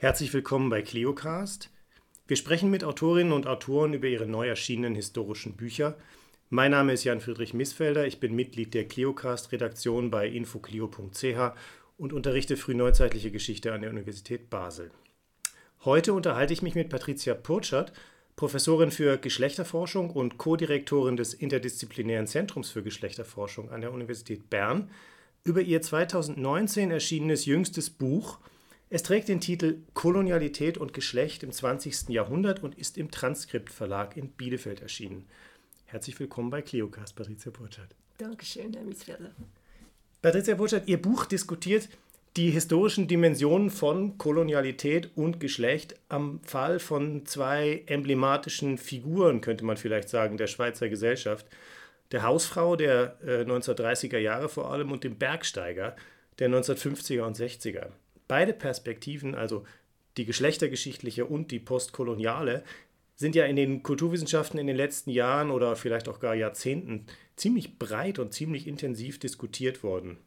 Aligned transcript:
Herzlich 0.00 0.32
willkommen 0.32 0.70
bei 0.70 0.80
CleoCast. 0.80 1.70
Wir 2.28 2.36
sprechen 2.36 2.70
mit 2.70 2.84
Autorinnen 2.84 3.32
und 3.32 3.48
Autoren 3.48 3.94
über 3.94 4.06
ihre 4.06 4.28
neu 4.28 4.46
erschienenen 4.46 4.94
historischen 4.94 5.56
Bücher. 5.56 5.96
Mein 6.50 6.70
Name 6.70 6.92
ist 6.92 7.02
Jan-Friedrich 7.02 7.52
Missfelder, 7.52 8.06
ich 8.06 8.20
bin 8.20 8.36
Mitglied 8.36 8.74
der 8.74 8.86
CleoCast-Redaktion 8.86 10.12
bei 10.12 10.28
infoclio.ch 10.28 11.52
und 11.96 12.12
unterrichte 12.12 12.56
frühneuzeitliche 12.56 13.32
Geschichte 13.32 13.72
an 13.72 13.80
der 13.80 13.90
Universität 13.90 14.50
Basel. 14.50 14.92
Heute 15.84 16.12
unterhalte 16.12 16.52
ich 16.52 16.62
mich 16.62 16.76
mit 16.76 16.90
Patricia 16.90 17.34
Purchert, 17.34 17.92
Professorin 18.36 18.92
für 18.92 19.18
Geschlechterforschung 19.18 20.10
und 20.10 20.38
Co-Direktorin 20.38 21.16
des 21.16 21.34
Interdisziplinären 21.34 22.28
Zentrums 22.28 22.70
für 22.70 22.84
Geschlechterforschung 22.84 23.72
an 23.72 23.80
der 23.80 23.92
Universität 23.92 24.48
Bern, 24.48 24.92
über 25.42 25.60
ihr 25.60 25.82
2019 25.82 26.92
erschienenes 26.92 27.46
jüngstes 27.46 27.90
Buch– 27.90 28.38
es 28.90 29.02
trägt 29.02 29.28
den 29.28 29.40
Titel 29.40 29.82
Kolonialität 29.92 30.78
und 30.78 30.94
Geschlecht 30.94 31.42
im 31.42 31.52
20. 31.52 32.08
Jahrhundert 32.08 32.62
und 32.62 32.78
ist 32.78 32.96
im 32.96 33.10
Transkript 33.10 33.70
Verlag 33.70 34.16
in 34.16 34.30
Bielefeld 34.30 34.80
erschienen. 34.80 35.26
Herzlich 35.84 36.18
willkommen 36.18 36.50
bei 36.50 36.62
Cleocast, 36.62 37.14
Patricia 37.14 37.50
Burchardt. 37.50 37.94
Dankeschön, 38.16 38.72
Herr 38.72 38.84
Miesfelder. 38.84 39.30
Patricia 40.22 40.54
Burchardt, 40.54 40.88
Ihr 40.88 41.00
Buch 41.00 41.26
diskutiert 41.26 41.88
die 42.36 42.50
historischen 42.50 43.08
Dimensionen 43.08 43.68
von 43.68 44.16
Kolonialität 44.16 45.10
und 45.16 45.40
Geschlecht 45.40 45.94
am 46.08 46.40
Fall 46.44 46.78
von 46.78 47.26
zwei 47.26 47.82
emblematischen 47.86 48.78
Figuren, 48.78 49.40
könnte 49.40 49.64
man 49.64 49.76
vielleicht 49.76 50.08
sagen, 50.08 50.36
der 50.36 50.46
Schweizer 50.46 50.88
Gesellschaft. 50.88 51.46
Der 52.10 52.22
Hausfrau 52.22 52.76
der 52.76 53.18
äh, 53.22 53.42
1930er 53.42 54.18
Jahre 54.18 54.48
vor 54.48 54.72
allem 54.72 54.92
und 54.92 55.04
dem 55.04 55.16
Bergsteiger 55.16 55.94
der 56.38 56.48
1950er 56.48 57.22
und 57.22 57.36
60er. 57.36 57.88
Beide 58.28 58.52
Perspektiven, 58.52 59.34
also 59.34 59.64
die 60.16 60.24
geschlechtergeschichtliche 60.24 61.24
und 61.26 61.50
die 61.50 61.58
postkoloniale, 61.58 62.62
sind 63.16 63.34
ja 63.34 63.46
in 63.46 63.56
den 63.56 63.82
Kulturwissenschaften 63.82 64.60
in 64.60 64.68
den 64.68 64.76
letzten 64.76 65.10
Jahren 65.10 65.50
oder 65.50 65.74
vielleicht 65.74 66.08
auch 66.08 66.20
gar 66.20 66.34
Jahrzehnten 66.34 67.06
ziemlich 67.34 67.78
breit 67.78 68.18
und 68.18 68.32
ziemlich 68.32 68.66
intensiv 68.66 69.18
diskutiert 69.18 69.82
worden. 69.82 70.18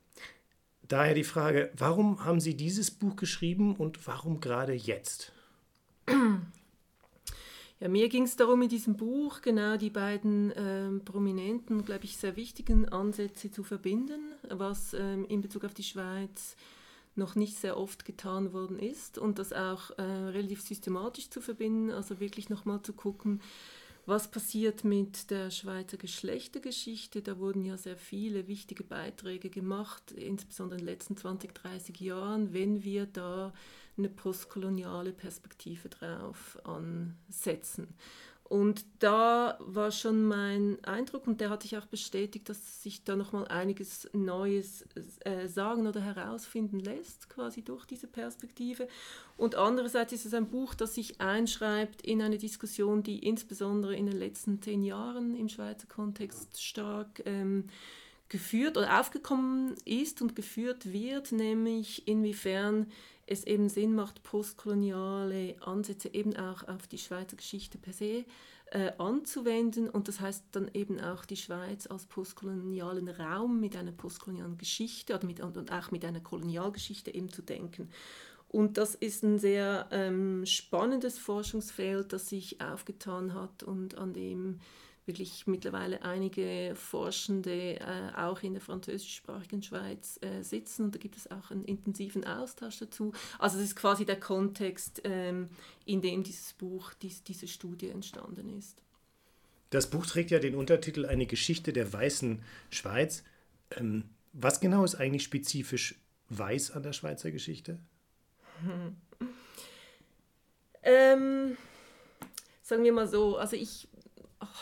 Daher 0.88 1.14
die 1.14 1.24
Frage, 1.24 1.72
warum 1.78 2.26
haben 2.26 2.42
Sie 2.42 2.56
dieses 2.56 2.92
Buch 2.92 3.16
geschrieben 3.16 3.78
und 3.78 4.06
warum 4.08 4.42
gerade 4.42 4.74
jetzt? 4.74 5.32
Ja, 7.80 7.88
mir 7.88 8.10
ging 8.10 8.24
es 8.24 8.36
darum, 8.36 8.62
in 8.62 8.70
diesem 8.70 8.96
Buch 8.96 9.42
genau 9.42 9.76
die 9.76 9.90
beiden 9.90 10.54
ähm, 10.56 11.02
prominenten, 11.04 11.84
glaube 11.84 12.04
ich, 12.04 12.16
sehr 12.16 12.36
wichtigen 12.36 12.88
Ansätze 12.90 13.52
zu 13.52 13.64
verbinden, 13.64 14.34
was 14.50 14.94
ähm, 14.94 15.26
in 15.30 15.42
Bezug 15.42 15.64
auf 15.64 15.74
die 15.74 15.84
Schweiz 15.84 16.56
noch 17.16 17.36
nicht 17.36 17.58
sehr 17.58 17.78
oft 17.78 18.06
getan 18.06 18.54
worden 18.54 18.80
ist 18.80 19.18
und 19.18 19.40
das 19.40 19.54
auch 19.54 19.92
äh, 19.98 20.02
relativ 20.02 20.62
systematisch 20.62 21.30
zu 21.30 21.42
verbinden, 21.42 21.92
also 21.92 22.20
wirklich 22.20 22.50
nochmal 22.50 22.82
zu 22.82 22.94
gucken, 22.94 23.42
was 24.06 24.32
passiert 24.32 24.84
mit 24.84 25.30
der 25.30 25.52
Schweizer 25.52 25.98
Geschlechtergeschichte. 25.98 27.22
Da 27.22 27.38
wurden 27.38 27.66
ja 27.66 27.78
sehr 27.78 27.98
viele 27.98 28.48
wichtige 28.48 28.84
Beiträge 28.84 29.50
gemacht, 29.50 30.12
insbesondere 30.12 30.80
in 30.80 30.86
den 30.86 30.94
letzten 30.94 31.18
20, 31.18 31.54
30 31.54 32.00
Jahren, 32.00 32.54
wenn 32.54 32.84
wir 32.84 33.06
da 33.06 33.54
eine 33.98 34.10
postkoloniale 34.10 35.12
Perspektive 35.12 35.90
drauf 35.90 36.58
ansetzen. 36.64 37.88
Und 38.52 38.84
da 39.00 39.56
war 39.62 39.92
schon 39.92 40.26
mein 40.26 40.84
Eindruck, 40.84 41.26
und 41.26 41.40
der 41.40 41.50
hat 41.50 41.64
sich 41.64 41.78
auch 41.78 41.86
bestätigt, 41.86 42.50
dass 42.50 42.84
sich 42.84 43.06
da 43.06 43.16
nochmal 43.16 43.48
einiges 43.48 44.10
Neues 44.12 44.84
äh, 45.22 45.48
sagen 45.48 45.88
oder 45.88 46.02
herausfinden 46.02 46.82
lässt, 46.82 47.30
quasi 47.30 47.62
durch 47.62 47.86
diese 47.86 48.08
Perspektive. 48.08 48.90
Und 49.38 49.56
andererseits 49.56 50.12
ist 50.12 50.26
es 50.26 50.34
ein 50.34 50.50
Buch, 50.50 50.74
das 50.74 50.96
sich 50.96 51.22
einschreibt 51.22 52.02
in 52.02 52.22
eine 52.22 52.38
Diskussion, 52.38 53.04
die 53.04 53.26
insbesondere 53.26 53.96
in 53.96 54.08
den 54.08 54.20
letzten 54.20 54.62
zehn 54.62 54.84
Jahren 54.84 55.34
im 55.34 55.48
Schweizer 55.48 55.88
Kontext 55.88 56.62
stark 56.62 57.24
ähm, 57.24 57.70
geführt 58.28 58.76
oder 58.76 59.00
aufgekommen 59.00 59.76
ist 59.86 60.22
und 60.22 60.36
geführt 60.36 60.92
wird, 60.92 61.32
nämlich 61.32 62.06
inwiefern 62.06 62.88
es 63.28 63.44
eben 63.46 63.70
Sinn 63.70 63.96
macht, 63.96 64.24
postkoloniale 64.24 65.56
Ansätze 65.62 66.14
eben 66.14 66.36
auch 66.36 66.68
auf 66.68 66.88
die 66.88 66.98
Schweizer 66.98 67.38
Geschichte 67.38 67.78
per 67.78 67.94
se 67.94 68.26
äh, 68.72 68.92
anzuwenden. 68.98 69.90
Und 69.90 70.08
das 70.08 70.20
heißt 70.20 70.46
dann 70.52 70.70
eben 70.74 71.00
auch 71.00 71.26
die 71.26 71.38
Schweiz 71.38 71.88
als 71.88 72.06
postkolonialen 72.06 73.10
Raum 73.10 73.60
mit 73.60 73.76
einer 73.76 73.92
postkolonialen 73.92 74.58
Geschichte 74.58 75.16
oder 75.16 75.26
mit, 75.26 75.40
und 75.42 75.72
auch 75.72 75.92
mit 75.92 76.06
einer 76.06 76.22
Kolonialgeschichte 76.22 77.14
eben 77.14 77.30
zu 77.30 77.42
denken. 77.42 77.90
Und 78.48 78.78
das 78.78 78.96
ist 78.96 79.24
ein 79.24 79.40
sehr 79.40 79.88
ähm, 79.92 80.46
spannendes 80.46 81.18
Forschungsfeld, 81.18 82.12
das 82.12 82.28
sich 82.28 82.60
aufgetan 82.60 83.34
hat 83.34 83.64
und 83.64 83.98
an 83.98 84.14
dem 84.14 84.60
wirklich 85.06 85.48
mittlerweile 85.48 86.04
einige 86.04 86.74
Forschende 86.76 87.80
äh, 87.80 88.16
auch 88.16 88.42
in 88.44 88.54
der 88.54 88.62
französischsprachigen 88.62 89.64
Schweiz 89.64 90.20
äh, 90.22 90.44
sitzen 90.44 90.86
und 90.86 90.96
da 90.96 91.00
gibt 91.00 91.18
es 91.18 91.30
auch 91.32 91.52
einen 91.52 91.66
intensiven 91.66 92.26
Austausch 92.26 92.80
dazu. 92.80 93.14
Also 93.40 93.58
das 93.58 93.66
ist 93.66 93.76
quasi 93.76 94.06
der 94.06 94.20
Kontext, 94.20 95.02
ähm, 95.04 95.50
in 95.86 96.02
dem 96.02 96.24
dieses 96.24 96.54
Buch, 96.54 96.94
dies, 97.02 97.24
diese 97.24 97.48
Studie 97.48 97.90
entstanden 97.90 98.58
ist. 98.58 98.82
Das 99.72 99.90
Buch 99.90 100.06
trägt 100.06 100.32
ja 100.32 100.40
den 100.40 100.56
Untertitel 100.56 101.06
Eine 101.06 101.26
Geschichte 101.26 101.74
der 101.74 101.92
weißen 101.92 102.44
Schweiz. 102.70 103.24
Ähm, 103.72 104.04
was 104.34 104.60
genau 104.60 104.84
ist 104.84 104.96
eigentlich 104.96 105.24
spezifisch 105.24 105.96
weiß 106.30 106.72
an 106.72 106.84
der 106.84 106.94
Schweizer 106.94 107.32
Geschichte? 107.32 107.80
Hm. 108.64 108.96
Ähm, 110.84 111.58
sagen 112.64 112.84
wir 112.84 112.92
mal 112.92 113.08
so, 113.08 113.38
also 113.38 113.56
ich 113.56 113.88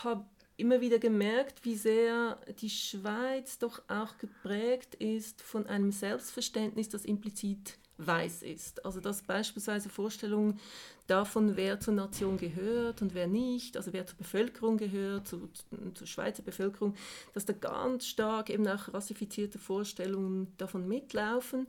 habe 0.04 0.26
immer 0.58 0.82
wieder 0.82 1.00
gemerkt, 1.00 1.64
wie 1.64 1.76
sehr 1.76 2.38
die 2.62 2.70
Schweiz 2.70 3.60
doch 3.60 3.82
auch 3.88 4.18
geprägt 4.18 4.96
ist 4.96 5.42
von 5.42 5.68
einem 5.68 5.92
Selbstverständnis, 5.92 6.90
das 6.90 7.06
implizit 7.06 7.78
weiß 8.00 8.44
ist. 8.44 8.86
Also 8.86 9.00
dass 9.00 9.22
beispielsweise 9.22 9.90
Vorstellungen 9.90 10.60
davon, 11.08 11.56
wer 11.58 11.80
zur 11.80 11.94
Nation 11.94 12.38
gehört 12.38 13.02
und 13.02 13.14
wer 13.14 13.28
nicht, 13.28 13.78
also 13.78 13.94
wer 13.94 14.06
zur 14.06 14.18
Bevölkerung 14.18 14.78
gehört, 14.78 15.28
zu, 15.28 15.50
zur 15.94 16.08
Schweizer 16.08 16.44
Bevölkerung, 16.44 16.96
dass 17.34 17.46
da 17.46 17.54
ganz 17.54 18.06
stark 18.06 18.50
eben 18.50 18.68
auch 18.68 18.94
rassifizierte 18.94 19.60
Vorstellungen 19.60 20.54
davon 20.58 20.88
mitlaufen, 20.88 21.68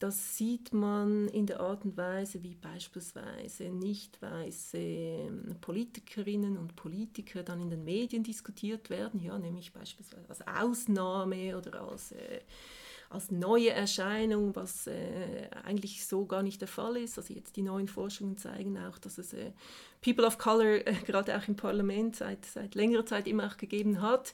das 0.00 0.38
sieht 0.38 0.72
man 0.72 1.28
in 1.28 1.44
der 1.44 1.60
Art 1.60 1.84
und 1.84 1.94
Weise, 1.94 2.42
wie 2.42 2.54
beispielsweise 2.54 3.64
nicht 3.64 4.20
weiße 4.22 4.78
ähm, 4.78 5.56
Politikerinnen 5.60 6.56
und 6.56 6.74
Politiker 6.74 7.42
dann 7.42 7.60
in 7.60 7.68
den 7.68 7.84
Medien 7.84 8.22
diskutiert 8.22 8.88
werden, 8.88 9.20
ja, 9.20 9.38
nämlich 9.38 9.74
beispielsweise 9.74 10.26
als 10.30 10.40
Ausnahme 10.46 11.56
oder 11.58 11.82
als, 11.82 12.12
äh, 12.12 12.40
als 13.10 13.30
neue 13.30 13.72
Erscheinung, 13.72 14.56
was 14.56 14.86
äh, 14.86 15.50
eigentlich 15.64 16.06
so 16.06 16.24
gar 16.24 16.42
nicht 16.42 16.62
der 16.62 16.68
Fall 16.68 16.96
ist. 16.96 17.18
Also 17.18 17.34
jetzt 17.34 17.56
die 17.56 17.62
neuen 17.62 17.86
Forschungen 17.86 18.38
zeigen 18.38 18.78
auch, 18.78 18.96
dass 18.96 19.18
es 19.18 19.34
äh, 19.34 19.52
People 20.00 20.26
of 20.26 20.38
Color 20.38 20.86
äh, 20.86 20.94
gerade 21.04 21.36
auch 21.36 21.46
im 21.46 21.56
Parlament 21.56 22.16
seit, 22.16 22.46
seit 22.46 22.74
längerer 22.74 23.04
Zeit 23.04 23.28
immer 23.28 23.46
auch 23.48 23.58
gegeben 23.58 24.00
hat. 24.00 24.32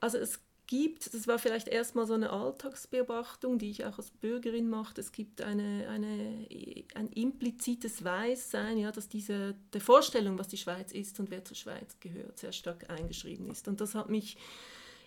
Also 0.00 0.16
es 0.16 0.40
gibt, 0.72 1.12
das 1.12 1.28
war 1.28 1.38
vielleicht 1.38 1.68
erstmal 1.68 2.06
so 2.06 2.14
eine 2.14 2.30
Alltagsbeobachtung, 2.30 3.58
die 3.58 3.68
ich 3.68 3.84
auch 3.84 3.98
als 3.98 4.10
Bürgerin 4.10 4.70
mache, 4.70 4.98
es 4.98 5.12
gibt 5.12 5.42
eine, 5.42 5.86
eine, 5.90 6.46
ein 6.94 7.08
implizites 7.08 8.02
Weißsein, 8.02 8.78
ja, 8.78 8.90
dass 8.90 9.06
diese 9.06 9.54
der 9.74 9.82
Vorstellung, 9.82 10.38
was 10.38 10.48
die 10.48 10.56
Schweiz 10.56 10.92
ist 10.92 11.20
und 11.20 11.30
wer 11.30 11.44
zur 11.44 11.58
Schweiz 11.58 12.00
gehört, 12.00 12.38
sehr 12.38 12.52
stark 12.52 12.88
eingeschrieben 12.88 13.50
ist. 13.50 13.68
Und 13.68 13.82
das 13.82 13.94
hat 13.94 14.08
mich 14.08 14.38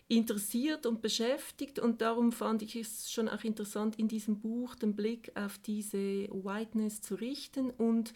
interessiert 0.08 0.86
und 0.86 1.02
beschäftigt 1.02 1.80
und 1.80 2.00
darum 2.00 2.32
fand 2.32 2.62
ich 2.62 2.76
es 2.76 3.12
schon 3.12 3.28
auch 3.28 3.44
interessant, 3.44 3.98
in 3.98 4.08
diesem 4.08 4.40
Buch 4.40 4.76
den 4.76 4.96
Blick 4.96 5.32
auf 5.34 5.58
diese 5.58 6.28
Whiteness 6.30 7.02
zu 7.02 7.16
richten 7.16 7.72
und 7.72 8.14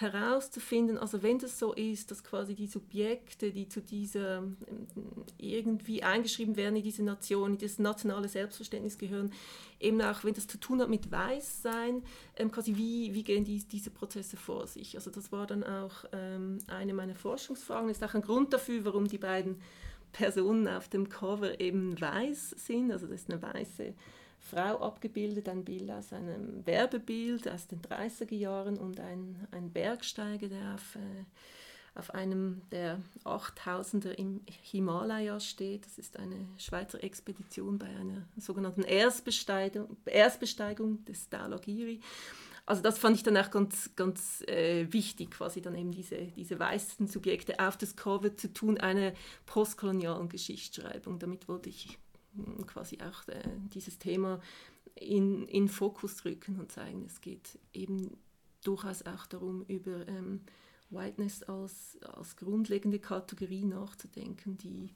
herauszufinden, 0.00 0.96
also 0.96 1.22
wenn 1.22 1.38
das 1.38 1.58
so 1.58 1.74
ist, 1.74 2.10
dass 2.10 2.24
quasi 2.24 2.54
die 2.54 2.66
Subjekte, 2.66 3.52
die 3.52 3.68
zu 3.68 3.82
dieser 3.82 4.38
ähm, 4.38 4.56
irgendwie 5.36 6.02
eingeschrieben 6.02 6.56
werden 6.56 6.76
in 6.76 6.82
diese 6.82 7.02
Nation, 7.02 7.52
in 7.52 7.58
das 7.58 7.78
nationale 7.78 8.28
Selbstverständnis 8.28 8.96
gehören, 8.96 9.32
eben 9.78 10.00
auch 10.00 10.24
wenn 10.24 10.34
das 10.34 10.46
zu 10.46 10.58
tun 10.58 10.80
hat 10.80 10.88
mit 10.88 11.10
Weißsein, 11.10 12.02
ähm, 12.36 12.50
quasi 12.50 12.76
wie, 12.76 13.12
wie 13.12 13.22
gehen 13.22 13.44
die, 13.44 13.62
diese 13.64 13.90
Prozesse 13.90 14.36
vor 14.36 14.66
sich. 14.66 14.96
Also 14.96 15.10
das 15.10 15.32
war 15.32 15.46
dann 15.46 15.64
auch 15.64 16.04
ähm, 16.12 16.58
eine 16.66 16.94
meiner 16.94 17.14
Forschungsfragen, 17.14 17.88
das 17.88 17.98
ist 17.98 18.04
auch 18.04 18.14
ein 18.14 18.22
Grund 18.22 18.52
dafür, 18.52 18.84
warum 18.84 19.06
die 19.06 19.18
beiden 19.18 19.60
Personen 20.12 20.66
auf 20.66 20.88
dem 20.88 21.08
Cover 21.08 21.60
eben 21.60 22.00
weiß 22.00 22.50
sind, 22.56 22.90
also 22.90 23.06
das 23.06 23.22
ist 23.22 23.30
eine 23.30 23.42
weiße 23.42 23.94
Frau 24.40 24.80
abgebildet, 24.80 25.48
ein 25.48 25.64
Bild 25.64 25.90
aus 25.90 26.12
einem 26.12 26.66
Werbebild 26.66 27.48
aus 27.48 27.66
den 27.66 27.80
30er 27.82 28.34
Jahren 28.34 28.78
und 28.78 28.98
ein, 28.98 29.46
ein 29.52 29.70
Bergsteiger, 29.70 30.48
der 30.48 30.74
auf, 30.74 30.96
äh, 30.96 31.98
auf 31.98 32.12
einem 32.14 32.62
der 32.72 33.00
8000er 33.24 34.10
im 34.10 34.40
Himalaya 34.62 35.38
steht. 35.38 35.86
Das 35.86 35.98
ist 35.98 36.16
eine 36.16 36.48
Schweizer 36.58 37.02
Expedition 37.04 37.78
bei 37.78 37.86
einer 37.86 38.26
sogenannten 38.36 38.82
Erstbesteigung, 38.82 39.96
Erstbesteigung 40.06 41.04
des 41.04 41.28
Dhaulagiri. 41.28 42.00
also 42.66 42.82
das 42.82 42.98
fand 42.98 43.16
ich 43.16 43.22
dann 43.22 43.36
auch 43.36 43.50
ganz, 43.50 43.90
ganz 43.94 44.42
äh, 44.48 44.92
wichtig, 44.92 45.32
quasi 45.32 45.60
dann 45.60 45.74
eben 45.76 45.92
diese, 45.92 46.16
diese 46.16 46.58
weißen 46.58 47.06
Subjekte 47.06 47.60
auf 47.60 47.76
das 47.76 47.94
Cover 47.94 48.36
zu 48.36 48.52
tun, 48.52 48.78
einer 48.78 49.12
postkolonialen 49.46 50.28
Geschichtsschreibung. 50.28 51.18
Damit 51.18 51.46
wollte 51.46 51.68
ich 51.68 51.98
quasi 52.66 52.98
auch 53.00 53.26
äh, 53.28 53.42
dieses 53.72 53.98
Thema 53.98 54.40
in, 54.94 55.46
in 55.48 55.68
Fokus 55.68 56.24
rücken 56.24 56.58
und 56.58 56.72
zeigen, 56.72 57.04
es 57.06 57.20
geht 57.20 57.58
eben 57.72 58.16
durchaus 58.62 59.02
auch 59.02 59.26
darum, 59.26 59.64
über 59.68 60.06
ähm, 60.08 60.40
Whiteness 60.90 61.42
als, 61.44 61.98
als 62.02 62.36
grundlegende 62.36 62.98
Kategorie 62.98 63.64
nachzudenken, 63.64 64.58
die, 64.58 64.90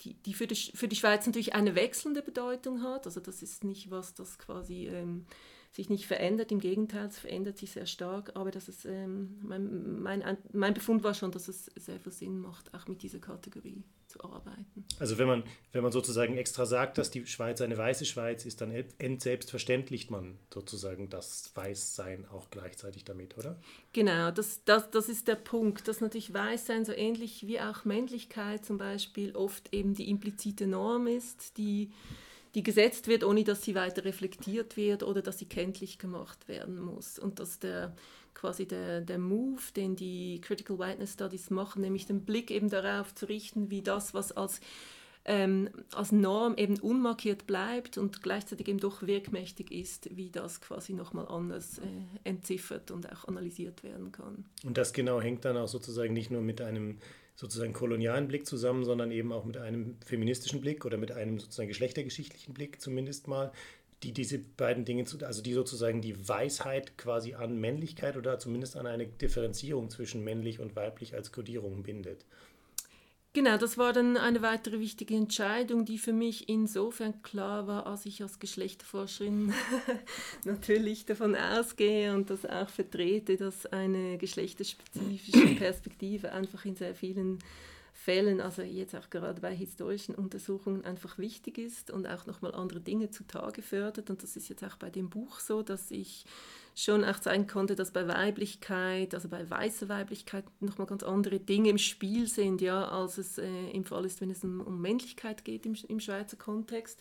die, 0.00 0.14
die 0.14 0.34
für, 0.34 0.46
die, 0.46 0.56
für 0.56 0.88
die 0.88 0.96
Schweiz 0.96 1.26
natürlich 1.26 1.54
eine 1.54 1.74
wechselnde 1.74 2.22
Bedeutung 2.22 2.82
hat. 2.82 3.06
Also 3.06 3.20
das 3.20 3.42
ist 3.42 3.64
nicht 3.64 3.90
was, 3.90 4.14
das 4.14 4.38
quasi 4.38 4.88
ähm, 4.88 5.26
sich 5.74 5.90
nicht 5.90 6.06
verändert, 6.06 6.52
im 6.52 6.60
Gegenteil, 6.60 7.06
es 7.06 7.18
verändert 7.18 7.58
sich 7.58 7.72
sehr 7.72 7.86
stark, 7.86 8.32
aber 8.34 8.52
dass 8.52 8.68
es, 8.68 8.84
ähm, 8.84 9.38
mein, 9.42 10.00
mein, 10.00 10.38
mein 10.52 10.72
Befund 10.72 11.02
war 11.02 11.14
schon, 11.14 11.32
dass 11.32 11.48
es 11.48 11.66
sehr 11.76 11.98
viel 11.98 12.12
Sinn 12.12 12.38
macht, 12.38 12.72
auch 12.74 12.86
mit 12.86 13.02
dieser 13.02 13.18
Kategorie 13.18 13.82
zu 14.06 14.22
arbeiten. 14.22 14.84
Also 15.00 15.18
wenn 15.18 15.26
man, 15.26 15.42
wenn 15.72 15.82
man 15.82 15.90
sozusagen 15.90 16.36
extra 16.36 16.64
sagt, 16.64 16.98
dass 16.98 17.10
die 17.10 17.26
Schweiz 17.26 17.60
eine 17.60 17.76
weiße 17.76 18.04
Schweiz 18.04 18.46
ist, 18.46 18.60
dann 18.60 18.70
entselbstverständlicht 18.70 20.12
man 20.12 20.38
sozusagen 20.52 21.10
das 21.10 21.50
Weißsein 21.56 22.26
auch 22.28 22.50
gleichzeitig 22.50 23.04
damit, 23.04 23.36
oder? 23.36 23.58
Genau, 23.92 24.30
das, 24.30 24.62
das, 24.64 24.90
das 24.92 25.08
ist 25.08 25.26
der 25.26 25.34
Punkt, 25.34 25.88
dass 25.88 26.00
natürlich 26.00 26.32
Weißsein 26.32 26.84
so 26.84 26.92
ähnlich 26.92 27.48
wie 27.48 27.58
auch 27.58 27.84
Männlichkeit 27.84 28.64
zum 28.64 28.78
Beispiel 28.78 29.34
oft 29.34 29.74
eben 29.74 29.94
die 29.94 30.08
implizite 30.08 30.68
Norm 30.68 31.08
ist, 31.08 31.58
die 31.58 31.90
die 32.54 32.62
gesetzt 32.62 33.08
wird, 33.08 33.24
ohne 33.24 33.44
dass 33.44 33.62
sie 33.62 33.74
weiter 33.74 34.04
reflektiert 34.04 34.76
wird 34.76 35.02
oder 35.02 35.22
dass 35.22 35.38
sie 35.38 35.46
kenntlich 35.46 35.98
gemacht 35.98 36.48
werden 36.48 36.80
muss. 36.80 37.18
Und 37.18 37.40
dass 37.40 37.58
der 37.58 37.94
quasi 38.34 38.66
der, 38.66 39.00
der 39.00 39.18
Move, 39.18 39.62
den 39.74 39.96
die 39.96 40.40
Critical 40.40 40.78
Whiteness 40.78 41.14
Studies 41.14 41.50
machen, 41.50 41.82
nämlich 41.82 42.06
den 42.06 42.24
Blick 42.24 42.50
eben 42.50 42.68
darauf 42.68 43.14
zu 43.14 43.26
richten, 43.26 43.70
wie 43.70 43.82
das, 43.82 44.12
was 44.12 44.32
als, 44.32 44.60
ähm, 45.24 45.70
als 45.94 46.12
Norm 46.12 46.56
eben 46.56 46.78
unmarkiert 46.78 47.46
bleibt 47.46 47.96
und 47.96 48.22
gleichzeitig 48.22 48.68
eben 48.68 48.78
doch 48.78 49.02
wirkmächtig 49.02 49.70
ist, 49.70 50.14
wie 50.16 50.30
das 50.30 50.60
quasi 50.60 50.92
nochmal 50.92 51.26
anders 51.28 51.78
äh, 51.78 51.82
entziffert 52.24 52.90
und 52.90 53.10
auch 53.10 53.26
analysiert 53.26 53.82
werden 53.82 54.12
kann. 54.12 54.44
Und 54.64 54.76
das 54.76 54.92
genau 54.92 55.20
hängt 55.20 55.44
dann 55.44 55.56
auch 55.56 55.68
sozusagen 55.68 56.12
nicht 56.12 56.30
nur 56.30 56.42
mit 56.42 56.60
einem 56.60 56.98
sozusagen 57.34 57.72
kolonialen 57.72 58.28
Blick 58.28 58.46
zusammen, 58.46 58.84
sondern 58.84 59.10
eben 59.10 59.32
auch 59.32 59.44
mit 59.44 59.56
einem 59.56 59.96
feministischen 60.04 60.60
Blick 60.60 60.84
oder 60.84 60.96
mit 60.96 61.12
einem 61.12 61.38
sozusagen 61.38 61.68
geschlechtergeschichtlichen 61.68 62.54
Blick 62.54 62.80
zumindest 62.80 63.26
mal, 63.28 63.52
die 64.02 64.12
diese 64.12 64.38
beiden 64.38 64.84
Dinge, 64.84 65.04
also 65.22 65.42
die 65.42 65.52
sozusagen 65.52 66.00
die 66.00 66.28
Weisheit 66.28 66.98
quasi 66.98 67.34
an 67.34 67.58
Männlichkeit 67.58 68.16
oder 68.16 68.38
zumindest 68.38 68.76
an 68.76 68.86
eine 68.86 69.06
Differenzierung 69.06 69.90
zwischen 69.90 70.22
männlich 70.22 70.60
und 70.60 70.76
weiblich 70.76 71.14
als 71.14 71.32
Kodierung 71.32 71.82
bindet. 71.82 72.24
Genau, 73.34 73.56
das 73.58 73.76
war 73.78 73.92
dann 73.92 74.16
eine 74.16 74.42
weitere 74.42 74.78
wichtige 74.78 75.16
Entscheidung, 75.16 75.84
die 75.84 75.98
für 75.98 76.12
mich 76.12 76.48
insofern 76.48 77.20
klar 77.22 77.66
war, 77.66 77.84
als 77.84 78.06
ich 78.06 78.22
als 78.22 78.38
Geschlechterforscherin 78.38 79.52
natürlich 80.44 81.04
davon 81.04 81.34
ausgehe 81.34 82.14
und 82.14 82.30
das 82.30 82.46
auch 82.46 82.68
vertrete, 82.68 83.36
dass 83.36 83.66
eine 83.66 84.18
geschlechterspezifische 84.18 85.54
Perspektive 85.58 86.30
einfach 86.30 86.64
in 86.64 86.76
sehr 86.76 86.94
vielen 86.94 87.40
Fällen, 87.92 88.40
also 88.40 88.62
jetzt 88.62 88.94
auch 88.94 89.10
gerade 89.10 89.40
bei 89.40 89.52
historischen 89.52 90.14
Untersuchungen, 90.14 90.84
einfach 90.84 91.18
wichtig 91.18 91.58
ist 91.58 91.90
und 91.90 92.06
auch 92.06 92.26
nochmal 92.26 92.54
andere 92.54 92.80
Dinge 92.80 93.10
zutage 93.10 93.62
fördert. 93.62 94.10
Und 94.10 94.22
das 94.22 94.36
ist 94.36 94.48
jetzt 94.48 94.62
auch 94.62 94.76
bei 94.76 94.90
dem 94.90 95.10
Buch 95.10 95.40
so, 95.40 95.62
dass 95.62 95.90
ich 95.90 96.24
schon 96.74 97.04
auch 97.04 97.20
zeigen 97.20 97.46
konnte, 97.46 97.76
dass 97.76 97.92
bei 97.92 98.08
Weiblichkeit, 98.08 99.14
also 99.14 99.28
bei 99.28 99.48
weißer 99.48 99.88
Weiblichkeit 99.88 100.44
nochmal 100.60 100.86
ganz 100.86 101.02
andere 101.02 101.38
Dinge 101.38 101.70
im 101.70 101.78
Spiel 101.78 102.26
sind, 102.26 102.60
ja, 102.60 102.88
als 102.88 103.18
es 103.18 103.38
äh, 103.38 103.70
im 103.70 103.84
Fall 103.84 104.04
ist, 104.04 104.20
wenn 104.20 104.30
es 104.30 104.42
um, 104.42 104.60
um 104.60 104.80
Männlichkeit 104.80 105.44
geht 105.44 105.66
im, 105.66 105.76
im 105.88 106.00
Schweizer 106.00 106.36
Kontext. 106.36 107.00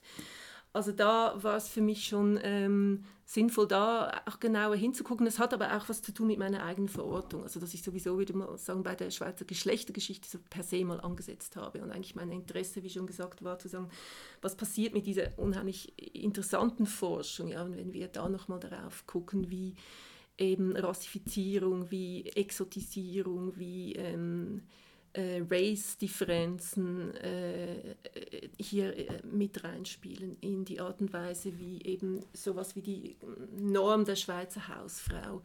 Also 0.73 0.91
da 0.91 1.35
war 1.41 1.55
es 1.55 1.69
für 1.69 1.81
mich 1.81 2.07
schon 2.07 2.39
ähm, 2.41 3.05
sinnvoll, 3.25 3.67
da 3.67 4.23
auch 4.25 4.39
genauer 4.39 4.75
hinzugucken. 4.75 5.27
Es 5.27 5.37
hat 5.37 5.53
aber 5.53 5.77
auch 5.77 5.87
was 5.87 6.01
zu 6.01 6.11
tun 6.11 6.25
mit 6.25 6.39
meiner 6.39 6.63
eigenen 6.63 6.89
Verortung. 6.89 7.43
Also 7.43 7.59
dass 7.59 7.75
ich 7.75 7.83
sowieso, 7.83 8.17
würde 8.17 8.35
mal 8.35 8.57
sagen, 8.57 8.81
bei 8.81 8.95
der 8.95 9.11
Schweizer 9.11 9.45
Geschlechtergeschichte 9.45 10.27
so 10.27 10.39
per 10.49 10.63
se 10.63 10.83
mal 10.83 10.99
angesetzt 10.99 11.57
habe. 11.57 11.83
Und 11.83 11.91
eigentlich 11.91 12.15
mein 12.15 12.31
Interesse, 12.31 12.81
wie 12.81 12.89
schon 12.89 13.05
gesagt, 13.05 13.43
war 13.43 13.59
zu 13.59 13.69
sagen, 13.69 13.87
was 14.41 14.55
passiert 14.55 14.95
mit 14.95 15.05
dieser 15.05 15.37
unheimlich 15.37 15.93
interessanten 16.15 16.87
Forschung. 16.87 17.49
Ja? 17.49 17.63
Und 17.63 17.77
wenn 17.77 17.93
wir 17.93 18.07
da 18.07 18.27
nochmal 18.27 18.59
darauf 18.59 19.05
gucken, 19.05 19.51
wie 19.51 19.75
eben 20.39 20.75
Rassifizierung, 20.75 21.91
wie 21.91 22.25
Exotisierung, 22.29 23.57
wie... 23.57 23.93
Ähm, 23.93 24.63
äh, 25.13 25.43
Race-Differenzen 25.49 27.15
äh, 27.15 27.95
hier 28.57 28.97
äh, 28.97 29.21
mit 29.23 29.63
reinspielen 29.63 30.37
in 30.41 30.65
die 30.65 30.79
Art 30.79 31.01
und 31.01 31.13
Weise, 31.13 31.57
wie 31.59 31.81
eben 31.83 32.21
sowas 32.33 32.75
wie 32.75 32.81
die 32.81 33.17
Norm 33.55 34.05
der 34.05 34.15
Schweizer 34.15 34.67
Hausfrau 34.67 35.41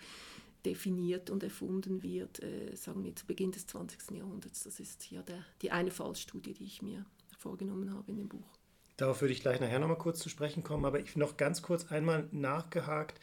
definiert 0.64 1.30
und 1.30 1.42
erfunden 1.42 2.02
wird, 2.02 2.42
äh, 2.42 2.74
sagen 2.74 3.04
wir 3.04 3.14
zu 3.14 3.26
Beginn 3.26 3.52
des 3.52 3.66
20. 3.66 4.16
Jahrhunderts. 4.16 4.64
Das 4.64 4.80
ist 4.80 5.10
ja 5.10 5.22
der, 5.22 5.44
die 5.62 5.70
eine 5.70 5.90
Fallstudie, 5.90 6.54
die 6.54 6.64
ich 6.64 6.82
mir 6.82 7.04
vorgenommen 7.38 7.92
habe 7.92 8.10
in 8.10 8.16
dem 8.18 8.28
Buch. 8.28 8.58
Darauf 8.96 9.20
würde 9.20 9.32
ich 9.32 9.40
gleich 9.40 9.60
nachher 9.60 9.78
nochmal 9.78 9.98
kurz 9.98 10.18
zu 10.18 10.28
sprechen 10.28 10.64
kommen, 10.64 10.84
aber 10.84 10.98
ich 10.98 11.14
noch 11.14 11.36
ganz 11.36 11.62
kurz 11.62 11.92
einmal 11.92 12.28
nachgehakt. 12.32 13.20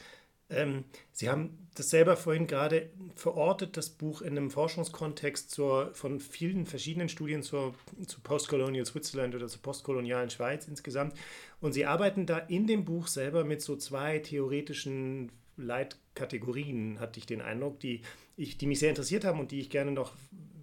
Ähm, 0.50 0.86
Sie 1.12 1.30
haben 1.30 1.58
das 1.76 1.90
selber 1.90 2.16
vorhin 2.16 2.48
gerade 2.48 2.90
verortet, 3.16 3.78
das 3.78 3.90
Buch 3.90 4.22
in 4.22 4.38
einem 4.38 4.52
Forschungskontext 4.52 5.50
zur, 5.52 5.94
von 5.94 6.20
vielen 6.20 6.66
verschiedenen 6.66 7.10
Studien 7.10 7.42
zur, 7.42 7.74
zu 8.06 8.22
Postcolonial 8.22 8.86
Switzerland 8.86 9.36
oder 9.36 9.48
zur 9.48 9.62
postkolonialen 9.62 10.30
Schweiz 10.30 10.68
insgesamt. 10.68 11.16
Und 11.60 11.74
Sie 11.74 11.86
arbeiten 11.86 12.26
da 12.26 12.38
in 12.38 12.68
dem 12.68 12.86
Buch 12.86 13.08
selber 13.08 13.44
mit 13.44 13.62
so 13.62 13.76
zwei 13.76 14.20
theoretischen 14.20 15.32
Leitkategorien, 15.58 17.00
hatte 17.00 17.20
ich 17.20 17.26
den 17.26 17.42
Eindruck, 17.42 17.80
die, 17.80 18.02
ich, 18.38 18.58
die 18.58 18.68
mich 18.68 18.80
sehr 18.80 18.90
interessiert 18.90 19.26
haben 19.26 19.40
und 19.40 19.52
die 19.52 19.60
ich 19.60 19.70
gerne 19.70 19.92
noch 19.92 20.14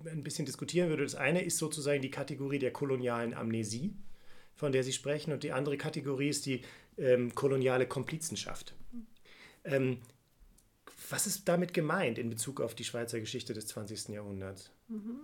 ein 0.07 0.23
bisschen 0.23 0.47
diskutieren 0.47 0.89
würde. 0.89 1.03
Das 1.03 1.15
eine 1.15 1.43
ist 1.43 1.59
sozusagen 1.59 2.03
die 2.03 2.11
Kategorie 2.11 2.59
der 2.59 2.73
kolonialen 2.73 3.35
Amnesie, 3.35 3.95
von 4.55 4.73
der 4.73 4.85
Sie 4.85 4.93
sprechen, 4.93 5.33
und 5.33 5.43
die 5.43 5.53
andere 5.53 5.77
Kategorie 5.77 6.29
ist 6.29 6.47
die 6.47 6.63
ähm, 6.99 7.35
koloniale 7.35 7.87
Komplizenschaft. 7.87 8.75
Ähm, 9.65 9.99
was 11.11 11.27
ist 11.27 11.49
damit 11.49 11.75
gemeint 11.75 12.19
in 12.19 12.31
Bezug 12.31 12.61
auf 12.61 12.75
die 12.75 12.85
Schweizer 12.85 13.21
Geschichte 13.21 13.55
des 13.55 13.67
20. 13.67 14.09
Jahrhunderts? 14.09 14.71
Mhm. 14.89 15.21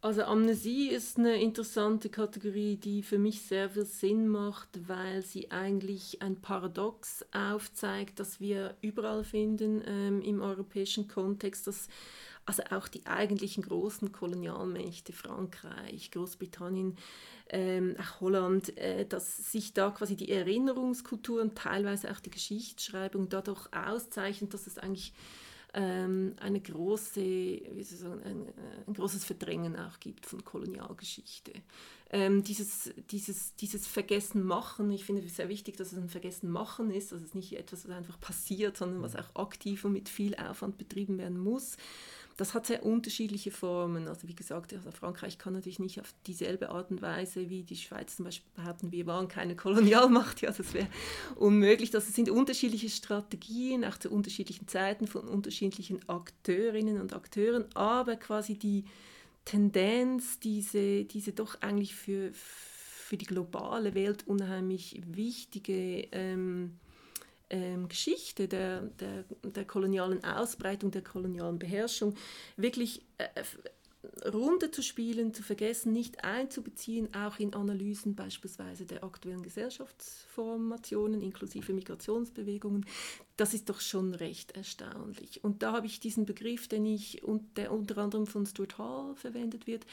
Also 0.00 0.22
Amnesie 0.22 0.90
ist 0.90 1.18
eine 1.18 1.42
interessante 1.42 2.08
Kategorie, 2.08 2.76
die 2.76 3.02
für 3.02 3.18
mich 3.18 3.42
sehr 3.42 3.68
viel 3.70 3.84
Sinn 3.84 4.28
macht, 4.28 4.68
weil 4.86 5.22
sie 5.22 5.50
eigentlich 5.50 6.22
ein 6.22 6.40
Paradox 6.40 7.26
aufzeigt, 7.32 8.20
das 8.20 8.38
wir 8.38 8.76
überall 8.80 9.24
finden 9.24 9.82
ähm, 9.84 10.22
im 10.22 10.40
europäischen 10.40 11.08
Kontext, 11.08 11.66
dass 11.66 11.88
also 12.48 12.62
auch 12.70 12.88
die 12.88 13.04
eigentlichen 13.04 13.62
großen 13.62 14.10
Kolonialmächte, 14.10 15.12
Frankreich, 15.12 16.10
Großbritannien, 16.10 16.96
ähm, 17.50 17.94
auch 18.00 18.22
Holland, 18.22 18.74
äh, 18.78 19.04
dass 19.04 19.52
sich 19.52 19.74
da 19.74 19.90
quasi 19.90 20.16
die 20.16 20.30
Erinnerungskultur 20.30 21.42
und 21.42 21.56
teilweise 21.56 22.10
auch 22.10 22.20
die 22.20 22.30
Geschichtsschreibung 22.30 23.28
dadurch 23.28 23.68
auszeichnet, 23.74 24.54
dass 24.54 24.66
es 24.66 24.78
eigentlich 24.78 25.12
ähm, 25.74 26.36
eine 26.40 26.60
große, 26.60 27.20
wie 27.20 27.82
soll 27.82 27.82
ich 27.82 27.88
sagen, 27.88 28.22
ein, 28.24 28.46
ein, 28.86 28.94
großes 28.94 29.26
Verdrängen 29.26 29.76
auch 29.76 30.00
gibt 30.00 30.24
von 30.24 30.42
Kolonialgeschichte. 30.42 31.52
Ähm, 32.10 32.42
dieses, 32.42 32.90
dieses, 33.10 33.54
dieses 33.56 33.86
Vergessen 33.86 34.42
machen, 34.42 34.90
ich 34.90 35.04
finde 35.04 35.22
es 35.22 35.36
sehr 35.36 35.50
wichtig, 35.50 35.76
dass 35.76 35.92
es 35.92 35.98
ein 35.98 36.08
Vergessen 36.08 36.50
machen 36.50 36.90
ist, 36.90 37.12
dass 37.12 37.20
es 37.20 37.34
nicht 37.34 37.52
etwas, 37.58 37.86
was 37.86 37.94
einfach 37.94 38.18
passiert, 38.18 38.78
sondern 38.78 39.02
was 39.02 39.16
auch 39.16 39.34
aktiv 39.36 39.84
und 39.84 39.92
mit 39.92 40.08
viel 40.08 40.34
Aufwand 40.36 40.78
betrieben 40.78 41.18
werden 41.18 41.38
muss 41.38 41.76
das 42.38 42.54
hat 42.54 42.66
sehr 42.66 42.86
unterschiedliche 42.86 43.50
Formen. 43.50 44.06
Also 44.06 44.28
wie 44.28 44.34
gesagt, 44.34 44.72
also 44.72 44.92
Frankreich 44.92 45.38
kann 45.38 45.54
natürlich 45.54 45.80
nicht 45.80 46.00
auf 46.00 46.14
dieselbe 46.28 46.70
Art 46.70 46.92
und 46.92 47.02
Weise 47.02 47.50
wie 47.50 47.64
die 47.64 47.74
Schweiz 47.74 48.14
zum 48.14 48.26
Beispiel 48.26 48.48
behaupten, 48.54 48.92
wir 48.92 49.06
waren 49.06 49.26
keine 49.28 49.54
Kolonialmacht. 49.54 50.38
Ja, 50.48 50.52
das 50.52 50.72
wäre 50.72 50.86
unmöglich. 51.34 51.90
Das 51.90 52.06
sind 52.14 52.30
unterschiedliche 52.30 52.88
Strategien, 52.90 53.84
auch 53.84 53.98
zu 53.98 54.08
unterschiedlichen 54.08 54.68
Zeiten 54.68 55.08
von 55.08 55.26
unterschiedlichen 55.26 56.08
Akteurinnen 56.08 57.00
und 57.00 57.12
Akteuren, 57.12 57.64
aber 57.74 58.14
quasi 58.14 58.56
die 58.56 58.84
Tendenz, 59.44 60.38
diese, 60.38 61.04
diese 61.06 61.32
doch 61.32 61.60
eigentlich 61.60 61.96
für, 61.96 62.30
für 62.32 63.16
die 63.16 63.24
globale 63.24 63.94
Welt 63.94 64.28
unheimlich 64.28 65.02
wichtige 65.06 66.06
ähm, 66.12 66.78
ähm, 67.50 67.88
Geschichte 67.88 68.48
der, 68.48 68.82
der, 68.82 69.24
der 69.42 69.64
kolonialen 69.64 70.24
Ausbreitung, 70.24 70.90
der 70.90 71.02
kolonialen 71.02 71.58
Beherrschung 71.58 72.14
wirklich 72.56 73.02
äh, 73.18 73.28
Runde 74.32 74.70
zu 74.70 74.82
spielen, 74.82 75.34
zu 75.34 75.42
vergessen, 75.42 75.92
nicht 75.92 76.24
einzubeziehen, 76.24 77.12
auch 77.14 77.38
in 77.38 77.54
Analysen 77.54 78.14
beispielsweise 78.14 78.86
der 78.86 79.02
aktuellen 79.02 79.42
Gesellschaftsformationen 79.42 81.20
inklusive 81.20 81.72
Migrationsbewegungen, 81.72 82.86
das 83.36 83.54
ist 83.54 83.68
doch 83.68 83.80
schon 83.80 84.14
recht 84.14 84.52
erstaunlich. 84.52 85.42
Und 85.42 85.62
da 85.62 85.72
habe 85.72 85.86
ich 85.86 86.00
diesen 86.00 86.26
Begriff, 86.26 86.68
den 86.68 86.86
ich, 86.86 87.22
der 87.56 87.72
unter 87.72 87.98
anderem 87.98 88.26
von 88.26 88.46
Stuart 88.46 88.78
Hall 88.78 89.16
verwendet 89.16 89.66
wird, 89.66 89.84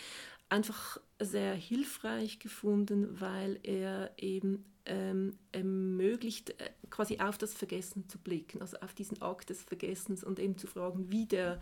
einfach 0.49 0.99
sehr 1.19 1.53
hilfreich 1.53 2.39
gefunden, 2.39 3.19
weil 3.19 3.59
er 3.63 4.11
eben 4.17 4.65
ähm, 4.85 5.37
ermöglicht, 5.51 6.51
äh, 6.61 6.69
quasi 6.89 7.19
auf 7.19 7.37
das 7.37 7.53
Vergessen 7.53 8.07
zu 8.07 8.19
blicken, 8.19 8.61
also 8.61 8.77
auf 8.77 8.93
diesen 8.93 9.21
Akt 9.21 9.49
des 9.49 9.63
Vergessens 9.63 10.23
und 10.23 10.39
eben 10.39 10.57
zu 10.57 10.67
fragen, 10.67 11.11
wie 11.11 11.25
der 11.25 11.59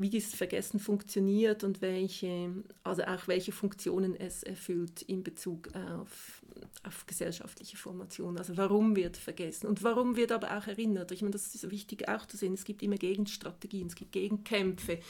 wie 0.00 0.08
dieses 0.08 0.34
Vergessen 0.34 0.80
funktioniert 0.80 1.62
und 1.62 1.82
welche, 1.82 2.50
also 2.82 3.02
auch 3.02 3.28
welche 3.28 3.52
Funktionen 3.52 4.14
es 4.14 4.42
erfüllt 4.42 5.02
in 5.02 5.22
Bezug 5.22 5.68
auf, 5.74 6.42
auf 6.84 7.06
gesellschaftliche 7.06 7.76
Formation. 7.76 8.38
Also 8.38 8.56
warum 8.56 8.96
wird 8.96 9.18
vergessen 9.18 9.66
und 9.66 9.82
warum 9.82 10.16
wird 10.16 10.32
aber 10.32 10.56
auch 10.56 10.66
erinnert. 10.66 11.12
Ich 11.12 11.20
meine, 11.20 11.32
das 11.32 11.54
ist 11.54 11.70
wichtig 11.70 12.08
auch 12.08 12.24
zu 12.24 12.38
sehen. 12.38 12.54
Es 12.54 12.64
gibt 12.64 12.82
immer 12.82 12.96
Gegenstrategien, 12.96 13.88
es 13.88 13.94
gibt 13.94 14.12
Gegenkämpfe 14.12 15.00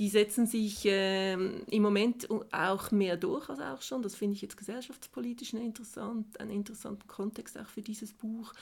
die 0.00 0.08
setzen 0.08 0.46
sich 0.46 0.86
äh, 0.86 1.34
im 1.34 1.82
Moment 1.82 2.26
auch 2.52 2.90
mehr 2.90 3.18
durch 3.18 3.50
als 3.50 3.60
auch 3.60 3.82
schon. 3.82 4.00
Das 4.00 4.14
finde 4.14 4.34
ich 4.34 4.40
jetzt 4.40 4.56
gesellschaftspolitisch 4.56 5.52
interessant, 5.52 6.40
einen 6.40 6.52
interessanten 6.52 7.06
Kontext 7.06 7.58
auch 7.58 7.66
für 7.66 7.82
dieses 7.82 8.14
Buch. 8.14 8.54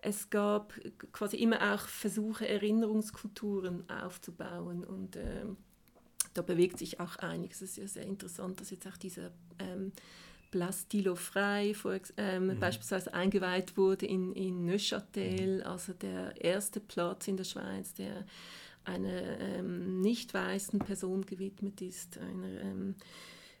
Es 0.00 0.30
gab 0.30 0.74
quasi 1.10 1.38
immer 1.38 1.74
auch 1.74 1.80
Versuche, 1.80 2.46
Erinnerungskulturen 2.46 3.90
aufzubauen 3.90 4.84
und 4.84 5.16
äh, 5.16 5.46
da 6.34 6.42
bewegt 6.42 6.78
sich 6.78 7.00
auch 7.00 7.16
einiges. 7.16 7.62
Es 7.62 7.70
ist 7.70 7.76
ja 7.78 7.88
sehr 7.88 8.04
interessant, 8.04 8.60
dass 8.60 8.70
jetzt 8.70 8.86
auch 8.86 8.96
dieser 8.96 9.32
ähm, 9.58 9.90
Plastilo 10.52 11.16
frei 11.16 11.74
vor, 11.74 11.98
ähm, 12.16 12.46
mhm. 12.46 12.60
beispielsweise 12.60 13.12
eingeweiht 13.12 13.76
wurde 13.76 14.06
in, 14.06 14.32
in 14.34 14.64
Neuchâtel, 14.64 15.56
mhm. 15.56 15.66
also 15.66 15.94
der 15.94 16.40
erste 16.40 16.78
Platz 16.78 17.26
in 17.26 17.36
der 17.36 17.44
Schweiz, 17.44 17.92
der 17.94 18.24
einer 18.86 19.40
ähm, 19.40 20.00
nicht 20.00 20.32
weißen 20.34 20.78
Person 20.78 21.26
gewidmet 21.26 21.80
ist, 21.80 22.18
einer 22.18 22.60
ähm, 22.62 22.94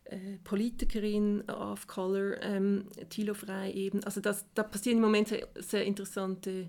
äh, 0.04 0.38
Politikerin 0.44 1.42
of 1.48 1.86
Color, 1.86 2.42
ähm, 2.42 2.86
Thilo 3.10 3.34
Frey 3.34 3.72
eben. 3.72 4.04
Also 4.04 4.20
das, 4.20 4.44
da 4.54 4.62
passieren 4.62 4.98
im 4.98 5.04
Moment 5.04 5.28
sehr, 5.28 5.48
sehr 5.56 5.84
interessante 5.84 6.68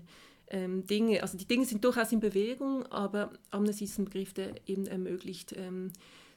ähm, 0.50 0.86
Dinge. 0.86 1.22
Also 1.22 1.38
die 1.38 1.46
Dinge 1.46 1.64
sind 1.64 1.84
durchaus 1.84 2.12
in 2.12 2.20
Bewegung, 2.20 2.84
aber 2.86 3.32
Amnesty 3.50 3.84
ist 3.84 3.98
ein 3.98 4.06
Begriff, 4.06 4.32
der 4.32 4.54
eben 4.66 4.86
ermöglicht, 4.86 5.54
ähm, 5.56 5.92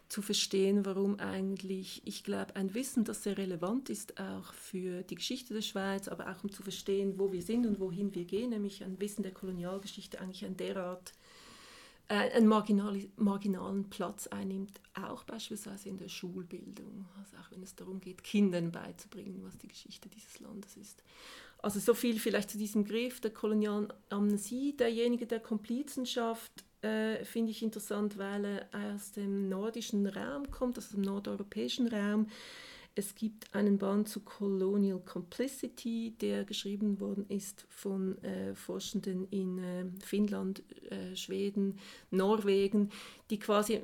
zu 0.09 0.21
verstehen, 0.21 0.85
warum 0.85 1.19
eigentlich, 1.19 2.01
ich 2.03 2.25
glaube, 2.25 2.57
ein 2.57 2.73
Wissen, 2.73 3.05
das 3.05 3.23
sehr 3.23 3.37
relevant 3.37 3.89
ist, 3.89 4.19
auch 4.19 4.53
für 4.53 5.03
die 5.03 5.15
Geschichte 5.15 5.53
der 5.53 5.61
Schweiz, 5.61 6.09
aber 6.09 6.29
auch 6.29 6.43
um 6.43 6.51
zu 6.51 6.63
verstehen, 6.63 7.17
wo 7.17 7.31
wir 7.31 7.41
sind 7.41 7.65
und 7.65 7.79
wohin 7.79 8.13
wir 8.13 8.25
gehen, 8.25 8.49
nämlich 8.49 8.83
ein 8.83 8.99
Wissen 8.99 9.23
der 9.23 9.31
Kolonialgeschichte 9.31 10.19
eigentlich 10.19 10.43
ein 10.43 10.57
derart 10.57 11.13
einen 12.11 12.47
marginal, 12.47 12.99
marginalen 13.15 13.89
Platz 13.89 14.27
einnimmt, 14.27 14.81
auch 14.93 15.23
beispielsweise 15.23 15.89
in 15.89 15.97
der 15.97 16.09
Schulbildung, 16.09 17.05
also 17.17 17.37
auch 17.37 17.51
wenn 17.51 17.63
es 17.63 17.75
darum 17.75 18.01
geht, 18.01 18.23
Kindern 18.23 18.71
beizubringen, 18.71 19.41
was 19.43 19.57
die 19.57 19.67
Geschichte 19.67 20.09
dieses 20.09 20.39
Landes 20.39 20.77
ist. 20.77 21.03
Also 21.59 21.79
so 21.79 21.93
viel 21.93 22.19
vielleicht 22.19 22.49
zu 22.49 22.57
diesem 22.57 22.85
Griff 22.85 23.21
der 23.21 23.31
kolonialen 23.31 23.93
Amnesie. 24.09 24.75
Derjenige 24.75 25.27
der 25.27 25.39
Komplizenschaft 25.39 26.65
äh, 26.81 27.23
finde 27.23 27.51
ich 27.51 27.61
interessant, 27.61 28.17
weil 28.17 28.45
er 28.45 28.95
aus 28.95 29.11
dem 29.11 29.47
nordischen 29.47 30.07
Raum 30.07 30.49
kommt, 30.49 30.77
aus 30.77 30.89
dem 30.89 31.01
nordeuropäischen 31.01 31.87
Raum. 31.87 32.27
Es 32.93 33.15
gibt 33.15 33.55
einen 33.55 33.77
Band 33.77 34.09
zu 34.09 34.19
Colonial 34.19 34.99
Complicity, 34.99 36.13
der 36.19 36.43
geschrieben 36.43 36.99
worden 36.99 37.25
ist 37.29 37.65
von 37.69 38.21
äh, 38.21 38.53
Forschenden 38.53 39.27
in 39.29 39.59
äh, 39.59 39.85
Finnland, 40.03 40.61
äh, 40.89 41.15
Schweden, 41.15 41.79
Norwegen, 42.09 42.89
die 43.29 43.39
quasi 43.39 43.75
äh, 43.75 43.81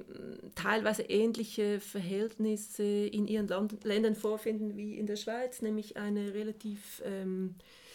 teilweise 0.55 1.03
ähnliche 1.03 1.79
Verhältnisse 1.79 2.83
in 2.83 3.27
ihren 3.27 3.47
Land 3.47 3.83
Ländern 3.85 4.15
vorfinden 4.15 4.75
wie 4.75 4.97
in 4.97 5.07
der 5.07 5.15
Schweiz, 5.15 5.61
nämlich 5.61 5.95
eine 5.95 6.33
relativ 6.33 7.01
ähm, 7.05 7.55
äh, 7.57 7.86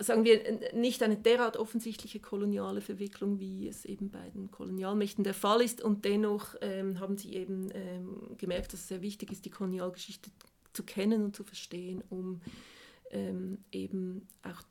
sagen 0.00 0.24
wir, 0.24 0.40
nicht 0.74 1.02
eine 1.02 1.16
derart 1.16 1.56
offensichtliche 1.56 2.20
koloniale 2.20 2.80
Verwicklung, 2.80 3.40
wie 3.40 3.68
es 3.68 3.84
eben 3.84 4.10
bei 4.10 4.30
den 4.30 4.50
Kolonialmächten 4.50 5.24
der 5.24 5.34
Fall 5.34 5.62
ist. 5.62 5.82
Und 5.82 6.04
dennoch 6.04 6.54
ähm, 6.60 7.00
haben 7.00 7.16
sie 7.16 7.34
eben 7.34 7.70
ähm, 7.74 8.36
gemerkt, 8.36 8.72
dass 8.72 8.80
es 8.80 8.88
sehr 8.88 9.02
wichtig 9.02 9.32
ist, 9.32 9.44
die 9.44 9.50
Kolonialgeschichte 9.50 10.30
zu 10.72 10.82
kennen 10.82 11.24
und 11.24 11.34
zu 11.34 11.44
verstehen, 11.44 12.02
um 12.10 12.40
ähm, 13.10 13.58
eben 13.72 14.28
auch 14.42 14.62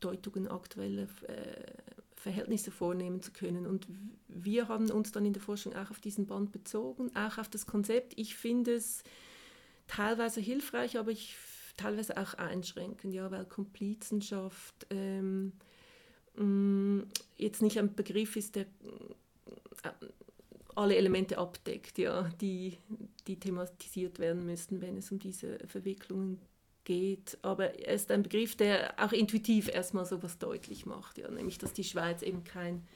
Deutungen 0.00 0.48
aktueller 0.48 1.06
äh, 1.28 1.72
Verhältnisse 2.16 2.70
vornehmen 2.70 3.22
zu 3.22 3.32
können. 3.32 3.66
Und 3.66 3.86
wir 4.28 4.68
haben 4.68 4.90
uns 4.90 5.12
dann 5.12 5.24
in 5.24 5.32
der 5.32 5.42
Forschung 5.42 5.74
auch 5.74 5.90
auf 5.90 6.00
diesen 6.00 6.26
Band 6.26 6.52
bezogen, 6.52 7.14
auch 7.14 7.38
auf 7.38 7.48
das 7.48 7.66
Konzept. 7.66 8.14
Ich 8.16 8.34
finde 8.34 8.74
es 8.74 9.02
teilweise 9.86 10.40
hilfreich, 10.40 10.98
aber 10.98 11.10
ich 11.10 11.36
teilweise 11.76 12.16
auch 12.16 12.34
einschränkend, 12.34 13.14
ja, 13.14 13.30
weil 13.30 13.44
Komplizenschaft 13.44 14.86
ähm, 14.90 15.52
mm, 16.36 17.02
jetzt 17.36 17.62
nicht 17.62 17.78
ein 17.78 17.94
Begriff 17.94 18.36
ist, 18.36 18.56
der 18.56 18.66
äh, 19.82 19.90
alle 20.74 20.96
Elemente 20.96 21.38
abdeckt, 21.38 21.98
ja, 21.98 22.28
die, 22.40 22.78
die 23.26 23.38
thematisiert 23.38 24.18
werden 24.18 24.44
müssten, 24.44 24.80
wenn 24.80 24.96
es 24.96 25.10
um 25.12 25.18
diese 25.18 25.58
Verwicklungen 25.66 26.40
geht. 26.84 27.38
Aber 27.42 27.78
er 27.78 27.94
ist 27.94 28.10
ein 28.10 28.22
Begriff, 28.22 28.56
der 28.56 28.94
auch 28.98 29.12
intuitiv 29.12 29.68
erstmal 29.68 30.04
so 30.04 30.22
was 30.22 30.38
deutlich 30.38 30.86
macht, 30.86 31.18
ja, 31.18 31.30
nämlich 31.30 31.58
dass 31.58 31.72
die 31.72 31.84
Schweiz 31.84 32.22
eben 32.22 32.44
kein 32.44 32.86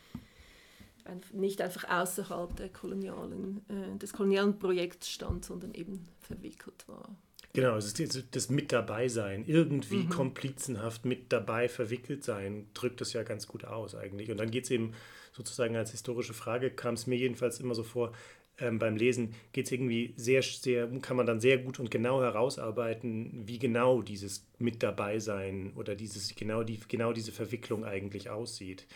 nicht 1.32 1.62
einfach 1.62 1.88
außerhalb 1.88 2.54
der 2.56 2.68
kolonialen, 2.68 3.62
äh, 3.68 3.96
des 3.96 4.12
kolonialen 4.12 4.58
Projekts 4.58 5.10
stand, 5.10 5.44
sondern 5.44 5.72
eben 5.72 6.06
verwickelt 6.20 6.86
war. 6.86 7.16
Genau, 7.54 7.76
es 7.76 7.98
ist 7.98 8.28
das 8.34 8.50
Mit 8.50 8.72
dabei 8.72 9.08
sein, 9.08 9.44
irgendwie 9.46 10.04
mhm. 10.04 10.08
komplizenhaft 10.10 11.04
mit 11.04 11.32
dabei 11.32 11.68
verwickelt 11.68 12.22
sein, 12.22 12.66
drückt 12.74 13.00
das 13.00 13.12
ja 13.14 13.22
ganz 13.22 13.46
gut 13.46 13.64
aus 13.64 13.94
eigentlich. 13.94 14.30
Und 14.30 14.36
dann 14.36 14.50
geht 14.50 14.64
es 14.64 14.70
eben 14.70 14.92
sozusagen 15.32 15.76
als 15.76 15.90
historische 15.92 16.34
Frage, 16.34 16.70
kam 16.70 16.94
es 16.94 17.06
mir 17.06 17.16
jedenfalls 17.16 17.58
immer 17.60 17.74
so 17.74 17.82
vor, 17.82 18.12
ähm, 18.60 18.78
beim 18.78 18.96
Lesen 18.96 19.34
geht 19.52 19.66
es 19.66 19.72
irgendwie 19.72 20.14
sehr, 20.16 20.42
sehr, 20.42 20.88
kann 21.00 21.16
man 21.16 21.26
dann 21.26 21.40
sehr 21.40 21.58
gut 21.58 21.78
und 21.78 21.90
genau 21.90 22.20
herausarbeiten, 22.20 23.46
wie 23.46 23.58
genau 23.58 24.02
dieses 24.02 24.46
Mit 24.58 24.82
dabei 24.82 25.18
sein 25.20 25.72
oder 25.76 25.94
dieses, 25.94 26.34
genau, 26.34 26.64
die, 26.64 26.80
genau 26.88 27.12
diese 27.12 27.32
Verwicklung 27.32 27.84
eigentlich 27.84 28.30
aussieht. 28.30 28.86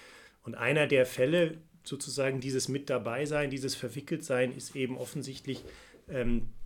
Und 0.42 0.56
einer 0.56 0.86
der 0.86 1.06
Fälle, 1.06 1.58
sozusagen 1.84 2.40
dieses 2.40 2.68
Mit 2.68 2.90
dabei 2.90 3.24
sein, 3.24 3.50
dieses 3.50 3.74
Verwickeltsein, 3.76 4.54
ist 4.54 4.74
eben 4.74 4.98
offensichtlich 4.98 5.64
ähm, 6.08 6.38
äh, 6.38 6.61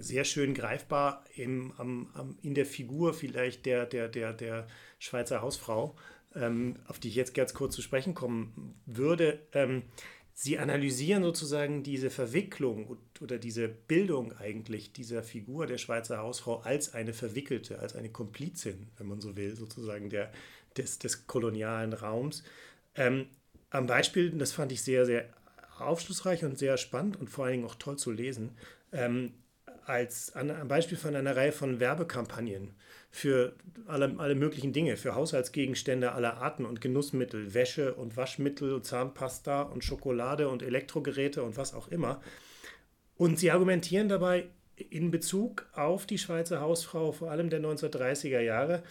sehr 0.00 0.24
schön 0.24 0.54
greifbar 0.54 1.24
im, 1.34 1.72
am, 1.76 2.10
am, 2.14 2.38
in 2.42 2.54
der 2.54 2.66
Figur 2.66 3.14
vielleicht 3.14 3.66
der, 3.66 3.86
der, 3.86 4.08
der, 4.08 4.32
der 4.32 4.66
Schweizer 4.98 5.42
Hausfrau, 5.42 5.96
ähm, 6.34 6.76
auf 6.86 6.98
die 6.98 7.08
ich 7.08 7.14
jetzt 7.14 7.34
ganz 7.34 7.54
kurz 7.54 7.74
zu 7.74 7.82
sprechen 7.82 8.14
kommen 8.14 8.74
würde. 8.86 9.40
Ähm, 9.52 9.82
sie 10.34 10.58
analysieren 10.58 11.22
sozusagen 11.22 11.82
diese 11.82 12.10
Verwicklung 12.10 12.96
oder 13.20 13.38
diese 13.38 13.68
Bildung 13.68 14.32
eigentlich 14.38 14.92
dieser 14.92 15.22
Figur 15.22 15.66
der 15.66 15.78
Schweizer 15.78 16.18
Hausfrau 16.18 16.60
als 16.60 16.94
eine 16.94 17.12
Verwickelte, 17.12 17.78
als 17.80 17.94
eine 17.96 18.10
Komplizin, 18.10 18.88
wenn 18.96 19.08
man 19.08 19.20
so 19.20 19.36
will, 19.36 19.56
sozusagen 19.56 20.10
der, 20.10 20.32
des, 20.76 20.98
des 20.98 21.26
kolonialen 21.26 21.92
Raums. 21.92 22.42
Ähm, 22.94 23.26
am 23.70 23.86
Beispiel, 23.86 24.30
das 24.30 24.52
fand 24.52 24.72
ich 24.72 24.82
sehr, 24.82 25.04
sehr 25.04 25.28
aufschlussreich 25.78 26.44
und 26.44 26.58
sehr 26.58 26.76
spannend 26.76 27.16
und 27.16 27.28
vor 27.28 27.44
allen 27.44 27.54
Dingen 27.54 27.66
auch 27.66 27.74
toll 27.74 27.98
zu 27.98 28.10
lesen, 28.10 28.56
als 29.88 30.34
ein 30.36 30.68
Beispiel 30.68 30.98
von 30.98 31.16
einer 31.16 31.36
Reihe 31.36 31.52
von 31.52 31.80
Werbekampagnen 31.80 32.74
für 33.10 33.54
alle, 33.86 34.14
alle 34.18 34.34
möglichen 34.34 34.72
Dinge, 34.72 34.96
für 34.96 35.14
Haushaltsgegenstände 35.14 36.12
aller 36.12 36.36
Arten 36.36 36.66
und 36.66 36.80
Genussmittel, 36.80 37.54
Wäsche 37.54 37.94
und 37.94 38.16
Waschmittel, 38.16 38.82
Zahnpasta 38.82 39.62
und 39.62 39.82
Schokolade 39.82 40.48
und 40.48 40.62
Elektrogeräte 40.62 41.42
und 41.42 41.56
was 41.56 41.74
auch 41.74 41.88
immer. 41.88 42.20
Und 43.16 43.38
sie 43.38 43.50
argumentieren 43.50 44.08
dabei 44.08 44.48
in 44.76 45.10
Bezug 45.10 45.66
auf 45.72 46.06
die 46.06 46.18
Schweizer 46.18 46.60
Hausfrau, 46.60 47.12
vor 47.12 47.30
allem 47.30 47.50
der 47.50 47.60
1930er 47.60 48.40
Jahre, 48.40 48.82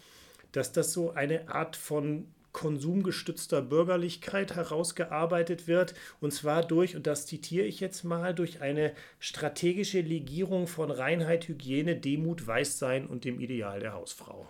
dass 0.51 0.71
das 0.71 0.91
so 0.91 1.11
eine 1.11 1.49
Art 1.49 1.75
von 1.75 2.27
konsumgestützter 2.57 3.61
Bürgerlichkeit 3.61 4.55
herausgearbeitet 4.55 5.67
wird, 5.67 5.93
und 6.19 6.33
zwar 6.33 6.65
durch, 6.65 6.95
und 6.95 7.05
das 7.05 7.27
zitiere 7.27 7.67
ich 7.67 7.79
jetzt 7.79 8.03
mal, 8.03 8.33
durch 8.33 8.61
eine 8.61 8.93
strategische 9.19 10.01
Legierung 10.01 10.65
von 10.65 10.89
Reinheit, 10.89 11.47
Hygiene, 11.47 11.95
Demut, 11.95 12.47
Weißsein 12.47 13.05
und 13.05 13.25
dem 13.25 13.39
Ideal 13.39 13.79
der 13.79 13.93
Hausfrau. 13.93 14.49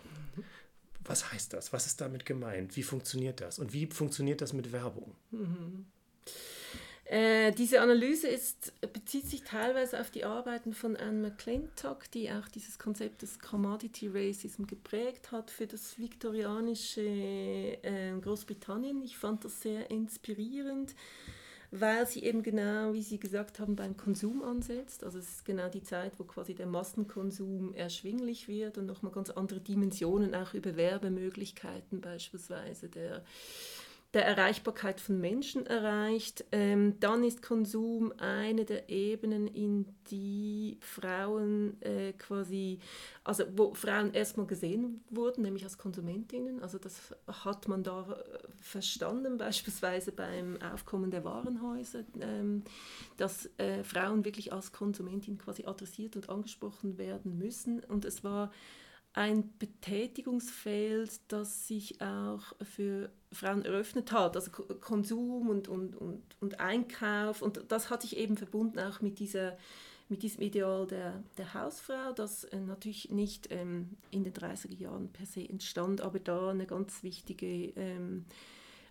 Was 1.04 1.34
heißt 1.34 1.52
das? 1.52 1.74
Was 1.74 1.86
ist 1.86 2.00
damit 2.00 2.26
gemeint? 2.26 2.78
Wie 2.78 2.84
funktioniert 2.84 3.42
das? 3.42 3.60
Und 3.60 3.74
wie 3.74 3.88
funktioniert 3.88 4.40
das 4.40 4.54
mit 4.54 4.72
Werbung? 4.72 5.14
Mhm. 5.32 5.88
Äh, 7.10 7.54
diese 7.54 7.80
Analyse 7.80 8.28
ist, 8.28 8.74
bezieht 8.92 9.28
sich 9.28 9.44
teilweise 9.44 10.02
auf 10.02 10.12
die 10.12 10.26
Arbeiten 10.26 10.74
von 10.74 10.98
Anne 10.98 11.30
McClintock, 11.30 12.12
die 12.12 12.30
auch 12.30 12.50
dieses 12.50 12.78
Konzept 12.80 13.22
des 13.22 13.40
Commodity 13.40 14.10
Racism 14.14 14.66
geprägt 14.66 15.32
hat 15.32 15.50
für 15.50 15.68
das 15.68 15.98
viktorianische 15.98 17.02
äh, 17.02 18.12
Großbritannien. 18.22 19.02
Ich 19.04 19.18
fand 19.18 19.46
das 19.46 19.62
sehr 19.62 19.90
inspirierend, 19.90 20.96
weil 21.72 22.06
sie 22.08 22.24
eben 22.24 22.44
genau, 22.44 22.94
wie 22.94 23.04
Sie 23.04 23.20
gesagt 23.22 23.62
haben, 23.62 23.78
beim 23.78 23.96
Konsum 23.96 24.44
ansetzt. 24.44 25.06
Also 25.06 25.20
es 25.20 25.30
ist 25.30 25.46
genau 25.46 25.70
die 25.70 25.84
Zeit, 25.84 26.20
wo 26.20 26.26
quasi 26.26 26.56
der 26.56 26.68
Massenkonsum 26.68 27.74
erschwinglich 27.74 28.50
wird 28.50 28.78
und 28.78 28.86
nochmal 28.86 29.14
ganz 29.14 29.30
andere 29.30 29.62
Dimensionen 29.62 30.36
auch 30.36 30.54
über 30.54 30.76
Werbemöglichkeiten 30.76 32.02
beispielsweise 32.02 32.90
der 32.90 33.24
der 34.14 34.26
Erreichbarkeit 34.26 35.02
von 35.02 35.20
Menschen 35.20 35.66
erreicht. 35.66 36.46
Ähm, 36.54 36.98
dann 37.00 37.24
ist 37.24 37.42
Konsum 37.42 38.14
eine 38.18 38.64
der 38.64 38.90
Ebenen, 38.90 39.48
in 39.48 39.86
die 40.10 40.78
Frauen 40.80 41.82
äh, 41.82 42.14
quasi, 42.14 42.80
also 43.26 43.44
wo 43.56 43.74
Frauen 43.74 44.14
erstmal 44.14 44.48
gesehen 44.48 45.04
wurden, 45.10 45.42
nämlich 45.44 45.66
als 45.66 45.78
Konsumentinnen. 45.78 46.64
Also 46.64 46.78
das 46.78 47.14
hat 47.28 47.68
man 47.68 47.84
da 47.84 48.10
äh, 48.10 48.48
verstanden, 48.62 49.38
beispielsweise 49.38 50.14
beim 50.14 50.58
Aufkommen 50.62 51.12
der 51.12 51.26
Warenhäuser, 51.26 52.04
ähm, 52.22 52.64
dass 53.18 53.50
äh, 53.58 53.84
Frauen 53.84 54.24
wirklich 54.24 54.54
als 54.54 54.72
Konsumentin 54.72 55.38
quasi 55.38 55.66
adressiert 55.66 56.16
und 56.16 56.30
angesprochen 56.30 56.98
werden 56.98 57.38
müssen. 57.38 57.82
Und 57.82 58.06
es 58.06 58.24
war 58.24 58.52
ein 59.12 59.52
Betätigungsfeld, 59.58 61.20
das 61.28 61.68
sich 61.68 62.00
auch 62.02 62.54
für 62.62 63.10
Frauen 63.32 63.66
eröffnet 63.66 64.12
hat, 64.12 64.36
also 64.36 64.52
Konsum 64.52 65.50
und, 65.50 65.68
und, 65.68 65.96
und, 65.96 66.24
und 66.40 66.60
Einkauf. 66.60 67.42
Und 67.42 67.62
das 67.68 67.90
hat 67.90 68.02
sich 68.02 68.18
eben 68.18 68.38
verbunden 68.38 68.80
auch 68.80 69.02
mit, 69.02 69.20
dieser, 69.20 69.58
mit 70.10 70.24
diesem 70.24 70.42
Ideal 70.42 70.88
der, 70.88 71.24
der 71.38 71.54
Hausfrau, 71.54 72.14
das 72.14 72.46
äh, 72.46 72.60
natürlich 72.60 73.10
nicht 73.10 73.52
ähm, 73.52 73.98
in 74.12 74.24
den 74.24 74.34
30er 74.34 74.78
Jahren 74.78 75.12
per 75.12 75.26
se 75.26 75.48
entstand, 75.48 76.02
aber 76.02 76.20
da 76.20 76.50
eine 76.52 76.66
ganz 76.66 77.04
wichtige, 77.04 77.74
ähm, 77.76 78.26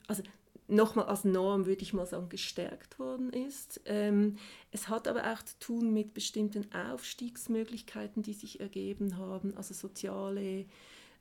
also 0.07 0.23
nochmal 0.69 1.07
als 1.07 1.25
Norm, 1.25 1.67
würde 1.67 1.83
ich 1.83 1.93
mal 1.93 2.07
sagen, 2.07 2.29
gestärkt 2.29 2.99
worden 2.99 3.31
ist. 3.31 3.81
Ähm, 3.85 4.37
es 4.71 4.89
hat 4.89 5.09
aber 5.09 5.33
auch 5.33 5.43
zu 5.43 5.59
tun 5.61 5.93
mit 5.93 6.13
bestimmten 6.13 6.71
Aufstiegsmöglichkeiten, 6.73 8.23
die 8.23 8.35
sich 8.35 8.61
ergeben 8.61 9.17
haben, 9.17 9.57
also 9.57 9.75
soziale 9.75 10.67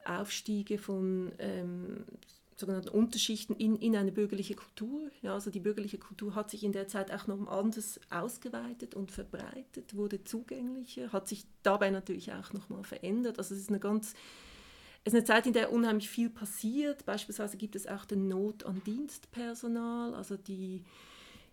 Aufstiege 0.03 0.77
von 0.77 1.31
ähm, 1.39 2.05
sogenannten 2.55 2.89
Unterschichten 2.89 3.53
in, 3.55 3.75
in 3.75 3.95
eine 3.95 4.11
bürgerliche 4.11 4.55
Kultur. 4.55 5.09
Ja, 5.21 5.33
also 5.33 5.51
die 5.51 5.59
bürgerliche 5.59 5.97
Kultur 5.97 6.35
hat 6.35 6.49
sich 6.49 6.63
in 6.63 6.71
der 6.71 6.87
Zeit 6.87 7.11
auch 7.11 7.27
noch 7.27 7.47
anders 7.47 7.99
ausgeweitet 8.09 8.95
und 8.95 9.11
verbreitet, 9.11 9.95
wurde 9.95 10.23
zugänglicher, 10.23 11.11
hat 11.11 11.27
sich 11.27 11.45
dabei 11.63 11.89
natürlich 11.89 12.31
auch 12.31 12.53
nochmal 12.53 12.83
verändert. 12.83 13.37
Also 13.39 13.53
es 13.53 13.61
ist 13.61 13.69
eine 13.69 13.79
ganz 13.79 14.13
es 15.07 15.13
ist 15.13 15.19
eine 15.19 15.25
Zeit, 15.25 15.45
in 15.45 15.53
der 15.53 15.71
unheimlich 15.71 16.09
viel 16.09 16.31
passiert. 16.31 17.05
Beispielsweise 17.05 17.57
gibt 17.57 17.75
es 17.75 17.85
auch 17.85 18.05
den 18.05 18.27
Not 18.27 18.65
an 18.65 18.81
Dienstpersonal, 18.87 20.15
also 20.15 20.35
die, 20.35 20.83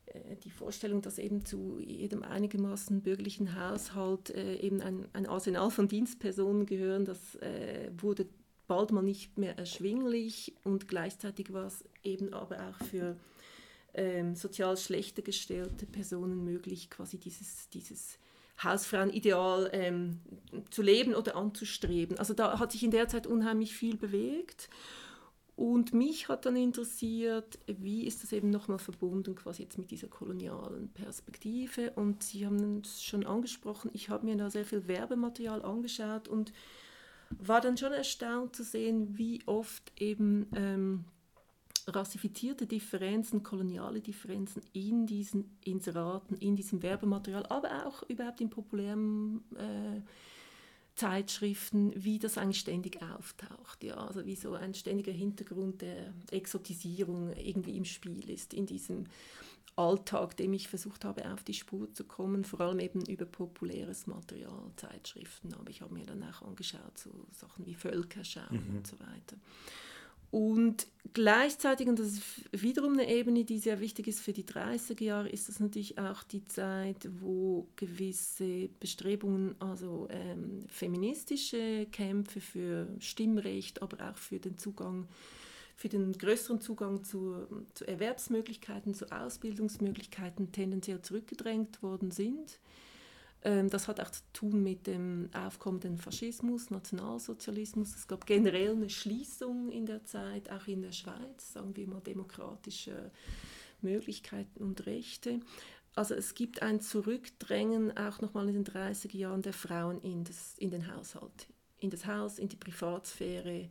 äh, 0.06 0.36
die 0.42 0.50
Vorstellung, 0.50 1.02
dass 1.02 1.18
eben 1.18 1.44
zu 1.44 1.78
jedem 1.78 2.22
einigermaßen 2.22 3.02
bürgerlichen 3.02 3.54
Haushalt 3.54 4.30
äh, 4.30 4.56
eben 4.56 4.80
ein, 4.80 5.06
ein 5.12 5.26
Arsenal 5.26 5.70
von 5.70 5.86
Dienstpersonen 5.86 6.64
gehören, 6.64 7.04
das 7.04 7.34
äh, 7.36 7.90
wurde 7.94 8.26
bald 8.66 8.92
mal 8.92 9.02
nicht 9.02 9.38
mehr 9.38 9.58
erschwinglich 9.58 10.54
und 10.64 10.88
gleichzeitig 10.88 11.52
war 11.52 11.66
es 11.66 11.84
eben 12.02 12.32
aber 12.32 12.56
auch 12.68 12.84
für 12.86 13.16
ähm, 13.94 14.34
sozial 14.34 14.76
schlechter 14.76 15.22
gestellte 15.22 15.86
Personen 15.86 16.44
möglich, 16.44 16.90
quasi 16.90 17.18
dieses, 17.18 17.68
dieses 17.70 18.18
Hausfrauenideal 18.62 19.70
ähm, 19.72 20.20
zu 20.70 20.82
leben 20.82 21.14
oder 21.14 21.36
anzustreben. 21.36 22.18
Also 22.18 22.34
da 22.34 22.58
hat 22.58 22.72
sich 22.72 22.82
in 22.82 22.90
der 22.90 23.08
Zeit 23.08 23.26
unheimlich 23.26 23.74
viel 23.74 23.96
bewegt. 23.96 24.68
Und 25.54 25.92
mich 25.92 26.28
hat 26.28 26.46
dann 26.46 26.56
interessiert, 26.56 27.58
wie 27.66 28.06
ist 28.06 28.22
das 28.22 28.32
eben 28.32 28.48
nochmal 28.48 28.78
verbunden 28.78 29.34
quasi 29.34 29.62
jetzt 29.62 29.78
mit 29.78 29.90
dieser 29.90 30.08
kolonialen 30.08 30.88
Perspektive. 30.88 31.92
Und 31.92 32.22
Sie 32.22 32.46
haben 32.46 32.80
es 32.82 33.02
schon 33.02 33.26
angesprochen, 33.26 33.90
ich 33.92 34.08
habe 34.08 34.26
mir 34.26 34.36
da 34.36 34.48
sehr 34.48 34.64
viel 34.64 34.88
Werbematerial 34.88 35.62
angeschaut 35.62 36.26
und 36.26 36.52
war 37.38 37.60
dann 37.60 37.76
schon 37.76 37.92
erstaunt 37.92 38.56
zu 38.56 38.64
sehen, 38.64 39.16
wie 39.18 39.40
oft 39.46 39.92
eben 40.00 40.46
ähm, 40.54 41.04
rassifizierte 41.86 42.66
Differenzen, 42.66 43.42
koloniale 43.42 44.00
Differenzen 44.00 44.62
in 44.72 45.06
diesen 45.06 45.56
Inseraten, 45.64 46.36
in 46.36 46.56
diesem 46.56 46.82
Werbematerial, 46.82 47.46
aber 47.46 47.86
auch 47.86 48.02
überhaupt 48.04 48.40
in 48.40 48.50
populären 48.50 49.42
äh, 49.56 50.00
Zeitschriften, 50.94 51.92
wie 51.96 52.18
das 52.18 52.38
eigentlich 52.38 52.60
ständig 52.60 53.00
auftaucht. 53.02 53.82
Ja? 53.82 53.96
Also 53.96 54.26
wie 54.26 54.36
so 54.36 54.54
ein 54.54 54.74
ständiger 54.74 55.12
Hintergrund 55.12 55.82
der 55.82 56.12
Exotisierung 56.30 57.32
irgendwie 57.36 57.76
im 57.76 57.84
Spiel 57.84 58.28
ist, 58.30 58.54
in 58.54 58.66
diesem 58.66 59.06
Alltag, 59.76 60.36
dem 60.36 60.52
ich 60.52 60.68
versucht 60.68 61.04
habe, 61.04 61.32
auf 61.32 61.42
die 61.42 61.54
Spur 61.54 61.92
zu 61.92 62.04
kommen, 62.04 62.44
vor 62.44 62.60
allem 62.60 62.78
eben 62.78 63.04
über 63.06 63.24
populäres 63.24 64.06
Material, 64.06 64.70
Zeitschriften. 64.76 65.54
Aber 65.54 65.70
ich 65.70 65.80
habe 65.80 65.94
mir 65.94 66.04
dann 66.04 66.22
auch 66.22 66.42
angeschaut, 66.42 66.98
so 66.98 67.10
Sachen 67.30 67.64
wie 67.66 67.74
Völkerschau 67.74 68.40
mhm. 68.50 68.76
und 68.76 68.86
so 68.86 68.98
weiter. 69.00 69.36
Und 70.32 70.86
gleichzeitig, 71.12 71.88
und 71.88 71.98
das 71.98 72.12
ist 72.12 72.22
wiederum 72.52 72.94
eine 72.94 73.06
Ebene, 73.06 73.44
die 73.44 73.58
sehr 73.58 73.80
wichtig 73.80 74.08
ist 74.08 74.20
für 74.20 74.32
die 74.32 74.44
30er 74.44 75.04
Jahre, 75.04 75.28
ist 75.28 75.50
das 75.50 75.60
natürlich 75.60 75.98
auch 75.98 76.22
die 76.22 76.42
Zeit, 76.46 77.06
wo 77.20 77.68
gewisse 77.76 78.70
Bestrebungen, 78.80 79.54
also 79.58 80.08
ähm, 80.10 80.64
feministische 80.68 81.86
Kämpfe 81.92 82.40
für 82.40 82.88
Stimmrecht, 82.98 83.82
aber 83.82 84.10
auch 84.10 84.16
für 84.16 84.38
den 84.38 84.56
Zugang, 84.56 85.06
für 85.82 85.88
den 85.88 86.12
größeren 86.12 86.60
Zugang 86.60 87.02
zu, 87.02 87.44
zu 87.74 87.84
Erwerbsmöglichkeiten, 87.88 88.94
zu 88.94 89.10
Ausbildungsmöglichkeiten 89.10 90.52
tendenziell 90.52 91.02
zurückgedrängt 91.02 91.82
worden 91.82 92.12
sind. 92.12 92.60
Ähm, 93.42 93.68
das 93.68 93.88
hat 93.88 93.98
auch 93.98 94.10
zu 94.12 94.22
tun 94.32 94.62
mit 94.62 94.86
dem 94.86 95.28
aufkommenden 95.32 95.98
Faschismus, 95.98 96.70
Nationalsozialismus. 96.70 97.96
Es 97.96 98.06
gab 98.06 98.26
generell 98.26 98.76
eine 98.76 98.90
Schließung 98.90 99.72
in 99.72 99.84
der 99.84 100.04
Zeit, 100.04 100.52
auch 100.52 100.68
in 100.68 100.82
der 100.82 100.92
Schweiz, 100.92 101.52
sagen 101.52 101.74
wir 101.74 101.88
mal 101.88 102.00
demokratische 102.00 103.10
Möglichkeiten 103.80 104.62
und 104.62 104.86
Rechte. 104.86 105.40
Also 105.96 106.14
es 106.14 106.34
gibt 106.34 106.62
ein 106.62 106.80
Zurückdrängen 106.80 107.96
auch 107.96 108.20
nochmal 108.20 108.48
in 108.48 108.62
den 108.62 108.64
30er 108.64 109.16
Jahren 109.16 109.42
der 109.42 109.52
Frauen 109.52 110.00
in, 110.02 110.22
das, 110.22 110.54
in 110.58 110.70
den 110.70 110.94
Haushalt, 110.94 111.48
in 111.80 111.90
das 111.90 112.06
Haus, 112.06 112.38
in 112.38 112.48
die 112.48 112.56
Privatsphäre, 112.56 113.68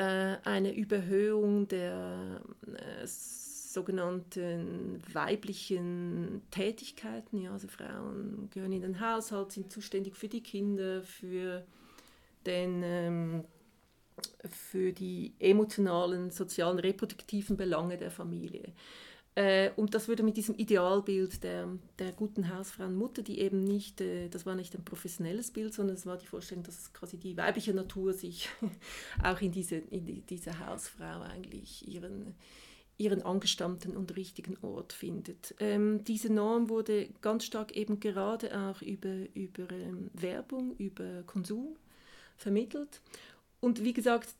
eine 0.00 0.74
Überhöhung 0.74 1.68
der 1.68 2.40
äh, 2.66 3.06
sogenannten 3.06 5.02
weiblichen 5.12 6.42
Tätigkeiten. 6.50 7.38
Ja, 7.38 7.52
also 7.52 7.68
Frauen 7.68 8.48
gehören 8.50 8.72
in 8.72 8.82
den 8.82 9.00
Haushalt, 9.00 9.52
sind 9.52 9.70
zuständig 9.70 10.16
für 10.16 10.28
die 10.28 10.42
Kinder, 10.42 11.02
für, 11.02 11.64
den, 12.46 12.82
ähm, 12.82 13.44
für 14.48 14.92
die 14.92 15.34
emotionalen, 15.38 16.30
sozialen, 16.30 16.78
reproduktiven 16.78 17.56
Belange 17.56 17.98
der 17.98 18.10
Familie. 18.10 18.72
Äh, 19.36 19.70
und 19.76 19.94
das 19.94 20.08
würde 20.08 20.22
mit 20.22 20.38
diesem 20.38 20.54
Idealbild 20.54 21.44
der, 21.44 21.68
der 21.98 22.12
guten 22.12 22.52
Hausfrauenmutter, 22.52 23.22
die 23.22 23.38
eben 23.40 23.64
nicht, 23.64 24.00
äh, 24.00 24.28
das 24.30 24.46
war 24.46 24.54
nicht 24.54 24.74
ein 24.74 24.84
professionelles 24.84 25.50
Bild, 25.50 25.74
sondern 25.74 25.94
es 25.94 26.06
war 26.06 26.16
die 26.16 26.26
Vorstellung, 26.26 26.64
dass 26.64 26.92
quasi 26.94 27.18
die 27.18 27.36
weibliche 27.36 27.74
Natur 27.74 28.14
sich 28.14 28.48
auch 29.22 29.40
in 29.42 29.52
diese, 29.52 29.76
in 29.76 30.06
die, 30.06 30.22
diese 30.22 30.58
Hausfrau 30.66 31.20
eigentlich 31.20 31.86
ihren, 31.86 32.34
ihren 32.96 33.20
angestammten 33.20 33.94
und 33.94 34.16
richtigen 34.16 34.56
Ort 34.62 34.94
findet. 34.94 35.54
Ähm, 35.60 36.02
diese 36.04 36.32
Norm 36.32 36.70
wurde 36.70 37.10
ganz 37.20 37.44
stark 37.44 37.76
eben 37.76 38.00
gerade 38.00 38.58
auch 38.58 38.80
über, 38.80 39.14
über 39.34 39.70
ähm, 39.70 40.10
Werbung, 40.14 40.74
über 40.78 41.24
Konsum 41.26 41.76
vermittelt. 42.38 43.02
Und 43.60 43.84
wie 43.84 43.92
gesagt, 43.92 44.34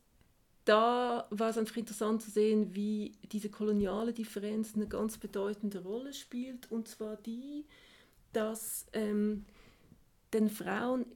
da 0.66 1.28
war 1.30 1.48
es 1.48 1.58
einfach 1.58 1.76
interessant 1.76 2.22
zu 2.22 2.30
sehen, 2.30 2.74
wie 2.74 3.12
diese 3.30 3.48
koloniale 3.48 4.12
Differenz 4.12 4.74
eine 4.74 4.88
ganz 4.88 5.16
bedeutende 5.16 5.82
Rolle 5.82 6.12
spielt. 6.12 6.70
Und 6.70 6.88
zwar 6.88 7.16
die, 7.16 7.64
dass 8.32 8.86
ähm, 8.92 9.46
den 10.34 10.50
Frauen 10.50 11.06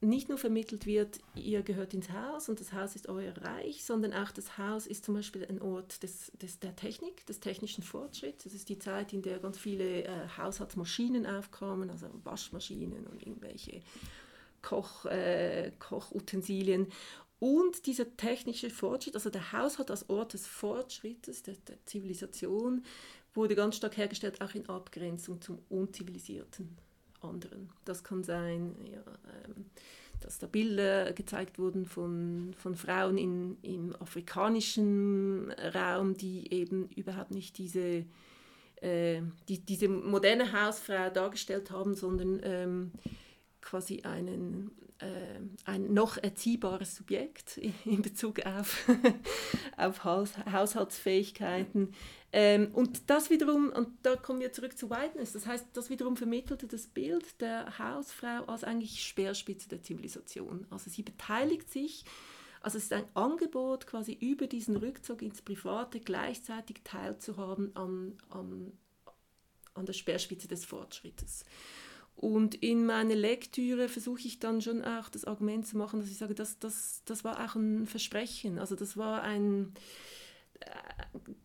nicht 0.00 0.28
nur 0.28 0.38
vermittelt 0.38 0.86
wird, 0.86 1.18
ihr 1.34 1.62
gehört 1.62 1.92
ins 1.92 2.10
Haus 2.10 2.48
und 2.48 2.58
das 2.60 2.72
Haus 2.72 2.94
ist 2.94 3.08
euer 3.08 3.36
Reich, 3.36 3.84
sondern 3.84 4.14
auch 4.14 4.30
das 4.30 4.56
Haus 4.56 4.86
ist 4.86 5.04
zum 5.04 5.14
Beispiel 5.14 5.44
ein 5.44 5.60
Ort 5.60 6.02
des, 6.02 6.32
des, 6.40 6.58
der 6.60 6.74
Technik, 6.74 7.26
des 7.26 7.40
technischen 7.40 7.82
Fortschritts. 7.82 8.44
Das 8.44 8.54
ist 8.54 8.68
die 8.68 8.78
Zeit, 8.78 9.12
in 9.12 9.22
der 9.22 9.40
ganz 9.40 9.58
viele 9.58 10.04
äh, 10.04 10.28
Haushaltsmaschinen 10.38 11.26
aufkamen, 11.26 11.90
also 11.90 12.06
Waschmaschinen 12.24 13.08
und 13.08 13.26
irgendwelche 13.26 13.82
Koch, 14.62 15.04
äh, 15.06 15.72
Kochutensilien. 15.78 16.86
Und 17.40 17.86
dieser 17.86 18.16
technische 18.16 18.70
Fortschritt, 18.70 19.14
also 19.14 19.30
der 19.30 19.52
Haushalt 19.52 19.90
als 19.90 20.08
Ort 20.10 20.34
des 20.34 20.46
Fortschrittes, 20.46 21.42
der, 21.42 21.54
der 21.66 21.84
Zivilisation, 21.86 22.84
wurde 23.34 23.56
ganz 23.56 23.76
stark 23.76 23.96
hergestellt, 23.96 24.40
auch 24.40 24.54
in 24.54 24.68
Abgrenzung 24.68 25.40
zum 25.40 25.58
unzivilisierten 25.70 26.76
anderen. 27.22 27.70
Das 27.84 28.04
kann 28.04 28.24
sein, 28.24 28.76
ja, 28.84 29.02
ähm, 29.46 29.66
dass 30.20 30.38
da 30.38 30.46
Bilder 30.46 31.12
gezeigt 31.12 31.58
wurden 31.58 31.86
von, 31.86 32.54
von 32.58 32.74
Frauen 32.74 33.16
in, 33.16 33.56
im 33.62 33.96
afrikanischen 33.96 35.50
Raum, 35.74 36.16
die 36.16 36.52
eben 36.52 36.90
überhaupt 36.90 37.30
nicht 37.30 37.56
diese, 37.56 38.04
äh, 38.82 39.22
die, 39.48 39.64
diese 39.64 39.88
moderne 39.88 40.52
Hausfrau 40.52 41.08
dargestellt 41.08 41.70
haben, 41.70 41.94
sondern 41.94 42.40
ähm, 42.42 42.92
quasi 43.60 44.02
einen, 44.02 44.70
äh, 44.98 45.40
ein 45.64 45.92
noch 45.92 46.16
erziehbares 46.16 46.96
Subjekt 46.96 47.58
in 47.84 48.02
Bezug 48.02 48.44
auf, 48.46 48.88
auf 49.76 50.04
Haus, 50.04 50.32
Haushaltsfähigkeiten. 50.50 51.94
Ähm, 52.32 52.70
und 52.72 53.10
das 53.10 53.30
wiederum, 53.30 53.70
und 53.70 53.88
da 54.02 54.16
kommen 54.16 54.40
wir 54.40 54.52
zurück 54.52 54.78
zu 54.78 54.90
Whiteness, 54.90 55.32
das 55.32 55.46
heißt, 55.46 55.66
das 55.72 55.90
wiederum 55.90 56.16
vermittelte 56.16 56.66
das 56.66 56.86
Bild 56.86 57.40
der 57.40 57.78
Hausfrau 57.78 58.44
als 58.46 58.62
eigentlich 58.64 59.02
Speerspitze 59.02 59.68
der 59.68 59.82
Zivilisation. 59.82 60.66
Also 60.70 60.90
sie 60.90 61.02
beteiligt 61.02 61.70
sich, 61.72 62.04
also 62.60 62.76
es 62.76 62.84
ist 62.84 62.92
ein 62.92 63.04
Angebot, 63.14 63.86
quasi 63.86 64.12
über 64.12 64.46
diesen 64.46 64.76
Rückzug 64.76 65.22
ins 65.22 65.40
Private 65.40 65.98
gleichzeitig 65.98 66.82
teilzuhaben 66.84 67.74
an, 67.74 68.18
an, 68.28 68.72
an 69.74 69.86
der 69.86 69.94
Speerspitze 69.94 70.46
des 70.46 70.66
Fortschrittes. 70.66 71.44
Und 72.20 72.54
in 72.56 72.84
meiner 72.84 73.14
Lektüre 73.14 73.88
versuche 73.88 74.20
ich 74.26 74.38
dann 74.38 74.60
schon 74.60 74.84
auch 74.84 75.08
das 75.08 75.24
Argument 75.24 75.66
zu 75.66 75.78
machen, 75.78 76.00
dass 76.00 76.10
ich 76.10 76.18
sage, 76.18 76.34
das, 76.34 76.58
das, 76.58 77.00
das 77.06 77.24
war 77.24 77.42
auch 77.42 77.54
ein 77.54 77.86
Versprechen. 77.86 78.58
Also 78.58 78.76
das 78.76 78.98
war 78.98 79.22
ein, 79.22 79.72
äh, 80.60 80.66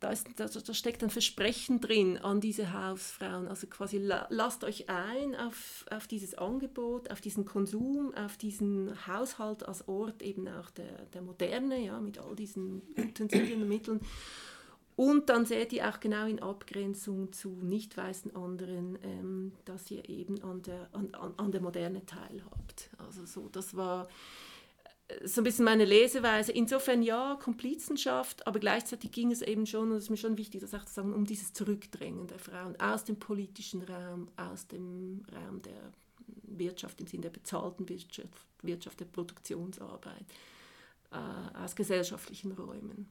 da, 0.01 0.09
ist, 0.09 0.27
da, 0.35 0.47
da, 0.47 0.73
steckt 0.73 1.01
ein 1.01 1.09
Versprechen 1.09 1.79
drin 1.79 2.17
an 2.17 2.41
diese 2.41 2.73
Hausfrauen. 2.73 3.47
Also 3.47 3.67
quasi 3.67 3.99
la, 3.99 4.27
lasst 4.29 4.65
euch 4.65 4.89
ein 4.89 5.33
auf, 5.35 5.85
auf 5.91 6.07
dieses 6.07 6.35
Angebot, 6.35 7.09
auf 7.09 7.21
diesen 7.21 7.45
Konsum, 7.45 8.13
auf 8.13 8.35
diesen 8.35 9.07
Haushalt 9.07 9.65
als 9.65 9.88
Ort 9.88 10.21
eben 10.23 10.45
auch 10.49 10.71
der, 10.71 11.05
der 11.13 11.21
Moderne, 11.21 11.85
ja, 11.85 12.01
mit 12.01 12.17
all 12.17 12.35
diesen 12.35 12.81
Utensilien 12.97 13.61
und 13.61 13.69
Mitteln. 13.69 14.01
Und 14.95 15.29
dann 15.29 15.45
seht 15.45 15.73
ihr 15.73 15.89
auch 15.89 15.99
genau 15.99 16.25
in 16.25 16.41
Abgrenzung 16.41 17.34
zu 17.34 17.49
nicht 17.62 17.97
weißen 17.97 18.34
anderen, 18.36 18.97
ähm, 19.03 19.51
dass 19.65 19.91
ihr 19.91 20.08
eben 20.08 20.41
an 20.41 20.62
der, 20.62 20.89
an, 20.93 21.13
an 21.13 21.51
der 21.51 21.62
Moderne 21.62 22.05
teilhabt. 22.05 22.89
Also 22.97 23.25
so, 23.25 23.49
das 23.49 23.75
war 23.75 24.08
äh, 25.10 25.27
so 25.27 25.41
ein 25.41 25.43
bisschen 25.43 25.65
meine 25.65 25.84
Leseweise. 25.84 26.53
Insofern 26.53 27.03
ja, 27.03 27.38
Komplizenschaft, 27.41 28.47
aber 28.47 28.60
gleichzeitig 28.60 29.12
ging 29.12 29.31
es 29.31 29.41
eben 29.41 29.65
schon, 29.65 29.91
und 29.91 29.97
es 29.97 30.03
ist 30.05 30.10
mir 30.12 30.17
schon 30.17 30.38
wichtig, 30.38 30.62
das 30.62 30.73
auch 30.73 30.86
zu 30.86 30.93
sagen, 30.93 31.13
um 31.13 31.25
dieses 31.25 31.51
Zurückdrängen 31.51 32.27
der 32.27 32.39
Frauen 32.39 32.79
aus 32.79 33.03
dem 33.03 33.19
politischen 33.19 33.81
Raum, 33.81 34.29
aus 34.38 34.67
dem 34.67 35.25
Raum 35.34 35.62
der 35.62 35.91
Wirtschaft 36.43 37.01
im 37.01 37.08
Sinne 37.08 37.23
der 37.23 37.31
bezahlten 37.31 37.89
Wirtschaft, 37.89 38.29
Wirtschaft 38.62 39.01
der 39.01 39.05
Produktionsarbeit, 39.05 40.25
äh, 41.12 41.58
aus 41.58 41.75
gesellschaftlichen 41.75 42.53
Räumen 42.53 43.10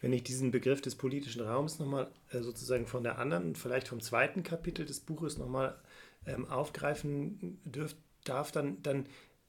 wenn 0.00 0.12
ich 0.12 0.22
diesen 0.22 0.50
Begriff 0.50 0.80
des 0.80 0.94
politischen 0.96 1.42
Raums 1.42 1.78
nochmal 1.78 2.10
äh, 2.30 2.40
sozusagen 2.40 2.86
von 2.86 3.02
der 3.02 3.18
anderen, 3.18 3.54
vielleicht 3.54 3.88
vom 3.88 4.00
zweiten 4.00 4.42
Kapitel 4.42 4.84
des 4.84 5.00
Buches 5.00 5.38
nochmal 5.38 5.76
ähm, 6.26 6.46
aufgreifen 6.48 7.58
dürf, 7.64 7.94
darf, 8.24 8.52
dann, 8.52 8.82
dann 8.82 9.06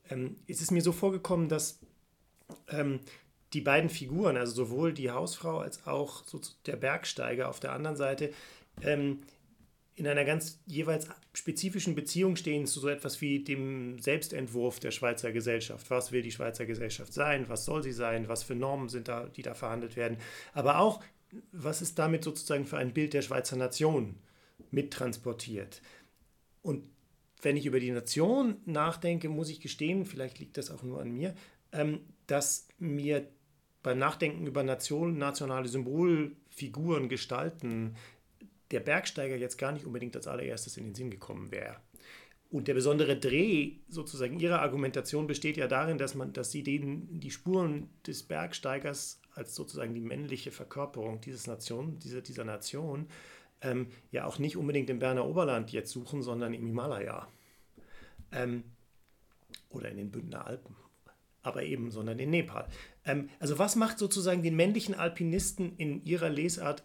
ähm, 0.10 0.36
ist 0.48 0.62
es 0.62 0.71
mir 0.71 0.82
so 0.82 0.91
vorgekommen, 0.91 1.50
dass 1.50 1.80
ähm, 2.69 3.00
die 3.54 3.62
beiden 3.62 3.89
Figuren, 3.89 4.38
also 4.38 4.54
sowohl 4.54 4.93
die 4.93 5.12
Hausfrau 5.12 5.60
als 5.60 5.88
auch 5.88 6.24
so 6.26 6.41
der 6.65 6.76
Bergsteiger 6.76 7.50
auf 7.50 7.60
der 7.60 7.71
anderen 7.71 7.95
Seite, 7.95 8.32
ähm, 8.82 9.21
in 9.95 10.08
einer 10.08 10.25
ganz 10.25 10.60
jeweils 10.65 11.08
spezifischen 11.34 11.95
Beziehung 11.95 12.36
stehen 12.36 12.65
zu 12.65 12.79
so 12.79 12.89
etwas 12.89 13.21
wie 13.21 13.43
dem 13.43 13.97
Selbstentwurf 13.99 14.79
der 14.79 14.91
Schweizer 14.91 15.31
Gesellschaft. 15.31 15.89
Was 15.89 16.12
will 16.12 16.21
die 16.21 16.31
Schweizer 16.31 16.65
Gesellschaft 16.65 17.13
sein? 17.13 17.47
Was 17.47 17.65
soll 17.65 17.81
sie 17.81 17.93
sein? 17.93 18.27
Was 18.27 18.43
für 18.43 18.55
Normen 18.55 18.89
sind 18.89 19.08
da, 19.08 19.25
die 19.25 19.41
da 19.41 19.53
verhandelt 19.53 19.95
werden? 19.95 20.17
Aber 20.53 20.79
auch, 20.79 21.01
was 21.51 21.81
ist 21.81 21.97
damit 21.97 22.23
sozusagen 22.23 22.65
für 22.65 22.77
ein 22.77 22.93
Bild 22.93 23.13
der 23.13 23.21
Schweizer 23.21 23.55
Nation 23.55 24.15
mittransportiert? 24.71 25.81
Und 26.62 26.84
wenn 27.41 27.55
ich 27.55 27.65
über 27.65 27.79
die 27.79 27.91
Nation 27.91 28.58
nachdenke, 28.65 29.29
muss 29.29 29.49
ich 29.49 29.62
gestehen, 29.62 30.05
vielleicht 30.05 30.39
liegt 30.39 30.58
das 30.58 30.71
auch 30.71 30.84
nur 30.84 30.99
an 30.99 31.12
mir, 31.12 31.36
ähm, 31.71 32.01
dass 32.27 32.67
mir 32.79 33.27
beim 33.81 33.99
Nachdenken 33.99 34.47
über 34.47 34.63
Nation, 34.63 35.17
nationale 35.19 35.67
Symbolfiguren, 35.67 37.08
Gestalten, 37.08 37.95
der 38.71 38.80
Bergsteiger 38.80 39.36
jetzt 39.36 39.58
gar 39.58 39.71
nicht 39.71 39.86
unbedingt 39.86 40.15
als 40.15 40.28
allererstes 40.28 40.78
in 40.78 40.86
den 40.86 40.95
Sinn 40.95 41.12
gekommen 41.12 41.51
wäre. 41.51 41.78
Und 42.49 42.67
der 42.67 42.73
besondere 42.73 43.17
Dreh 43.17 43.73
sozusagen 43.89 44.39
ihrer 44.39 44.62
Argumentation 44.62 45.28
besteht 45.28 45.58
ja 45.58 45.67
darin, 45.67 45.97
dass 45.97 46.15
man, 46.15 46.32
dass 46.32 46.51
sie 46.51 46.63
den, 46.63 47.19
die 47.19 47.32
Spuren 47.32 47.89
des 48.06 48.23
Bergsteigers 48.23 49.19
als 49.34 49.56
sozusagen 49.56 49.93
die 49.93 50.01
männliche 50.01 50.51
Verkörperung 50.51 51.19
dieses 51.21 51.47
Nation, 51.47 51.99
dieser, 51.99 52.21
dieser 52.21 52.45
Nation 52.45 53.08
ähm, 53.62 53.88
ja 54.12 54.25
auch 54.25 54.39
nicht 54.39 54.58
unbedingt 54.58 54.89
im 54.89 54.99
Berner 54.99 55.25
Oberland 55.25 55.71
jetzt 55.71 55.91
suchen, 55.91 56.21
sondern 56.21 56.54
im 56.54 56.65
Himalaya 56.65 57.28
ähm, 58.32 58.63
oder 59.69 59.89
in 59.89 59.97
den 59.97 60.12
Bündner 60.12 60.45
Alpen, 60.45 60.75
aber 61.41 61.63
eben, 61.63 61.91
sondern 61.91 62.19
in 62.19 62.30
Nepal. 62.30 62.67
Ähm, 63.04 63.30
also 63.39 63.60
was 63.60 63.75
macht 63.75 63.99
sozusagen 63.99 64.43
den 64.43 64.56
männlichen 64.56 64.95
Alpinisten 64.95 65.75
in 65.78 66.06
ihrer 66.06 66.30
Lesart 66.30 66.84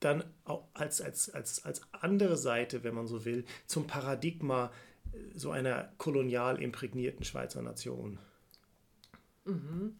dann 0.00 0.24
auch 0.44 0.64
als, 0.74 1.00
als, 1.00 1.30
als, 1.30 1.64
als 1.64 1.82
andere 1.92 2.36
Seite, 2.36 2.84
wenn 2.84 2.94
man 2.94 3.06
so 3.06 3.24
will, 3.24 3.44
zum 3.66 3.86
Paradigma 3.86 4.70
äh, 5.12 5.18
so 5.34 5.50
einer 5.50 5.92
kolonial 5.98 6.60
imprägnierten 6.62 7.24
Schweizer 7.24 7.62
Nation. 7.62 8.18
Mhm. 9.44 9.96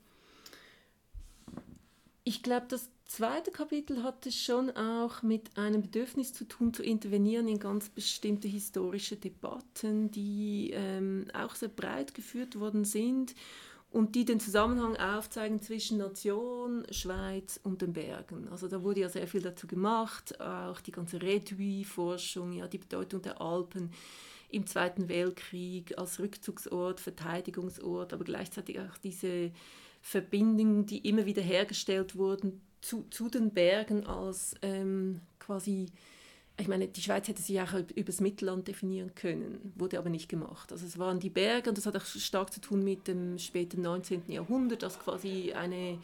Ich 2.25 2.43
glaube, 2.43 2.67
das 2.69 2.91
zweite 3.07 3.51
Kapitel 3.51 4.03
hatte 4.03 4.31
schon 4.31 4.71
auch 4.71 5.23
mit 5.23 5.57
einem 5.57 5.81
Bedürfnis 5.81 6.35
zu 6.35 6.45
tun, 6.45 6.75
zu 6.75 6.83
intervenieren 6.83 7.49
in 7.49 7.59
ganz 7.59 7.89
bestimmte 7.89 8.49
historische 8.49 9.17
Debatten, 9.17 10.11
die 10.11 10.73
ähm, 10.75 11.27
auch 11.33 11.55
sehr 11.55 11.71
breit 11.71 12.13
geführt 12.15 12.61
worden 12.61 12.85
sind 12.85 13.35
und 13.91 14.15
die 14.15 14.25
den 14.25 14.39
Zusammenhang 14.39 14.97
aufzeigen 14.97 15.63
zwischen 15.63 15.99
Nation, 15.99 16.87
Schweiz 16.91 17.59
und 17.63 17.81
den 17.81 17.95
Bergen. 17.95 18.49
Also 18.49 18.69
da 18.69 18.83
wurde 18.83 19.01
ja 19.01 19.09
sehr 19.09 19.27
viel 19.27 19.41
dazu 19.41 19.67
gemacht, 19.67 20.41
auch 20.41 20.81
die 20.81 20.93
ganze 20.93 21.23
Redui-Forschung, 21.23 22.53
ja, 22.53 22.69
die 22.69 22.79
Bedeutung 22.79 23.23
der 23.23 23.41
Alpen 23.41 23.91
im 24.51 24.67
Zweiten 24.67 25.09
Weltkrieg 25.09 25.97
als 25.99 26.21
Rückzugsort, 26.21 27.01
Verteidigungsort, 27.01 28.13
aber 28.13 28.25
gleichzeitig 28.25 28.79
auch 28.81 28.97
diese 29.03 29.53
Verbindungen, 30.01 30.87
die 30.87 31.07
immer 31.09 31.27
wieder 31.27 31.43
hergestellt 31.43 32.17
wurden 32.17 32.61
zu, 32.81 33.07
zu 33.11 33.29
den 33.29 33.53
Bergen 33.53 34.07
als 34.07 34.55
ähm, 34.63 35.21
quasi 35.39 35.87
ich 36.61 36.69
meine, 36.69 36.89
die 36.89 37.01
Schweiz 37.01 37.29
hätte 37.29 37.41
sich 37.41 37.61
auch 37.61 37.73
über 37.73 38.07
das 38.07 38.21
Mittelland 38.21 38.67
definieren 38.67 39.15
können, 39.15 39.73
wurde 39.77 39.99
aber 39.99 40.11
nicht 40.11 40.29
gemacht. 40.29 40.73
Also 40.73 40.87
es 40.87 40.99
waren 40.99 41.21
die 41.21 41.31
Berge 41.31 41.69
und 41.71 41.79
das 41.79 41.87
hat 41.87 41.97
auch 41.97 42.05
stark 42.05 42.53
zu 42.53 42.61
tun 42.61 42.83
mit 42.83 43.07
dem 43.07 43.39
späten 43.39 43.83
19. 43.83 44.25
Jahrhundert, 44.29 44.83
dass 44.83 44.99
quasi 44.99 45.53
eine 45.53 45.99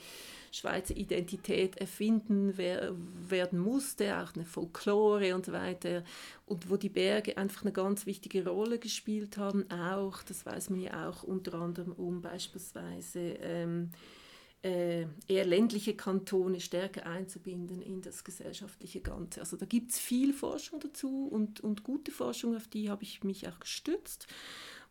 Schweizer 0.53 0.97
Identität 0.97 1.77
erfinden 1.79 2.57
werden 2.57 3.59
musste, 3.59 4.17
auch 4.19 4.37
eine 4.37 4.45
Folklore 4.45 5.35
und 5.35 5.47
so 5.47 5.53
weiter. 5.53 6.05
Und 6.47 6.71
wo 6.71 6.77
die 6.77 6.89
Berge 6.89 7.37
einfach 7.37 7.63
eine 7.63 7.73
ganz 7.73 8.07
wichtige 8.07 8.47
Rolle 8.47 8.79
gespielt 8.79 9.37
haben, 9.37 9.69
auch, 9.71 10.23
das 10.23 10.47
weiß 10.47 10.71
man 10.71 10.81
ja 10.81 11.09
auch 11.09 11.25
unter 11.25 11.55
anderem 11.55 11.93
um 11.93 12.23
beispielsweise... 12.23 13.19
Ähm, 13.41 13.91
äh, 13.93 14.24
eher 14.65 15.45
ländliche 15.45 15.95
Kantone 15.95 16.61
stärker 16.61 17.07
einzubinden 17.07 17.83
in 17.83 18.01
das 18.01 18.25
gesellschaftliche 18.25 19.01
Ganze. 19.01 19.41
Also 19.41 19.57
da 19.57 19.67
gibt 19.67 19.93
es 19.93 19.99
viel 19.99 20.33
Forschung 20.33 20.81
dazu 20.81 21.27
und, 21.27 21.61
und 21.61 21.85
gute 21.85 22.11
Forschung, 22.11 22.57
auf 22.57 22.67
die 22.69 22.89
habe 22.89 23.03
ich 23.03 23.23
mich 23.23 23.47
auch 23.47 23.61
gestützt. 23.61 24.27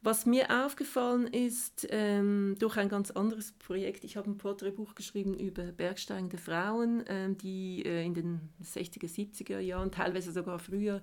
Was 0.04 0.26
mir 0.26 0.66
aufgefallen 0.66 1.28
ist, 1.28 1.88
ähm, 1.90 2.58
durch 2.60 2.76
ein 2.76 2.90
ganz 2.90 3.10
anderes 3.12 3.54
Projekt, 3.54 4.04
ich 4.04 4.18
habe 4.18 4.30
ein 4.30 4.38
Porträtbuch 4.38 4.96
geschrieben 4.96 5.34
über 5.34 5.64
bergsteigende 5.64 6.38
Frauen, 6.38 7.06
ähm, 7.08 7.38
die 7.38 7.86
äh, 7.86 8.06
in 8.06 8.14
den 8.14 8.42
60er, 8.62 9.08
70er 9.08 9.60
Jahren, 9.60 9.92
teilweise 9.92 10.34
sogar 10.34 10.60
früher, 10.60 11.02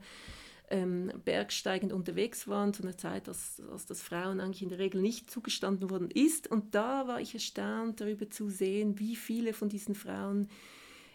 ähm, 0.70 1.12
bergsteigend 1.24 1.92
unterwegs 1.92 2.48
waren, 2.48 2.72
zu 2.72 2.82
einer 2.82 2.96
Zeit, 2.96 3.28
als, 3.28 3.60
als 3.70 3.86
das 3.86 4.02
Frauen 4.02 4.40
eigentlich 4.40 4.62
in 4.62 4.68
der 4.68 4.78
Regel 4.78 5.02
nicht 5.02 5.30
zugestanden 5.30 5.90
worden 5.90 6.10
ist. 6.10 6.50
Und 6.50 6.74
da 6.74 7.06
war 7.08 7.20
ich 7.20 7.34
erstaunt 7.34 8.00
darüber 8.00 8.30
zu 8.30 8.48
sehen, 8.48 8.98
wie 8.98 9.16
viele 9.16 9.52
von 9.52 9.68
diesen 9.68 9.94
Frauen 9.94 10.48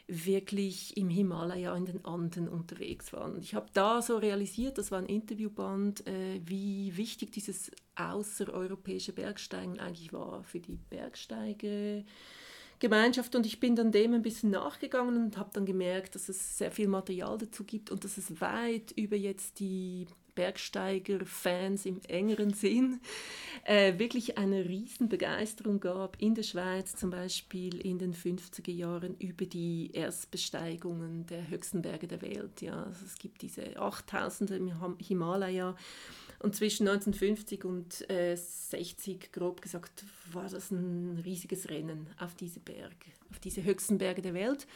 wirklich 0.08 0.96
im 0.98 1.10
Himalaya 1.10 1.76
in 1.76 1.86
den 1.86 2.06
Anden 2.06 2.48
unterwegs 2.48 3.12
waren. 3.12 3.40
Ich 3.40 3.56
habe 3.56 3.68
da 3.74 4.04
so 4.04 4.18
realisiert, 4.18 4.78
das 4.78 4.92
war 4.92 5.00
ein 5.00 5.08
Interviewband, 5.08 6.06
äh, 6.06 6.42
wie 6.46 6.96
wichtig 6.96 7.32
dieses 7.32 7.72
außereuropäische 7.96 9.14
Bergsteigen 9.14 9.80
eigentlich 9.80 10.14
war 10.14 10.44
für 10.44 10.60
die 10.60 10.76
Bergsteiger 10.76 12.04
Gemeinschaft 12.80 13.36
und 13.36 13.46
ich 13.46 13.60
bin 13.60 13.76
dann 13.76 13.92
dem 13.92 14.14
ein 14.14 14.22
bisschen 14.22 14.52
nachgegangen 14.52 15.18
und 15.18 15.38
habe 15.38 15.50
dann 15.54 15.66
gemerkt, 15.66 16.16
dass 16.16 16.30
es 16.30 16.58
sehr 16.58 16.72
viel 16.72 16.88
Material 16.88 17.38
dazu 17.38 17.64
gibt 17.64 17.90
und 17.90 18.04
dass 18.04 18.18
es 18.18 18.42
weit 18.42 18.92
über 18.96 19.16
jetzt 19.16 19.60
die 19.60 20.08
Bergsteiger-Fans 20.36 21.86
im 21.86 22.02
engeren 22.08 22.54
Sinn 22.54 23.00
äh, 23.64 23.98
wirklich 23.98 24.38
eine 24.38 24.66
Riesenbegeisterung 24.66 25.80
gab 25.80 26.22
in 26.22 26.36
der 26.36 26.44
Schweiz, 26.44 26.96
zum 26.96 27.10
Beispiel 27.10 27.80
in 27.80 27.98
den 27.98 28.14
50er 28.14 28.72
Jahren 28.72 29.16
über 29.18 29.46
die 29.46 29.92
Erstbesteigungen 29.94 31.26
der 31.28 31.50
höchsten 31.50 31.82
Berge 31.82 32.08
der 32.08 32.22
Welt. 32.22 32.62
Ja. 32.62 32.84
Also 32.84 33.06
es 33.06 33.18
gibt 33.18 33.42
diese 33.42 33.80
8000 33.80 34.52
im 34.52 34.98
Himalaya 35.00 35.76
und 36.46 36.56
zwischen 36.56 36.88
1950 36.88 37.66
und 37.66 38.08
äh, 38.08 38.36
60, 38.36 39.32
grob 39.32 39.64
gesagt, 39.64 40.06
war 40.32 40.48
das 40.48 40.70
ein 40.70 41.20
riesiges 41.26 41.70
Rennen 41.70 42.08
auf 42.20 42.36
diese 42.36 42.60
Berge, 42.60 42.94
auf 43.32 43.40
diese 43.40 43.64
höchsten 43.64 43.98
Berge 43.98 44.22
der 44.22 44.36
Welt. 44.36 44.68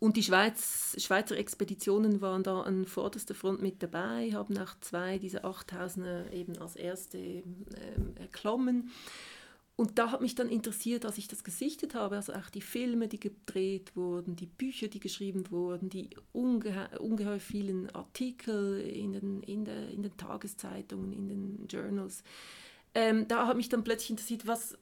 Und 0.00 0.16
die 0.16 0.24
Schweiz, 0.24 0.96
Schweizer 0.98 1.36
Expeditionen 1.38 2.20
waren 2.20 2.42
da 2.42 2.62
an 2.62 2.84
vorderster 2.84 3.36
Front 3.36 3.62
mit 3.62 3.80
dabei, 3.80 4.32
haben 4.32 4.58
auch 4.58 4.74
zwei 4.80 5.18
dieser 5.18 5.44
8000er 5.44 6.32
eben 6.32 6.58
als 6.58 6.74
erste 6.74 7.16
ähm, 7.16 7.44
erklommen. 8.16 8.90
Und 9.76 9.98
da 9.98 10.10
hat 10.10 10.22
mich 10.22 10.34
dann 10.34 10.48
interessiert, 10.48 11.04
als 11.04 11.18
ich 11.18 11.28
das 11.28 11.44
gesichtet 11.44 11.94
habe, 11.94 12.16
also 12.16 12.32
auch 12.32 12.48
die 12.48 12.62
Filme, 12.62 13.08
die 13.08 13.20
gedreht 13.20 13.94
wurden, 13.94 14.34
die 14.34 14.46
Bücher, 14.46 14.88
die 14.88 15.00
geschrieben 15.00 15.50
wurden, 15.50 15.90
die 15.90 16.08
unge 16.32 16.88
ungeheuer 16.98 17.40
vielen 17.40 17.90
Artikel 17.90 18.80
in 18.80 19.12
den, 19.12 19.42
in, 19.42 19.66
der, 19.66 19.90
in 19.90 20.02
den 20.02 20.16
Tageszeitungen, 20.16 21.12
in 21.12 21.28
den 21.28 21.66
Journals. 21.68 22.22
Ähm, 22.94 23.28
da 23.28 23.46
hat 23.46 23.58
mich 23.58 23.68
dann 23.68 23.84
plötzlich 23.84 24.08
interessiert, 24.08 24.46
was, 24.46 24.78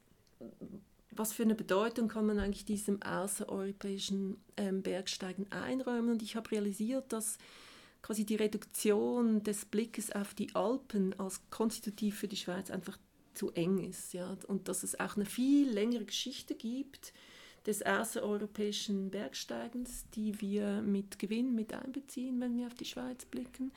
was 1.11 1.33
für 1.33 1.42
eine 1.42 1.57
Bedeutung 1.57 2.07
kann 2.07 2.26
man 2.26 2.38
eigentlich 2.38 2.64
diesem 2.64 3.02
außereuropäischen 3.02 4.37
ähm, 4.57 4.83
Bergsteigen 4.83 5.50
einräumen. 5.50 6.12
Und 6.12 6.22
ich 6.22 6.37
habe 6.37 6.52
realisiert, 6.52 7.12
dass 7.12 7.38
quasi 8.00 8.24
die 8.24 8.37
Reduktion 8.37 9.42
des 9.42 9.64
Blickes 9.64 10.12
auf 10.12 10.35
die 10.35 10.54
Alpen 10.54 11.18
als 11.18 11.40
konstitutiv 11.50 12.18
für 12.18 12.28
die 12.28 12.37
Schweiz 12.37 12.70
einfach 12.70 12.96
zu 13.35 13.51
eng 13.53 13.79
ist. 13.79 14.14
Ja? 14.14 14.37
Und 14.47 14.68
dass 14.68 14.83
es 14.83 14.99
auch 14.99 15.16
eine 15.16 15.27
viel 15.27 15.70
längere 15.70 16.05
Geschichte 16.05 16.55
gibt 16.55 17.12
des 17.66 17.83
außereuropäischen 17.83 19.11
Bergsteigens, 19.11 20.05
die 20.14 20.40
wir 20.40 20.83
mit 20.83 21.18
Gewinn 21.18 21.55
mit 21.55 21.73
einbeziehen, 21.73 22.40
wenn 22.40 22.57
wir 22.57 22.66
auf 22.66 22.75
die 22.75 22.85
Schweiz 22.85 23.25
blicken. 23.25 23.73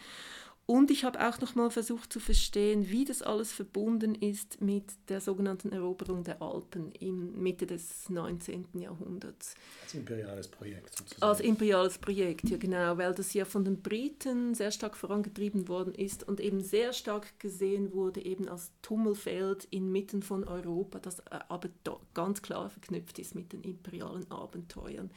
Und 0.70 0.92
ich 0.92 1.06
habe 1.06 1.26
auch 1.26 1.40
noch 1.40 1.56
mal 1.56 1.72
versucht 1.72 2.12
zu 2.12 2.20
verstehen, 2.20 2.90
wie 2.90 3.06
das 3.06 3.22
alles 3.22 3.54
verbunden 3.54 4.16
ist 4.16 4.60
mit 4.60 4.84
der 5.08 5.22
sogenannten 5.22 5.72
Eroberung 5.72 6.26
der 6.26 6.42
Alpen 6.42 6.92
in 6.92 7.42
Mitte 7.42 7.66
des 7.66 8.10
19. 8.10 8.66
Jahrhunderts. 8.74 9.56
Als 9.84 9.94
imperiales 9.94 10.50
Projekt 10.50 10.98
sozusagen. 10.98 11.24
Als 11.24 11.40
imperiales 11.40 11.98
Projekt, 11.98 12.50
ja 12.50 12.58
genau, 12.58 12.98
weil 12.98 13.14
das 13.14 13.34
ja 13.34 13.46
von 13.46 13.64
den 13.64 13.82
Briten 13.82 14.56
sehr 14.56 14.72
stark 14.72 14.98
vorangetrieben 14.98 15.70
worden 15.70 15.96
ist 15.96 16.28
und 16.28 16.42
eben 16.42 16.60
sehr 16.60 16.92
stark 16.92 17.40
gesehen 17.40 17.94
wurde 17.94 18.26
eben 18.26 18.50
als 18.50 18.74
Tummelfeld 18.82 19.64
inmitten 19.72 20.22
von 20.22 20.44
Europa, 20.44 21.00
das 21.00 21.20
äh, 21.20 21.40
aber 21.48 21.70
ganz 22.14 22.42
klar 22.42 22.70
verknüpft 22.70 23.20
ist 23.20 23.36
mit 23.36 23.54
den 23.54 23.62
imperialen 23.62 24.30
Abenteuern. 24.30 25.12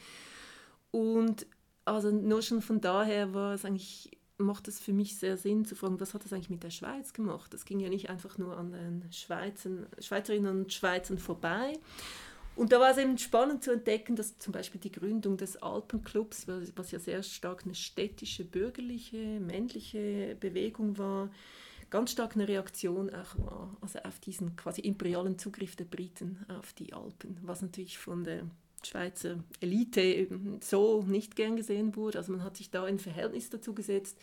Und 0.91 1.45
also 1.83 2.09
nur 2.09 2.41
schon 2.41 2.61
von 2.61 2.79
daher 2.79 3.33
war 3.33 3.55
es 3.55 3.65
eigentlich 3.65 4.11
macht 4.41 4.67
es 4.67 4.79
für 4.79 4.93
mich 4.93 5.17
sehr 5.17 5.37
Sinn 5.37 5.65
zu 5.65 5.75
fragen, 5.75 5.99
was 5.99 6.13
hat 6.13 6.23
das 6.23 6.33
eigentlich 6.33 6.49
mit 6.49 6.63
der 6.63 6.69
Schweiz 6.69 7.13
gemacht? 7.13 7.53
Das 7.53 7.65
ging 7.65 7.79
ja 7.79 7.89
nicht 7.89 8.09
einfach 8.09 8.37
nur 8.37 8.57
an 8.57 8.71
den 8.71 9.11
Schweizern, 9.11 9.87
Schweizerinnen 9.99 10.61
und 10.61 10.73
Schweizern 10.73 11.17
vorbei. 11.17 11.73
Und 12.55 12.73
da 12.73 12.79
war 12.79 12.91
es 12.91 12.97
eben 12.97 13.17
spannend 13.17 13.63
zu 13.63 13.71
entdecken, 13.71 14.15
dass 14.15 14.37
zum 14.37 14.51
Beispiel 14.51 14.81
die 14.81 14.91
Gründung 14.91 15.37
des 15.37 15.57
Alpenclubs, 15.57 16.47
was 16.75 16.91
ja 16.91 16.99
sehr 16.99 17.23
stark 17.23 17.63
eine 17.63 17.75
städtische, 17.75 18.43
bürgerliche, 18.43 19.39
männliche 19.39 20.35
Bewegung 20.39 20.97
war, 20.97 21.29
ganz 21.89 22.11
stark 22.11 22.35
eine 22.35 22.47
Reaktion 22.47 23.09
auch 23.09 23.37
war, 23.37 23.77
also 23.81 23.99
auf 23.99 24.19
diesen 24.19 24.55
quasi 24.55 24.81
imperialen 24.81 25.37
Zugriff 25.37 25.75
der 25.75 25.85
Briten 25.85 26.45
auf 26.47 26.73
die 26.73 26.93
Alpen, 26.93 27.37
was 27.41 27.61
natürlich 27.61 27.97
von 27.97 28.23
der 28.23 28.43
Schweizer 28.87 29.43
Elite 29.59 30.27
so 30.61 31.03
nicht 31.03 31.35
gern 31.35 31.55
gesehen 31.55 31.95
wurde. 31.95 32.17
Also 32.17 32.31
man 32.31 32.43
hat 32.43 32.57
sich 32.57 32.69
da 32.71 32.83
ein 32.83 32.99
Verhältnis 32.99 33.49
dazu 33.49 33.73
gesetzt, 33.73 34.17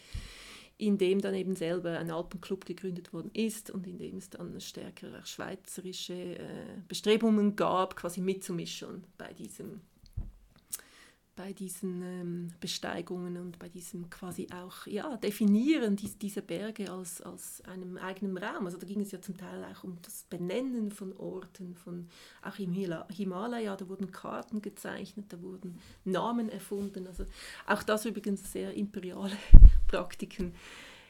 in 0.77 0.97
dem 0.97 1.21
dann 1.21 1.35
eben 1.35 1.57
selber 1.57 1.99
ein 1.99 2.11
Alpenclub 2.11 2.65
gegründet 2.65 3.13
worden 3.13 3.31
ist 3.35 3.71
und 3.71 3.87
in 3.87 3.99
dem 3.99 4.17
es 4.19 4.31
dann 4.31 4.61
stärker 4.61 5.25
schweizerische 5.27 6.15
äh, 6.15 6.81
Bestrebungen 6.87 7.57
gab, 7.57 7.97
quasi 7.97 8.21
mitzumischen 8.21 9.05
bei 9.17 9.33
diesem 9.33 9.81
bei 11.39 11.53
diesen 11.53 12.03
ähm, 12.03 12.53
Besteigungen 12.59 13.37
und 13.37 13.61
bei 13.61 13.69
diesem 13.69 14.11
quasi 14.11 14.49
auch 14.53 14.89
ja, 14.89 15.17
Definieren 15.19 15.95
dies, 15.95 16.19
dieser 16.19 16.41
Berge 16.41 16.91
als, 16.91 17.23
als 17.23 17.63
einem 17.65 17.97
eigenen 17.97 18.37
Raum. 18.37 18.67
Also 18.67 18.77
da 18.77 18.85
ging 18.85 19.01
es 19.01 19.13
ja 19.13 19.21
zum 19.21 19.39
Teil 19.39 19.65
auch 19.65 19.85
um 19.85 19.99
das 20.03 20.25
Benennen 20.25 20.91
von 20.91 21.17
Orten, 21.17 21.77
von 21.77 22.09
auch 22.43 22.59
im 22.59 22.73
Himalaya, 22.73 23.77
da 23.77 23.89
wurden 23.89 24.11
Karten 24.11 24.61
gezeichnet, 24.63 25.27
da 25.29 25.41
wurden 25.41 25.79
Namen 26.05 26.49
erfunden. 26.49 27.07
Also 27.07 27.25
auch 27.69 27.85
das 27.85 28.05
übrigens 28.05 28.53
sehr 28.53 28.75
imperiale 28.75 29.37
Praktiken. 29.87 30.55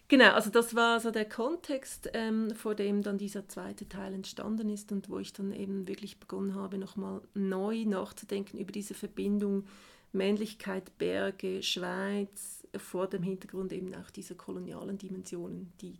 Genau, 0.08 0.32
also 0.32 0.50
das 0.50 0.74
war 0.74 1.00
so 1.00 1.10
der 1.10 1.26
Kontext, 1.26 2.10
ähm, 2.12 2.50
vor 2.54 2.74
dem 2.74 3.02
dann 3.02 3.16
dieser 3.16 3.48
zweite 3.48 3.88
Teil 3.88 4.12
entstanden 4.12 4.68
ist 4.68 4.92
und 4.92 5.08
wo 5.08 5.18
ich 5.18 5.32
dann 5.32 5.52
eben 5.52 5.88
wirklich 5.88 6.20
begonnen 6.20 6.54
habe, 6.54 6.76
nochmal 6.76 7.22
neu 7.32 7.84
nachzudenken 7.86 8.58
über 8.58 8.72
diese 8.72 8.92
Verbindung 8.92 9.64
Männlichkeit, 10.12 10.96
Berge, 10.98 11.62
Schweiz, 11.62 12.66
vor 12.76 13.08
dem 13.08 13.22
Hintergrund 13.22 13.72
eben 13.72 13.94
auch 13.94 14.10
dieser 14.10 14.34
kolonialen 14.34 14.98
Dimensionen, 14.98 15.72
die 15.80 15.98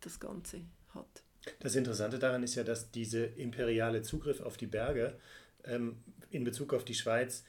das 0.00 0.20
Ganze 0.20 0.62
hat. 0.94 1.22
Das 1.60 1.74
Interessante 1.74 2.18
daran 2.18 2.42
ist 2.42 2.54
ja, 2.54 2.64
dass 2.64 2.90
dieser 2.90 3.36
imperiale 3.36 4.02
Zugriff 4.02 4.40
auf 4.40 4.56
die 4.56 4.66
Berge 4.66 5.18
ähm, 5.64 5.96
in 6.30 6.44
Bezug 6.44 6.72
auf 6.74 6.84
die 6.84 6.94
Schweiz 6.94 7.44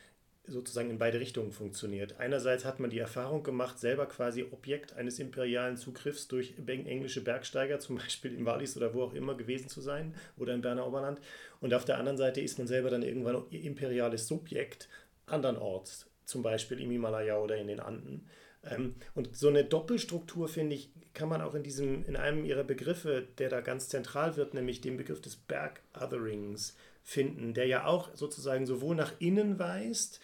sozusagen 0.45 0.89
in 0.89 0.97
beide 0.97 1.21
Richtungen 1.21 1.53
funktioniert. 1.53 2.19
Einerseits 2.19 2.65
hat 2.65 2.79
man 2.79 2.89
die 2.89 2.99
Erfahrung 2.99 3.43
gemacht, 3.43 3.79
selber 3.79 4.07
quasi 4.07 4.43
Objekt 4.51 4.93
eines 4.93 5.19
imperialen 5.19 5.77
Zugriffs 5.77 6.27
durch 6.27 6.55
englische 6.67 7.21
Bergsteiger, 7.21 7.79
zum 7.79 7.95
Beispiel 7.97 8.33
im 8.33 8.45
Wallis 8.45 8.75
oder 8.75 8.93
wo 8.93 9.03
auch 9.03 9.13
immer 9.13 9.35
gewesen 9.35 9.69
zu 9.69 9.79
sein 9.79 10.13
oder 10.37 10.53
im 10.53 10.61
Berner 10.61 10.85
Oberland. 10.85 11.21
Und 11.61 11.73
auf 11.73 11.85
der 11.85 11.97
anderen 11.97 12.17
Seite 12.17 12.41
ist 12.41 12.57
man 12.57 12.67
selber 12.67 12.89
dann 12.89 13.03
irgendwann 13.03 13.41
imperiales 13.51 14.27
Subjekt 14.27 14.89
andernorts, 15.25 16.09
zum 16.25 16.43
Beispiel 16.43 16.79
im 16.79 16.91
Himalaya 16.91 17.37
oder 17.37 17.57
in 17.57 17.67
den 17.67 17.79
Anden. 17.79 18.27
Ähm, 18.63 18.95
und 19.13 19.35
so 19.35 19.49
eine 19.49 19.65
Doppelstruktur, 19.65 20.47
finde 20.47 20.75
ich, 20.75 20.89
kann 21.13 21.29
man 21.29 21.41
auch 21.41 21.53
in 21.53 21.63
diesem, 21.63 22.03
in 22.05 22.15
einem 22.15 22.45
ihrer 22.45 22.63
Begriffe, 22.63 23.27
der 23.37 23.49
da 23.49 23.61
ganz 23.61 23.89
zentral 23.89 24.35
wird, 24.37 24.53
nämlich 24.53 24.81
dem 24.81 24.97
Begriff 24.97 25.21
des 25.21 25.35
Berg-Otherings 25.35 26.75
finden, 27.03 27.53
der 27.53 27.67
ja 27.67 27.85
auch 27.85 28.15
sozusagen 28.15 28.65
sowohl 28.65 28.95
nach 28.95 29.13
innen 29.19 29.59
weist, 29.59 30.21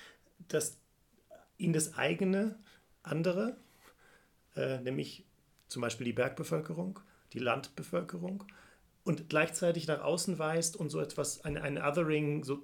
dass 0.47 0.77
in 1.57 1.73
das 1.73 1.95
eigene 1.95 2.57
andere, 3.03 3.57
äh, 4.55 4.79
nämlich 4.79 5.25
zum 5.67 5.81
Beispiel 5.81 6.05
die 6.05 6.13
Bergbevölkerung, 6.13 6.99
die 7.33 7.39
Landbevölkerung, 7.39 8.45
und 9.03 9.29
gleichzeitig 9.29 9.87
nach 9.87 10.01
außen 10.01 10.39
weist 10.39 10.75
und 10.75 10.89
so 10.89 10.99
etwas, 10.99 11.43
ein, 11.43 11.57
ein 11.57 11.77
Othering 11.77 12.43
so 12.43 12.61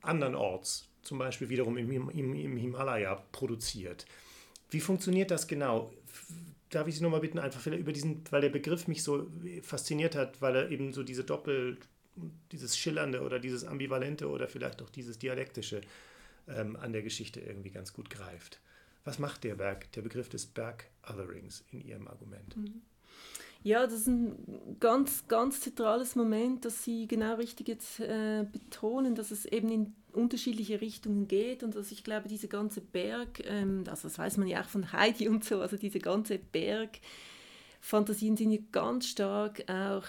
andernorts 0.00 0.88
zum 1.06 1.18
Beispiel 1.18 1.48
wiederum 1.48 1.76
im, 1.76 2.10
im, 2.10 2.34
im 2.34 2.56
Himalaya 2.56 3.14
produziert. 3.32 4.06
Wie 4.70 4.80
funktioniert 4.80 5.30
das 5.30 5.46
genau? 5.46 5.92
Darf 6.70 6.88
ich 6.88 6.96
Sie 6.96 7.02
nochmal 7.02 7.20
bitten, 7.20 7.38
einfach 7.38 7.64
über 7.66 7.92
diesen, 7.92 8.22
weil 8.30 8.40
der 8.40 8.48
Begriff 8.48 8.88
mich 8.88 9.02
so 9.02 9.26
fasziniert 9.62 10.16
hat, 10.16 10.42
weil 10.42 10.56
er 10.56 10.70
eben 10.70 10.92
so 10.92 11.02
diese 11.02 11.24
Doppel, 11.24 11.78
dieses 12.50 12.76
Schillernde 12.76 13.22
oder 13.22 13.38
dieses 13.38 13.64
Ambivalente 13.64 14.28
oder 14.28 14.48
vielleicht 14.48 14.82
auch 14.82 14.90
dieses 14.90 15.18
Dialektische 15.18 15.80
ähm, 16.48 16.76
an 16.76 16.92
der 16.92 17.02
Geschichte 17.02 17.40
irgendwie 17.40 17.70
ganz 17.70 17.92
gut 17.92 18.10
greift. 18.10 18.60
Was 19.04 19.20
macht 19.20 19.44
der 19.44 19.54
Berg, 19.54 19.92
der 19.92 20.02
Begriff 20.02 20.28
des 20.28 20.46
Berg-Otherings 20.46 21.64
in 21.70 21.80
Ihrem 21.80 22.08
Argument? 22.08 22.56
Mhm. 22.56 22.82
Ja, 23.66 23.84
das 23.84 23.94
ist 23.94 24.06
ein 24.06 24.76
ganz, 24.78 25.26
ganz 25.26 25.60
zentrales 25.60 26.14
Moment, 26.14 26.64
dass 26.64 26.84
Sie 26.84 27.08
genau 27.08 27.34
richtig 27.34 27.66
jetzt 27.66 27.98
äh, 27.98 28.46
betonen, 28.52 29.16
dass 29.16 29.32
es 29.32 29.44
eben 29.44 29.68
in 29.72 29.92
unterschiedliche 30.12 30.80
Richtungen 30.80 31.26
geht 31.26 31.64
und 31.64 31.74
dass 31.74 31.90
ich 31.90 32.04
glaube, 32.04 32.28
diese 32.28 32.46
ganze 32.46 32.80
Berg, 32.80 33.42
ähm, 33.44 33.82
also 33.90 34.06
das 34.06 34.20
weiß 34.20 34.36
man 34.36 34.46
ja 34.46 34.60
auch 34.60 34.68
von 34.68 34.92
Heidi 34.92 35.28
und 35.28 35.44
so, 35.44 35.60
also 35.60 35.76
diese 35.76 35.98
ganze 35.98 36.38
Bergfantasien 36.38 38.36
sind 38.36 38.52
ja 38.52 38.60
ganz 38.70 39.08
stark 39.08 39.68
auch 39.68 40.04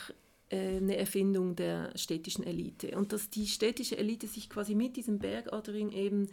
äh, 0.50 0.78
eine 0.78 0.96
Erfindung 0.96 1.56
der 1.56 1.98
städtischen 1.98 2.46
Elite. 2.46 2.96
Und 2.96 3.12
dass 3.12 3.32
die 3.32 3.48
städtische 3.48 3.98
Elite 3.98 4.28
sich 4.28 4.52
quasi 4.52 4.76
mit 4.76 4.98
diesem 4.98 5.18
Bergadering 5.18 5.92
eben 5.94 6.30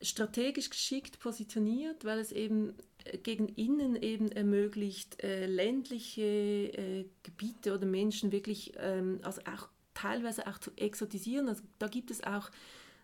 strategisch 0.00 0.70
geschickt 0.70 1.18
positioniert, 1.18 2.04
weil 2.04 2.18
es 2.18 2.32
eben 2.32 2.74
äh, 3.04 3.18
gegen 3.18 3.48
innen 3.48 3.96
eben 3.96 4.30
ermöglicht, 4.30 5.22
äh, 5.22 5.46
ländliche 5.46 6.22
äh, 6.22 7.06
Gebiete 7.22 7.74
oder 7.74 7.86
Menschen 7.86 8.32
wirklich, 8.32 8.72
ähm, 8.78 9.20
also 9.22 9.40
auch 9.42 9.68
teilweise 9.94 10.46
auch 10.46 10.58
zu 10.58 10.70
exotisieren. 10.76 11.48
Also 11.48 11.62
da 11.78 11.88
gibt 11.88 12.10
es 12.10 12.22
auch 12.22 12.50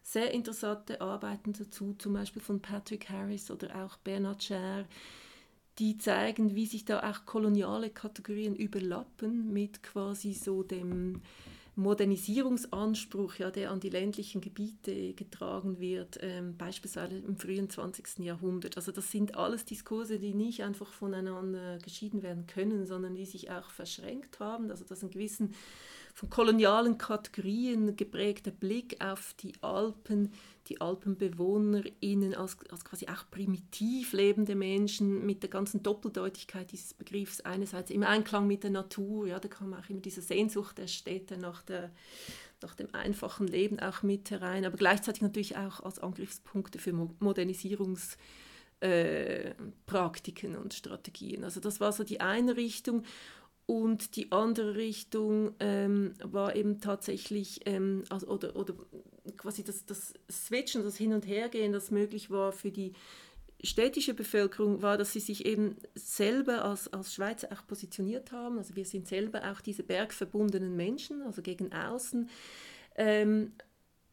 sehr 0.03 0.33
interessante 0.33 1.01
Arbeiten 1.01 1.53
dazu, 1.53 1.95
zum 1.99 2.13
Beispiel 2.13 2.43
von 2.43 2.61
Patrick 2.61 3.09
Harris 3.09 3.51
oder 3.51 3.85
auch 3.85 3.97
Bernard 3.99 4.43
Scher, 4.43 4.87
die 5.79 5.97
zeigen, 5.97 6.55
wie 6.55 6.67
sich 6.67 6.85
da 6.85 7.09
auch 7.11 7.25
koloniale 7.25 7.89
Kategorien 7.89 8.55
überlappen 8.55 9.53
mit 9.53 9.83
quasi 9.83 10.35
so 10.35 10.63
dem 10.63 11.23
Modernisierungsanspruch, 11.75 13.37
ja, 13.37 13.51
der 13.51 13.71
an 13.71 13.81
die 13.81 13.89
ländlichen 13.89 14.41
Gebiete 14.41 15.15
getragen 15.15 15.81
wird, 15.81 16.19
ähm, 16.21 16.57
beispielsweise 16.57 17.17
im 17.17 17.37
frühen 17.37 17.71
20. 17.71 18.25
Jahrhundert. 18.25 18.77
Also 18.77 18.93
das 18.93 19.11
sind 19.11 19.37
alles 19.37 19.65
Diskurse, 19.65 20.19
die 20.19 20.35
nicht 20.35 20.63
einfach 20.63 20.93
voneinander 20.93 21.79
geschieden 21.79 22.23
werden 22.23 22.47
können, 22.47 22.85
sondern 22.87 23.15
die 23.15 23.25
sich 23.25 23.51
auch 23.51 23.71
verschränkt 23.71 24.39
haben. 24.39 24.71
Also 24.71 24.85
das 24.85 25.03
einen 25.03 25.13
gewissen 25.13 25.55
von 26.13 26.29
kolonialen 26.29 26.99
Kategorien 26.99 27.97
geprägter 27.97 28.51
Blick 28.51 29.03
auf 29.03 29.35
die 29.41 29.55
Alpen, 29.63 30.33
die 30.69 30.81
AlpenbewohnerInnen 30.81 32.35
als, 32.35 32.57
als 32.71 32.85
quasi 32.85 33.07
auch 33.09 33.25
primitiv 33.31 34.13
lebende 34.13 34.55
Menschen 34.55 35.25
mit 35.25 35.43
der 35.43 35.51
ganzen 35.51 35.83
Doppeldeutigkeit 35.83 36.71
dieses 36.71 36.95
Begriffs 36.95 37.41
einerseits 37.41 37.91
im 37.91 38.03
Einklang 38.03 38.47
mit 38.47 38.63
der 38.63 38.71
Natur, 38.71 39.27
ja, 39.27 39.41
da 39.41 39.49
kam 39.49 39.75
auch 39.75 39.89
immer 39.89 40.01
diese 40.01 40.23
Sehnsucht 40.23 40.79
der 40.79 40.87
Städte 40.87 41.39
nach, 41.39 41.63
der, 41.63 41.91
nach 42.61 42.75
dem 42.75 42.95
einfachen 42.95 43.47
Leben 43.47 43.81
auch 43.81 44.03
mit 44.03 44.31
herein, 44.31 44.65
aber 44.65 44.77
gleichzeitig 44.77 45.23
natürlich 45.23 45.57
auch 45.57 45.81
als 45.81 45.99
Angriffspunkte 45.99 46.79
für 46.79 46.93
Modernisierungs- 46.93 48.17
äh, 48.83 49.55
Praktiken 49.87 50.57
und 50.57 50.75
Strategien. 50.75 51.45
Also 51.45 51.61
das 51.61 51.79
war 51.79 51.93
so 51.93 52.03
die 52.03 52.21
eine 52.21 52.57
Richtung. 52.57 53.05
Und 53.67 54.17
die 54.17 54.33
andere 54.33 54.75
Richtung 54.75 55.55
ähm, 55.61 56.15
war 56.23 56.57
eben 56.57 56.81
tatsächlich, 56.81 57.61
ähm, 57.65 58.05
also, 58.11 58.27
oder, 58.27 58.57
oder 58.57 58.75
quasi 59.37 59.63
das, 59.63 59.87
das 59.87 60.15
Switchen, 60.31 60.83
das 60.83 60.97
Hin- 60.97 61.13
und 61.13 61.27
Hergehen, 61.27 61.73
das 61.73 61.91
möglich 61.91 62.31
war 62.31 62.53
für 62.53 62.71
die 62.71 62.93
städtische 63.63 64.15
Bevölkerung, 64.15 64.83
war, 64.83 64.99
dass 64.99 65.13
sie 65.13 65.21
sich 65.21 65.47
eben 65.47 65.77
selber 65.95 66.65
als, 66.65 66.93
als 66.93 67.15
Schweizer 67.15 67.49
auch 67.53 67.67
positioniert 67.67 68.33
haben. 68.33 68.59
Also 68.59 68.75
wir 68.75 68.85
sind 68.85 69.07
selber 69.07 69.53
auch 69.53 69.61
diese 69.61 69.85
bergverbundenen 69.85 70.77
Menschen, 70.77 71.23
also 71.23 71.43
gegen 71.43 71.73
außen. 71.73 72.29
Ähm, 72.97 73.53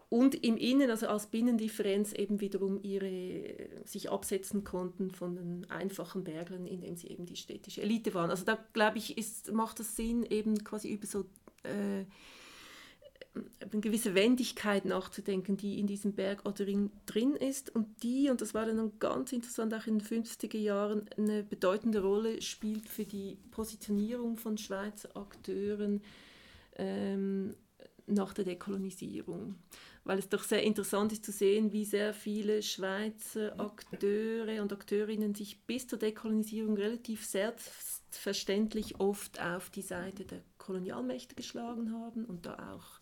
und 0.09 0.43
im 0.43 0.57
Innen, 0.57 0.89
also 0.89 1.07
als 1.07 1.27
Binnendifferenz 1.27 2.13
eben 2.13 2.41
wiederum 2.41 2.79
ihre, 2.81 3.69
sich 3.85 4.09
absetzen 4.09 4.63
konnten 4.63 5.11
von 5.11 5.35
den 5.35 5.69
einfachen 5.69 6.23
Berglern, 6.23 6.65
indem 6.65 6.95
sie 6.95 7.09
eben 7.09 7.27
die 7.27 7.35
städtische 7.35 7.83
Elite 7.83 8.15
waren. 8.15 8.31
Also 8.31 8.43
da 8.43 8.57
glaube 8.73 8.97
ich, 8.97 9.17
ist, 9.19 9.51
macht 9.51 9.79
es 9.79 9.95
Sinn, 9.95 10.23
eben 10.23 10.63
quasi 10.63 10.89
über 10.89 11.05
so 11.05 11.25
äh, 11.61 12.05
eine 13.35 13.81
gewisse 13.81 14.15
Wendigkeit 14.15 14.85
nachzudenken, 14.85 15.57
die 15.57 15.79
in 15.79 15.85
diesem 15.85 16.13
Berg 16.13 16.43
Ottering 16.45 16.91
drin 17.05 17.35
ist 17.35 17.73
und 17.75 18.01
die, 18.01 18.31
und 18.31 18.41
das 18.41 18.55
war 18.55 18.65
dann 18.65 18.91
ganz 18.97 19.31
interessant, 19.31 19.75
auch 19.75 19.85
in 19.85 19.99
den 19.99 20.07
50er 20.07 20.57
Jahren 20.57 21.07
eine 21.17 21.43
bedeutende 21.43 22.01
Rolle 22.01 22.41
spielt 22.41 22.89
für 22.89 23.05
die 23.05 23.37
Positionierung 23.51 24.37
von 24.37 24.57
Schweizer 24.57 25.15
Akteuren 25.15 26.01
ähm, 26.77 27.53
nach 28.07 28.33
der 28.33 28.45
Dekolonisierung 28.45 29.55
weil 30.09 30.17
es 30.17 30.27
doch 30.27 30.41
sehr 30.41 30.63
interessant 30.63 31.11
ist 31.13 31.23
zu 31.23 31.31
sehen, 31.31 31.71
wie 31.71 31.85
sehr 31.85 32.15
viele 32.15 32.63
Schweizer 32.63 33.53
Akteure 33.59 34.59
und 34.59 34.73
Akteurinnen 34.73 35.35
sich 35.35 35.61
bis 35.67 35.85
zur 35.85 35.99
Dekolonisierung 35.99 36.75
relativ 36.75 37.23
selbstverständlich 37.23 38.99
oft 38.99 39.39
auf 39.39 39.69
die 39.69 39.83
Seite 39.83 40.25
der 40.25 40.41
Kolonialmächte 40.57 41.35
geschlagen 41.35 41.93
haben 41.93 42.25
und 42.25 42.47
da 42.47 42.73
auch 42.73 42.99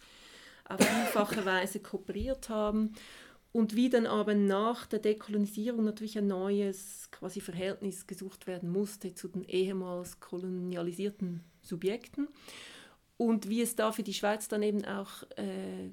auf 0.69 0.85
vielfache 0.85 1.45
Weise 1.45 1.79
kooperiert 1.79 2.49
haben. 2.49 2.91
Und 3.53 3.73
wie 3.73 3.89
dann 3.89 4.05
aber 4.05 4.35
nach 4.35 4.85
der 4.85 4.99
Dekolonisierung 4.99 5.85
natürlich 5.85 6.17
ein 6.17 6.27
neues 6.27 7.07
quasi 7.11 7.39
Verhältnis 7.39 8.05
gesucht 8.05 8.47
werden 8.47 8.69
musste 8.69 9.13
zu 9.13 9.29
den 9.29 9.45
ehemals 9.45 10.19
kolonialisierten 10.19 11.45
Subjekten. 11.61 12.27
Und 13.15 13.47
wie 13.47 13.61
es 13.61 13.77
da 13.77 13.93
für 13.93 14.03
die 14.03 14.13
Schweiz 14.13 14.49
dann 14.49 14.61
eben 14.61 14.83
auch 14.83 15.23
äh, 15.37 15.91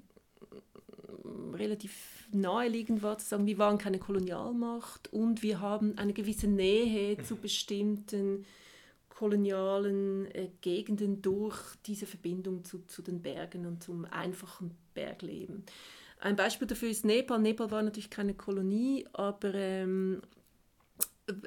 relativ 1.54 2.28
naheliegend 2.32 3.02
war 3.02 3.18
zu 3.18 3.26
sagen, 3.26 3.46
wir 3.46 3.58
waren 3.58 3.78
keine 3.78 3.98
Kolonialmacht 3.98 5.12
und 5.12 5.42
wir 5.42 5.60
haben 5.60 5.98
eine 5.98 6.12
gewisse 6.12 6.46
Nähe 6.46 7.22
zu 7.22 7.36
bestimmten 7.36 8.44
kolonialen 9.08 10.26
äh, 10.32 10.48
Gegenden 10.60 11.22
durch 11.22 11.56
diese 11.86 12.06
Verbindung 12.06 12.64
zu, 12.64 12.84
zu 12.86 13.00
den 13.02 13.22
Bergen 13.22 13.66
und 13.66 13.82
zum 13.82 14.04
einfachen 14.06 14.72
Bergleben. 14.92 15.64
Ein 16.20 16.36
Beispiel 16.36 16.66
dafür 16.66 16.88
ist 16.88 17.04
Nepal. 17.04 17.38
Nepal 17.38 17.70
war 17.70 17.82
natürlich 17.82 18.10
keine 18.10 18.34
Kolonie, 18.34 19.06
aber 19.12 19.54
ähm, 19.54 20.22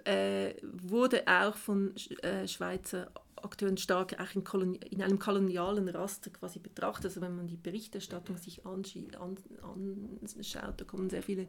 äh, 0.05 0.53
wurde 0.61 1.23
auch 1.27 1.55
von 1.55 1.93
äh, 2.21 2.47
Schweizer 2.47 3.11
Akteuren 3.47 3.77
stark 3.77 4.19
auch 4.19 4.35
in, 4.35 4.43
Koloni 4.43 4.77
in 4.89 5.01
einem 5.01 5.19
kolonialen 5.19 5.87
Raster 5.87 6.29
quasi 6.29 6.59
betrachtet. 6.59 7.05
Also 7.05 7.21
wenn 7.21 7.35
man 7.35 7.47
die 7.47 7.55
Berichterstattung 7.55 8.37
sich 8.37 8.65
anschaut, 8.65 9.13
da 10.77 10.83
kommen 10.85 11.09
sehr 11.09 11.23
viele 11.23 11.47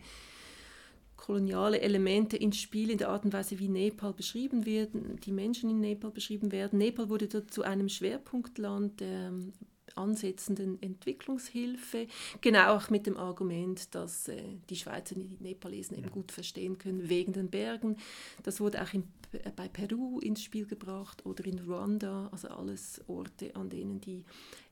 koloniale 1.16 1.80
Elemente 1.80 2.36
ins 2.36 2.58
Spiel 2.58 2.90
in 2.90 2.98
der 2.98 3.08
Art 3.08 3.24
und 3.24 3.32
Weise, 3.32 3.58
wie 3.58 3.68
Nepal 3.68 4.12
beschrieben 4.12 4.64
wird, 4.64 4.90
die 5.24 5.32
Menschen 5.32 5.68
in 5.68 5.80
Nepal 5.80 6.12
beschrieben 6.12 6.52
werden. 6.52 6.78
Nepal 6.78 7.08
wurde 7.08 7.28
zu 7.28 7.62
einem 7.62 7.88
Schwerpunktland 7.88 9.00
der 9.00 9.32
ansetzenden 9.98 10.80
Entwicklungshilfe, 10.82 12.06
genau 12.40 12.76
auch 12.76 12.90
mit 12.90 13.06
dem 13.06 13.16
Argument, 13.16 13.94
dass 13.94 14.28
äh, 14.28 14.42
die 14.70 14.76
Schweizer 14.76 15.14
die 15.14 15.36
Nepalesen 15.40 15.98
eben 15.98 16.10
gut 16.10 16.32
verstehen 16.32 16.78
können 16.78 17.08
wegen 17.08 17.32
den 17.32 17.50
Bergen. 17.50 17.96
Das 18.42 18.60
wurde 18.60 18.82
auch 18.82 18.92
in, 18.94 19.04
äh, 19.32 19.50
bei 19.54 19.68
Peru 19.68 20.20
ins 20.20 20.42
Spiel 20.42 20.66
gebracht 20.66 21.26
oder 21.26 21.44
in 21.44 21.58
Ruanda, 21.58 22.28
also 22.32 22.48
alles 22.48 23.02
Orte, 23.08 23.54
an 23.56 23.68
denen 23.68 24.00
die 24.00 24.24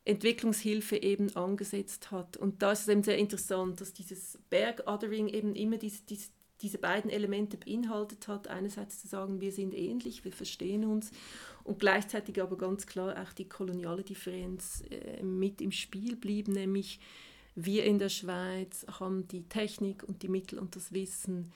Entwicklungshilfe 0.05 0.97
eben 0.97 1.35
angesetzt 1.37 2.11
hat. 2.11 2.37
Und 2.37 2.63
da 2.63 2.73
ist 2.73 2.83
es 2.83 2.89
eben 2.89 3.03
sehr 3.03 3.19
interessant, 3.19 3.81
dass 3.81 3.93
dieses 3.93 4.39
Bergothering 4.49 5.29
eben 5.29 5.55
immer 5.55 5.77
diese, 5.77 6.03
diese 6.09 6.29
diese 6.63 6.79
beiden 6.79 7.11
Elemente 7.11 7.57
beinhaltet 7.57 8.29
hat. 8.29 8.49
Einerseits 8.49 9.01
zu 9.01 9.09
sagen, 9.09 9.41
wir 9.41 9.53
sind 9.53 9.75
ähnlich, 9.75 10.25
wir 10.25 10.33
verstehen 10.33 10.85
uns 10.85 11.11
und 11.67 11.81
gleichzeitig 11.81 12.41
aber 12.41 12.57
ganz 12.57 12.87
klar 12.87 13.21
auch 13.21 13.33
die 13.33 13.49
koloniale 13.49 14.05
Differenz 14.05 14.85
äh, 14.91 15.23
mit 15.23 15.61
im 15.61 15.73
Spiel 15.73 16.17
blieb, 16.17 16.49
nämlich 16.49 17.01
wir 17.57 17.85
in 17.85 17.99
der 17.99 18.09
Schweiz 18.09 18.87
haben 19.01 19.27
die 19.29 19.49
Technik 19.49 20.05
und 20.05 20.23
die 20.23 20.29
Mittel 20.29 20.59
und 20.59 20.77
das 20.77 20.93
Wissen 20.93 21.53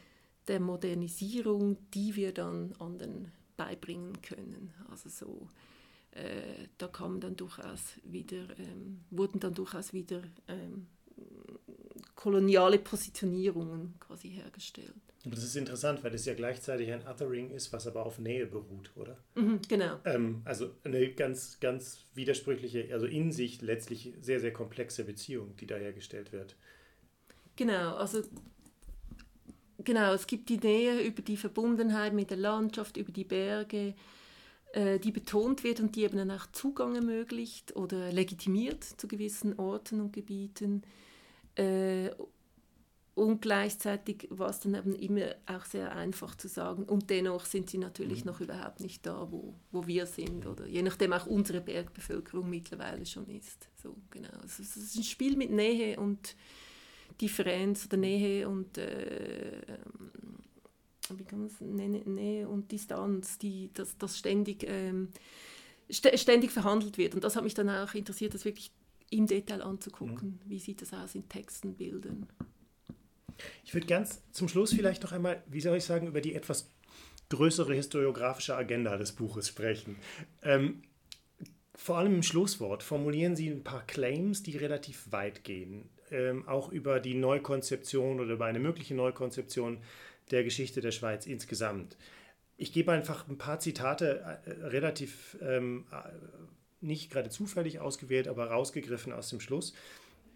der 0.49 0.59
Modernisierung, 0.59 1.77
die 1.95 2.17
wir 2.17 2.33
dann 2.33 2.73
anderen 2.79 3.31
beibringen 3.57 4.21
können. 4.23 4.73
Also 4.91 5.11
so, 5.11 5.49
äh, 6.13 6.67
da 6.79 6.89
kamen 6.89 7.21
dann 7.21 7.37
durchaus 7.37 7.99
wieder, 8.03 8.49
ähm, 8.59 9.05
wurden 9.11 9.39
dann 9.39 9.55
durchaus 9.55 9.93
wieder 9.93 10.23
ähm, 10.49 10.87
koloniale 12.17 12.79
Positionierungen 12.79 13.95
quasi 14.01 14.31
hergestellt. 14.31 15.10
Und 15.25 15.35
das 15.35 15.45
ist 15.45 15.55
interessant, 15.55 16.03
weil 16.03 16.11
das 16.11 16.25
ja 16.25 16.33
gleichzeitig 16.33 16.91
ein 16.91 17.07
Othering 17.07 17.51
ist, 17.51 17.73
was 17.75 17.87
aber 17.87 18.07
auf 18.07 18.19
Nähe 18.19 18.47
beruht, 18.47 18.91
oder? 18.97 19.19
Mhm, 19.35 19.61
genau. 19.69 19.99
Ähm, 20.07 20.41
also 20.47 20.71
eine 20.83 21.13
ganz, 21.13 21.61
ganz 21.61 22.07
widersprüchliche, 22.15 22.89
also 22.93 23.05
in 23.05 23.31
sich 23.31 23.61
letztlich 23.61 24.15
sehr, 24.23 24.41
sehr 24.41 24.53
komplexe 24.53 25.05
Beziehung, 25.05 25.55
die 25.57 25.67
da 25.67 25.77
hergestellt 25.77 26.33
wird. 26.33 26.57
Genau, 27.57 27.97
also 27.97 28.23
genau, 29.85 30.15
es 30.15 30.27
gibt 30.27 30.49
die 30.49 30.57
Nähe 30.57 31.03
über 31.03 31.21
die 31.21 31.37
Verbundenheit 31.37 32.15
mit 32.15 32.31
der 32.31 32.39
Landschaft, 32.39 32.97
über 32.97 33.13
die 33.13 33.25
Berge, 33.25 33.95
äh, 34.73 34.99
die 34.99 35.13
betont 35.13 35.65
wird 35.65 35.81
und 35.81 35.97
die 35.97 36.05
eben 36.05 36.17
dann 36.17 36.31
auch 36.31 36.47
Zugang 36.53 36.95
ermöglicht 36.95 37.77
oder 37.77 38.11
legitimiert 38.11 38.85
zu 38.85 39.07
gewissen 39.07 39.59
Orten 39.59 40.01
und 40.01 40.15
Gebieten. 40.15 40.83
Äh, 41.57 42.11
und 43.21 43.43
gleichzeitig 43.43 44.29
war 44.31 44.49
es 44.49 44.61
dann 44.61 44.75
eben 44.75 44.95
immer 44.95 45.35
auch 45.45 45.67
sehr 45.67 45.95
einfach 45.95 46.35
zu 46.37 46.49
sagen, 46.49 46.85
und 46.85 47.11
dennoch 47.11 47.45
sind 47.45 47.69
sie 47.69 47.77
natürlich 47.77 48.25
mhm. 48.25 48.31
noch 48.31 48.41
überhaupt 48.41 48.81
nicht 48.81 49.05
da, 49.05 49.31
wo, 49.31 49.53
wo 49.73 49.87
wir 49.87 50.07
sind, 50.07 50.47
oder 50.47 50.67
je 50.67 50.81
nachdem 50.81 51.13
auch 51.13 51.27
unsere 51.27 51.61
Bergbevölkerung 51.61 52.49
mittlerweile 52.49 53.05
schon 53.05 53.29
ist. 53.29 53.69
So, 53.77 53.95
genau. 54.11 54.31
Also, 54.41 54.63
es 54.63 54.75
ist 54.75 54.97
ein 54.97 55.03
Spiel 55.03 55.37
mit 55.37 55.51
Nähe 55.51 56.01
und 56.01 56.35
Differenz 57.21 57.85
oder 57.85 57.99
Nähe 57.99 58.49
und 58.49 58.79
äh, 58.79 59.61
wie 61.15 61.25
kann 61.25 61.41
man 61.41 61.49
es 61.49 61.61
nennen, 61.61 62.15
Nähe 62.15 62.49
und 62.49 62.73
Distanz, 62.73 63.37
die, 63.37 63.69
das, 63.75 63.99
das 63.99 64.17
ständig, 64.17 64.65
ähm, 64.67 65.09
st 65.93 66.19
ständig 66.19 66.53
verhandelt 66.53 66.97
wird. 66.97 67.15
Und 67.15 67.23
das 67.23 67.37
hat 67.37 67.45
mich 67.45 67.53
dann 67.53 67.69
auch 67.69 67.93
interessiert, 67.93 68.33
das 68.33 68.47
wirklich 68.47 68.73
im 69.11 69.27
Detail 69.27 69.61
anzugucken. 69.61 70.41
Mhm. 70.43 70.51
Wie 70.51 70.59
sieht 70.59 70.81
das 70.81 70.95
aus 70.95 71.15
in 71.15 71.29
Texten, 71.29 71.75
Bildern? 71.75 72.27
Ich 73.65 73.75
würde 73.75 73.87
ganz 73.87 74.23
zum 74.33 74.49
Schluss 74.49 74.73
vielleicht 74.73 75.03
noch 75.03 75.13
einmal, 75.13 75.43
wie 75.47 75.61
soll 75.61 75.77
ich 75.77 75.85
sagen, 75.85 76.07
über 76.07 76.21
die 76.21 76.35
etwas 76.35 76.71
größere 77.29 77.75
historiografische 77.75 78.57
Agenda 78.57 78.97
des 78.97 79.13
Buches 79.13 79.49
sprechen. 79.49 79.97
Ähm, 80.43 80.83
vor 81.75 81.97
allem 81.97 82.17
im 82.17 82.23
Schlusswort 82.23 82.83
formulieren 82.83 83.37
Sie 83.37 83.49
ein 83.49 83.65
paar 83.65 83.87
Claims, 83.87 84.43
die 84.43 84.57
relativ 84.57 85.11
weit 85.13 85.45
gehen, 85.45 85.89
ähm, 86.11 86.47
auch 86.47 86.71
über 86.71 87.01
die 87.01 87.15
Neukonzeption 87.15 88.21
oder 88.21 88.35
über 88.35 88.47
eine 88.47 88.59
mögliche 88.59 88.95
Neukonzeption 88.95 89.79
der 90.31 90.45
Geschichte 90.45 90.81
der 90.81 90.91
Schweiz 90.91 91.27
insgesamt. 91.27 91.97
Ich 92.57 92.73
gebe 92.73 92.93
einfach 92.93 93.27
ein 93.29 93.39
paar 93.39 93.61
Zitate 93.61 94.41
äh, 94.45 94.51
relativ 94.67 95.39
ähm, 95.41 95.87
äh, 95.91 96.11
nicht 96.83 97.11
gerade 97.11 97.31
zufällig 97.31 97.79
ausgewählt, 97.79 98.29
aber 98.29 98.51
rausgegriffen 98.51 99.13
aus 99.13 99.31
dem 99.31 99.41
Schluss. 99.41 99.73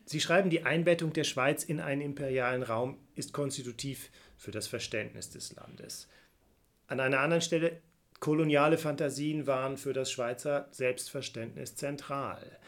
Sie 0.07 0.21
schreiben, 0.21 0.51
die 0.51 0.65
Einbettung 0.65 1.13
der 1.13 1.25
Schweiz 1.25 1.65
in 1.65 1.81
einen 1.81 2.03
imperialen 2.03 2.63
Raum 2.63 2.99
ist 3.15 3.33
konstitutiv 3.33 4.11
für 4.37 4.51
das 4.51 4.67
Verständnis 4.67 5.31
des 5.31 5.55
Landes. 5.55 6.09
An 6.87 7.01
einer 7.01 7.21
anderen 7.21 7.41
Stelle, 7.41 7.81
koloniale 8.21 8.77
Fantasien 8.77 9.47
waren 9.47 9.79
für 9.79 9.95
das 9.95 10.11
Schweizer 10.11 10.69
Selbstverständnis 10.71 11.75
zentral. 11.77 12.59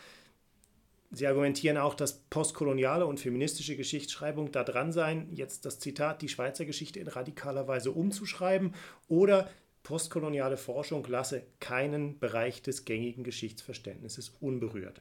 Sie 1.10 1.26
argumentieren 1.26 1.76
auch, 1.76 1.94
dass 1.94 2.20
postkoloniale 2.30 3.06
und 3.06 3.20
feministische 3.20 3.76
Geschichtsschreibung 3.76 4.50
da 4.50 4.64
dran 4.64 4.92
seien, 4.92 5.32
jetzt 5.32 5.64
das 5.64 5.78
Zitat, 5.78 6.22
die 6.22 6.28
Schweizer 6.28 6.64
Geschichte 6.64 6.98
in 6.98 7.08
radikaler 7.08 7.68
Weise 7.68 7.92
umzuschreiben 7.92 8.74
oder 9.08 9.48
postkoloniale 9.82 10.56
Forschung 10.56 11.06
lasse 11.06 11.42
keinen 11.60 12.18
Bereich 12.18 12.62
des 12.62 12.84
gängigen 12.84 13.22
Geschichtsverständnisses 13.22 14.32
unberührt. 14.40 15.00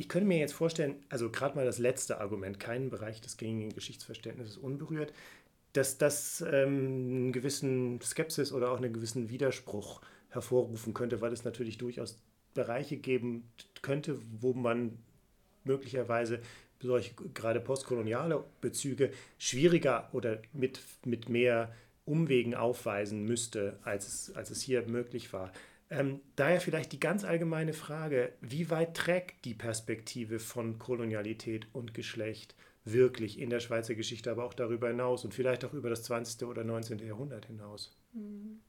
Ich 0.00 0.08
könnte 0.08 0.26
mir 0.26 0.38
jetzt 0.38 0.54
vorstellen, 0.54 0.94
also 1.10 1.28
gerade 1.28 1.56
mal 1.56 1.66
das 1.66 1.76
letzte 1.76 2.22
Argument, 2.22 2.58
keinen 2.58 2.88
Bereich 2.88 3.20
des 3.20 3.36
gängigen 3.36 3.74
Geschichtsverständnisses 3.74 4.56
unberührt, 4.56 5.12
dass 5.74 5.98
das 5.98 6.40
ähm, 6.40 6.48
einen 6.54 7.32
gewissen 7.32 8.00
Skepsis 8.00 8.50
oder 8.50 8.72
auch 8.72 8.78
einen 8.78 8.94
gewissen 8.94 9.28
Widerspruch 9.28 10.00
hervorrufen 10.30 10.94
könnte, 10.94 11.20
weil 11.20 11.34
es 11.34 11.44
natürlich 11.44 11.76
durchaus 11.76 12.18
Bereiche 12.54 12.96
geben 12.96 13.50
könnte, 13.82 14.18
wo 14.40 14.54
man 14.54 14.96
möglicherweise 15.64 16.40
solche 16.80 17.12
gerade 17.34 17.60
postkoloniale 17.60 18.42
Bezüge 18.62 19.10
schwieriger 19.36 20.08
oder 20.14 20.38
mit, 20.54 20.80
mit 21.04 21.28
mehr 21.28 21.74
Umwegen 22.06 22.54
aufweisen 22.54 23.26
müsste, 23.26 23.78
als 23.82 24.08
es, 24.08 24.34
als 24.34 24.48
es 24.48 24.62
hier 24.62 24.80
möglich 24.88 25.34
war. 25.34 25.52
Ähm, 25.90 26.20
daher 26.36 26.60
vielleicht 26.60 26.92
die 26.92 27.00
ganz 27.00 27.24
allgemeine 27.24 27.72
Frage, 27.72 28.32
wie 28.40 28.70
weit 28.70 28.96
trägt 28.96 29.44
die 29.44 29.54
Perspektive 29.54 30.38
von 30.38 30.78
Kolonialität 30.78 31.66
und 31.72 31.94
Geschlecht 31.94 32.54
wirklich 32.84 33.38
in 33.38 33.50
der 33.50 33.60
Schweizer 33.60 33.94
Geschichte, 33.94 34.30
aber 34.30 34.44
auch 34.44 34.54
darüber 34.54 34.88
hinaus 34.88 35.24
und 35.24 35.34
vielleicht 35.34 35.64
auch 35.64 35.74
über 35.74 35.90
das 35.90 36.04
20. 36.04 36.46
oder 36.46 36.64
19. 36.64 37.00
Jahrhundert 37.00 37.46
hinaus? 37.46 37.96
Mhm. 38.12 38.60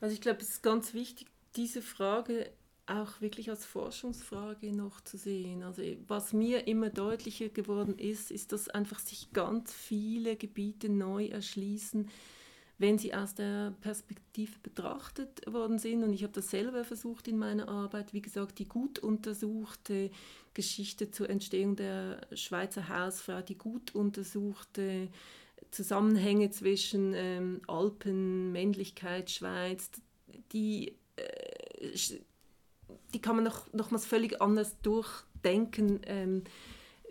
Also 0.00 0.14
ich 0.14 0.20
glaube, 0.20 0.40
es 0.40 0.50
ist 0.50 0.62
ganz 0.62 0.94
wichtig, 0.94 1.28
diese 1.54 1.80
Frage 1.80 2.50
auch 2.86 3.20
wirklich 3.20 3.48
als 3.48 3.64
Forschungsfrage 3.64 4.72
noch 4.72 5.00
zu 5.00 5.16
sehen. 5.16 5.62
Also 5.62 5.82
was 6.08 6.32
mir 6.32 6.66
immer 6.66 6.90
deutlicher 6.90 7.48
geworden 7.48 7.96
ist, 7.98 8.32
ist, 8.32 8.50
dass 8.50 8.68
einfach 8.68 8.98
sich 8.98 9.32
ganz 9.32 9.72
viele 9.72 10.36
Gebiete 10.36 10.88
neu 10.88 11.26
erschließen, 11.26 12.10
wenn 12.82 12.98
sie 12.98 13.14
aus 13.14 13.34
der 13.34 13.72
Perspektive 13.80 14.58
betrachtet 14.62 15.40
worden 15.50 15.78
sind. 15.78 16.02
Und 16.02 16.12
ich 16.12 16.24
habe 16.24 16.32
das 16.32 16.50
selber 16.50 16.84
versucht 16.84 17.28
in 17.28 17.38
meiner 17.38 17.68
Arbeit, 17.68 18.12
wie 18.12 18.20
gesagt, 18.20 18.58
die 18.58 18.66
gut 18.66 18.98
untersuchte 18.98 20.10
Geschichte 20.52 21.10
zur 21.10 21.30
Entstehung 21.30 21.76
der 21.76 22.20
Schweizer 22.34 22.88
Hausfrau, 22.88 23.40
die 23.40 23.56
gut 23.56 23.94
untersuchte 23.94 25.08
Zusammenhänge 25.70 26.50
zwischen 26.50 27.14
ähm, 27.14 27.62
Alpen, 27.68 28.52
Männlichkeit, 28.52 29.30
Schweiz, 29.30 29.88
die 30.52 30.96
äh, 31.16 31.96
die 33.14 33.20
kann 33.20 33.36
man 33.36 33.44
noch, 33.44 33.72
nochmals 33.72 34.06
völlig 34.06 34.40
anders 34.40 34.76
durchdenken, 34.82 36.00
ähm, 36.06 36.44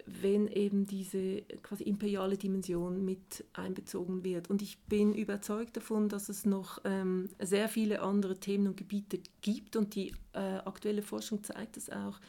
wenn 0.06 0.48
eben 0.48 0.86
diese 0.86 1.42
quasi 1.62 1.84
imperiale 1.84 2.38
Dimension 2.38 3.04
mit 3.04 3.46
einbezogen 3.54 4.24
wird. 4.24 4.50
Und 4.50 4.62
ich 4.62 4.80
bin 4.86 5.14
überzeugt 5.14 5.78
davon, 5.78 6.10
dass 6.10 6.30
es 6.30 6.46
noch 6.46 6.80
ähm, 6.84 7.30
sehr 7.40 7.70
viele 7.70 8.02
andere 8.02 8.40
Themen 8.40 8.68
und 8.68 8.78
Gebiete 8.78 9.20
gibt 9.42 9.76
und 9.76 9.96
die 9.96 10.14
äh, 10.34 10.40
aktuelle 10.40 11.02
Forschung 11.02 11.44
zeigt 11.44 11.78
es 11.78 11.90
auch, 11.90 12.20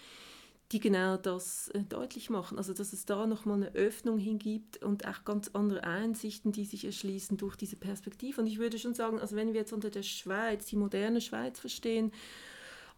die 0.73 0.81
genau 0.81 1.17
das 1.17 1.69
äh, 1.69 1.83
deutlich 1.83 2.31
machen. 2.31 2.59
Also 2.59 2.73
dass 2.73 2.93
es 2.93 3.05
da 3.05 3.27
nochmal 3.27 3.57
eine 3.57 3.75
Öffnung 3.75 4.19
hingibt 4.19 4.83
und 4.83 5.07
auch 5.07 5.25
ganz 5.25 5.51
andere 5.53 5.85
Einsichten, 5.85 6.53
die 6.53 6.65
sich 6.65 6.85
erschließen 6.85 7.37
durch 7.37 7.57
diese 7.57 7.77
Perspektive. 7.77 8.41
Und 8.41 8.47
ich 8.47 8.59
würde 8.59 8.79
schon 8.79 8.95
sagen, 8.95 9.21
also 9.21 9.37
wenn 9.37 9.53
wir 9.53 9.61
jetzt 9.61 9.73
unter 9.73 9.91
der 9.91 10.03
Schweiz, 10.03 10.67
die 10.67 10.77
moderne 10.77 11.21
Schweiz 11.21 11.61
verstehen, 11.61 12.13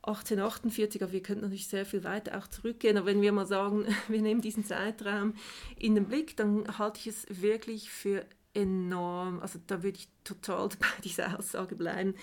1848, 0.06 1.02
aber 1.02 1.12
wir 1.12 1.22
könnten 1.22 1.42
natürlich 1.42 1.68
sehr 1.68 1.86
viel 1.86 2.04
weiter 2.04 2.38
auch 2.38 2.46
zurückgehen. 2.46 2.96
Aber 2.96 3.06
wenn 3.06 3.22
wir 3.22 3.32
mal 3.32 3.46
sagen, 3.46 3.86
wir 4.08 4.22
nehmen 4.22 4.40
diesen 4.40 4.64
Zeitraum 4.64 5.34
in 5.78 5.94
den 5.94 6.06
Blick, 6.06 6.36
dann 6.36 6.78
halte 6.78 7.00
ich 7.00 7.06
es 7.06 7.26
wirklich 7.28 7.90
für 7.90 8.24
enorm, 8.54 9.40
also 9.40 9.58
da 9.66 9.82
würde 9.82 9.98
ich 9.98 10.08
total 10.22 10.68
bei 10.78 10.86
dieser 11.02 11.38
Aussage 11.38 11.74
bleiben, 11.74 12.14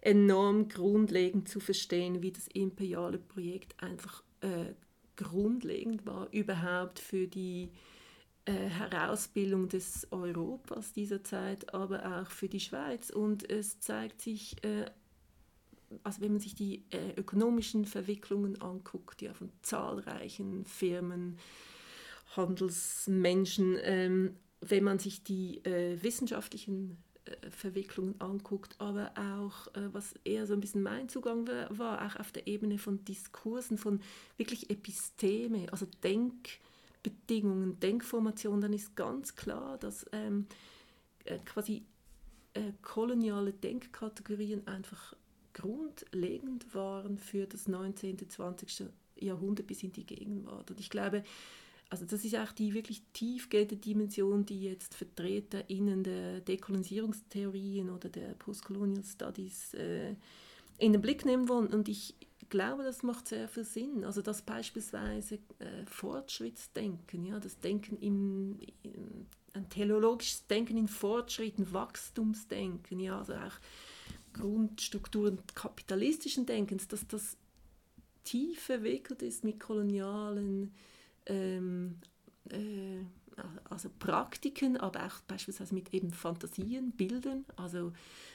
enorm 0.00 0.68
grundlegend 0.68 1.48
zu 1.48 1.60
verstehen, 1.60 2.22
wie 2.22 2.32
das 2.32 2.46
imperiale 2.48 3.18
Projekt 3.18 3.82
einfach 3.82 4.22
äh, 4.40 4.74
grundlegend 5.16 6.04
war, 6.06 6.28
überhaupt 6.32 6.98
für 6.98 7.26
die 7.26 7.70
äh, 8.44 8.52
Herausbildung 8.52 9.68
des 9.68 10.06
Europas 10.10 10.92
dieser 10.92 11.24
Zeit, 11.24 11.72
aber 11.72 12.20
auch 12.20 12.30
für 12.30 12.48
die 12.48 12.60
Schweiz. 12.60 13.08
Und 13.08 13.48
es 13.50 13.80
zeigt 13.80 14.20
sich 14.20 14.62
äh, 14.62 14.84
also 16.02 16.20
wenn 16.20 16.32
man 16.32 16.40
sich 16.40 16.54
die 16.54 16.84
äh, 16.90 17.18
ökonomischen 17.18 17.84
Verwicklungen 17.84 18.60
anguckt, 18.60 19.22
ja 19.22 19.32
von 19.34 19.50
zahlreichen 19.62 20.64
Firmen, 20.64 21.38
Handelsmenschen, 22.36 23.76
ähm, 23.82 24.36
wenn 24.60 24.84
man 24.84 24.98
sich 24.98 25.22
die 25.22 25.64
äh, 25.64 26.02
wissenschaftlichen 26.02 26.96
äh, 27.24 27.50
Verwicklungen 27.50 28.20
anguckt, 28.20 28.76
aber 28.78 29.12
auch, 29.16 29.68
äh, 29.74 29.92
was 29.92 30.14
eher 30.24 30.46
so 30.46 30.54
ein 30.54 30.60
bisschen 30.60 30.82
mein 30.82 31.08
Zugang 31.08 31.46
war, 31.46 31.78
war, 31.78 32.06
auch 32.06 32.20
auf 32.20 32.32
der 32.32 32.46
Ebene 32.46 32.78
von 32.78 33.04
Diskursen, 33.04 33.78
von 33.78 34.00
wirklich 34.36 34.70
Episteme, 34.70 35.66
also 35.70 35.86
Denkbedingungen, 36.02 37.78
Denkformationen, 37.80 38.60
dann 38.60 38.72
ist 38.72 38.96
ganz 38.96 39.36
klar, 39.36 39.78
dass 39.78 40.06
ähm, 40.12 40.46
äh, 41.24 41.38
quasi 41.44 41.84
äh, 42.54 42.72
koloniale 42.82 43.52
Denkkategorien 43.52 44.66
einfach 44.66 45.14
grundlegend 45.54 46.74
waren 46.74 47.18
für 47.18 47.46
das 47.46 47.68
19., 47.68 48.28
20. 48.28 48.90
Jahrhundert 49.16 49.66
bis 49.66 49.82
in 49.82 49.92
die 49.92 50.04
Gegenwart. 50.04 50.70
Und 50.70 50.80
ich 50.80 50.90
glaube, 50.90 51.22
also 51.88 52.04
das 52.04 52.24
ist 52.24 52.36
auch 52.36 52.52
die 52.52 52.74
wirklich 52.74 53.02
tiefgehende 53.12 53.76
Dimension, 53.76 54.44
die 54.44 54.64
jetzt 54.64 54.94
VertreterInnen 54.94 56.02
der 56.02 56.40
Dekolonisierungstheorien 56.40 57.90
oder 57.90 58.08
der 58.08 58.34
Postcolonial 58.34 59.04
Studies 59.04 59.74
äh, 59.74 60.16
in 60.78 60.92
den 60.92 61.00
Blick 61.00 61.24
nehmen 61.24 61.48
wollen. 61.48 61.68
Und 61.68 61.88
ich 61.88 62.16
glaube, 62.48 62.82
das 62.82 63.02
macht 63.02 63.28
sehr 63.28 63.48
viel 63.48 63.64
Sinn. 63.64 64.04
Also 64.04 64.22
das 64.22 64.42
beispielsweise 64.42 65.36
äh, 65.58 65.86
Fortschrittsdenken, 65.86 67.26
ja, 67.26 67.38
das 67.38 67.60
Denken 67.60 67.96
im, 67.98 68.58
in, 68.82 69.26
ein 69.52 69.68
teleologisches 69.68 70.46
Denken 70.46 70.76
in 70.76 70.88
Fortschritten, 70.88 71.72
Wachstumsdenken, 71.72 72.98
ja, 72.98 73.18
also 73.18 73.34
auch 73.34 73.60
Grundstrukturen 74.34 75.38
kapitalistischen 75.54 76.46
Denkens, 76.46 76.88
dass 76.88 77.06
das 77.06 77.36
tief 78.24 78.60
verwickelt 78.60 79.22
ist 79.22 79.44
mit 79.44 79.60
kolonialen 79.60 80.74
ähm, 81.26 81.96
äh, 82.50 83.00
also 83.68 83.90
Praktiken, 83.98 84.76
aber 84.76 85.06
auch 85.06 85.20
beispielsweise 85.26 85.74
mit 85.74 85.92
eben 85.92 86.12
Fantasien, 86.12 86.92
Bildern. 86.92 87.44
Also 87.56 87.92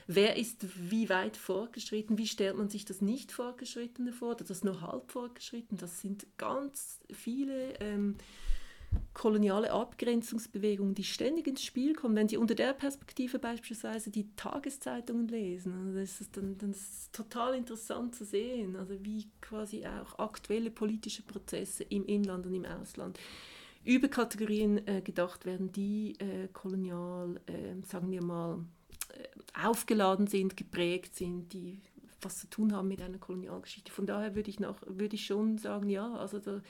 wer 0.08 0.36
ist 0.36 0.66
wie 0.92 1.10
weit 1.10 1.38
fortgeschritten, 1.38 2.18
wie 2.18 2.28
stellt 2.28 2.58
man 2.58 2.70
sich 2.70 2.86
das 2.86 3.02
nicht 3.02 3.32
Fortgeschrittene 3.32 4.12
vor, 4.12 4.32
oder 4.32 4.44
das 4.44 4.64
nur 4.64 4.82
halb 4.82 5.12
fortgeschritten. 5.12 5.78
Das 5.78 6.02
sind 6.02 6.28
ganz 6.38 7.00
viele 7.12 7.80
ähm, 7.80 8.16
koloniale 9.14 9.72
Abgrenzungsbewegungen, 9.72 10.96
die 10.96 11.04
ständig 11.04 11.48
ins 11.48 11.64
Spiel 11.64 11.94
kommen, 11.94 12.16
wenn 12.16 12.30
Sie 12.30 12.38
unter 12.38 12.56
der 12.56 12.74
Perspektive 12.74 13.38
beispielsweise 13.38 14.10
die 14.10 14.34
Tageszeitungen 14.36 15.28
lesen, 15.28 15.74
also 15.74 16.00
das 16.00 16.22
ist 16.22 16.38
dann, 16.38 16.58
dann 16.58 16.72
ist 16.72 17.12
total 17.14 17.56
interessant 17.56 18.16
zu 18.16 18.26
sehen, 18.26 18.76
also 18.76 18.96
wie 19.04 19.30
quasi 19.42 19.86
auch 19.86 20.18
aktuelle 20.20 20.72
politische 20.72 21.24
Prozesse 21.24 21.84
im 21.84 22.06
Inland 22.06 22.46
und 22.46 22.54
im 22.54 22.66
Ausland 22.66 23.20
über 23.84 24.08
Kategorien 24.08 24.86
äh, 24.88 25.02
gedacht 25.02 25.46
werden, 25.46 25.72
die 25.72 26.16
äh, 26.20 26.48
kolonial, 26.52 27.40
äh, 27.48 27.76
sagen 27.86 28.12
wir 28.12 28.22
mal, 28.22 28.66
äh, 29.10 29.68
aufgeladen 29.68 30.28
sind, 30.28 30.58
geprägt 30.58 31.16
sind, 31.16 31.54
die 31.54 31.82
was 32.22 32.40
zu 32.40 32.50
tun 32.50 32.74
haben 32.74 32.88
mit 32.88 33.02
einer 33.02 33.18
Kolonialgeschichte. 33.18 33.92
Von 33.92 34.06
daher 34.06 34.36
würde 34.36 34.50
ich, 34.50 34.60
noch, 34.60 34.76
würde 34.86 35.16
ich 35.16 35.26
schon 35.26 35.58
sagen, 35.58 35.90
ja, 35.90 36.14
also 36.16 36.40
da, 36.40 36.62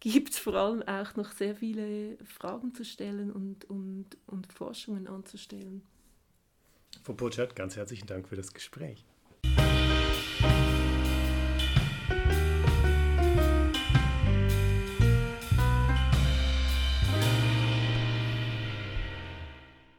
gibt 0.00 0.30
es 0.30 0.38
vor 0.38 0.54
allem 0.54 0.82
auch 0.82 1.16
noch 1.16 1.32
sehr 1.32 1.56
viele 1.56 2.16
Fragen 2.24 2.74
zu 2.74 2.84
stellen 2.84 3.32
und, 3.32 3.64
und, 3.66 4.06
und 4.26 4.52
Forschungen 4.52 5.06
anzustellen. 5.06 5.82
Frau 7.02 7.12
Burchard, 7.12 7.54
ganz 7.56 7.76
herzlichen 7.76 8.06
Dank 8.06 8.28
für 8.28 8.36
das 8.36 8.52
Gespräch. 8.52 9.04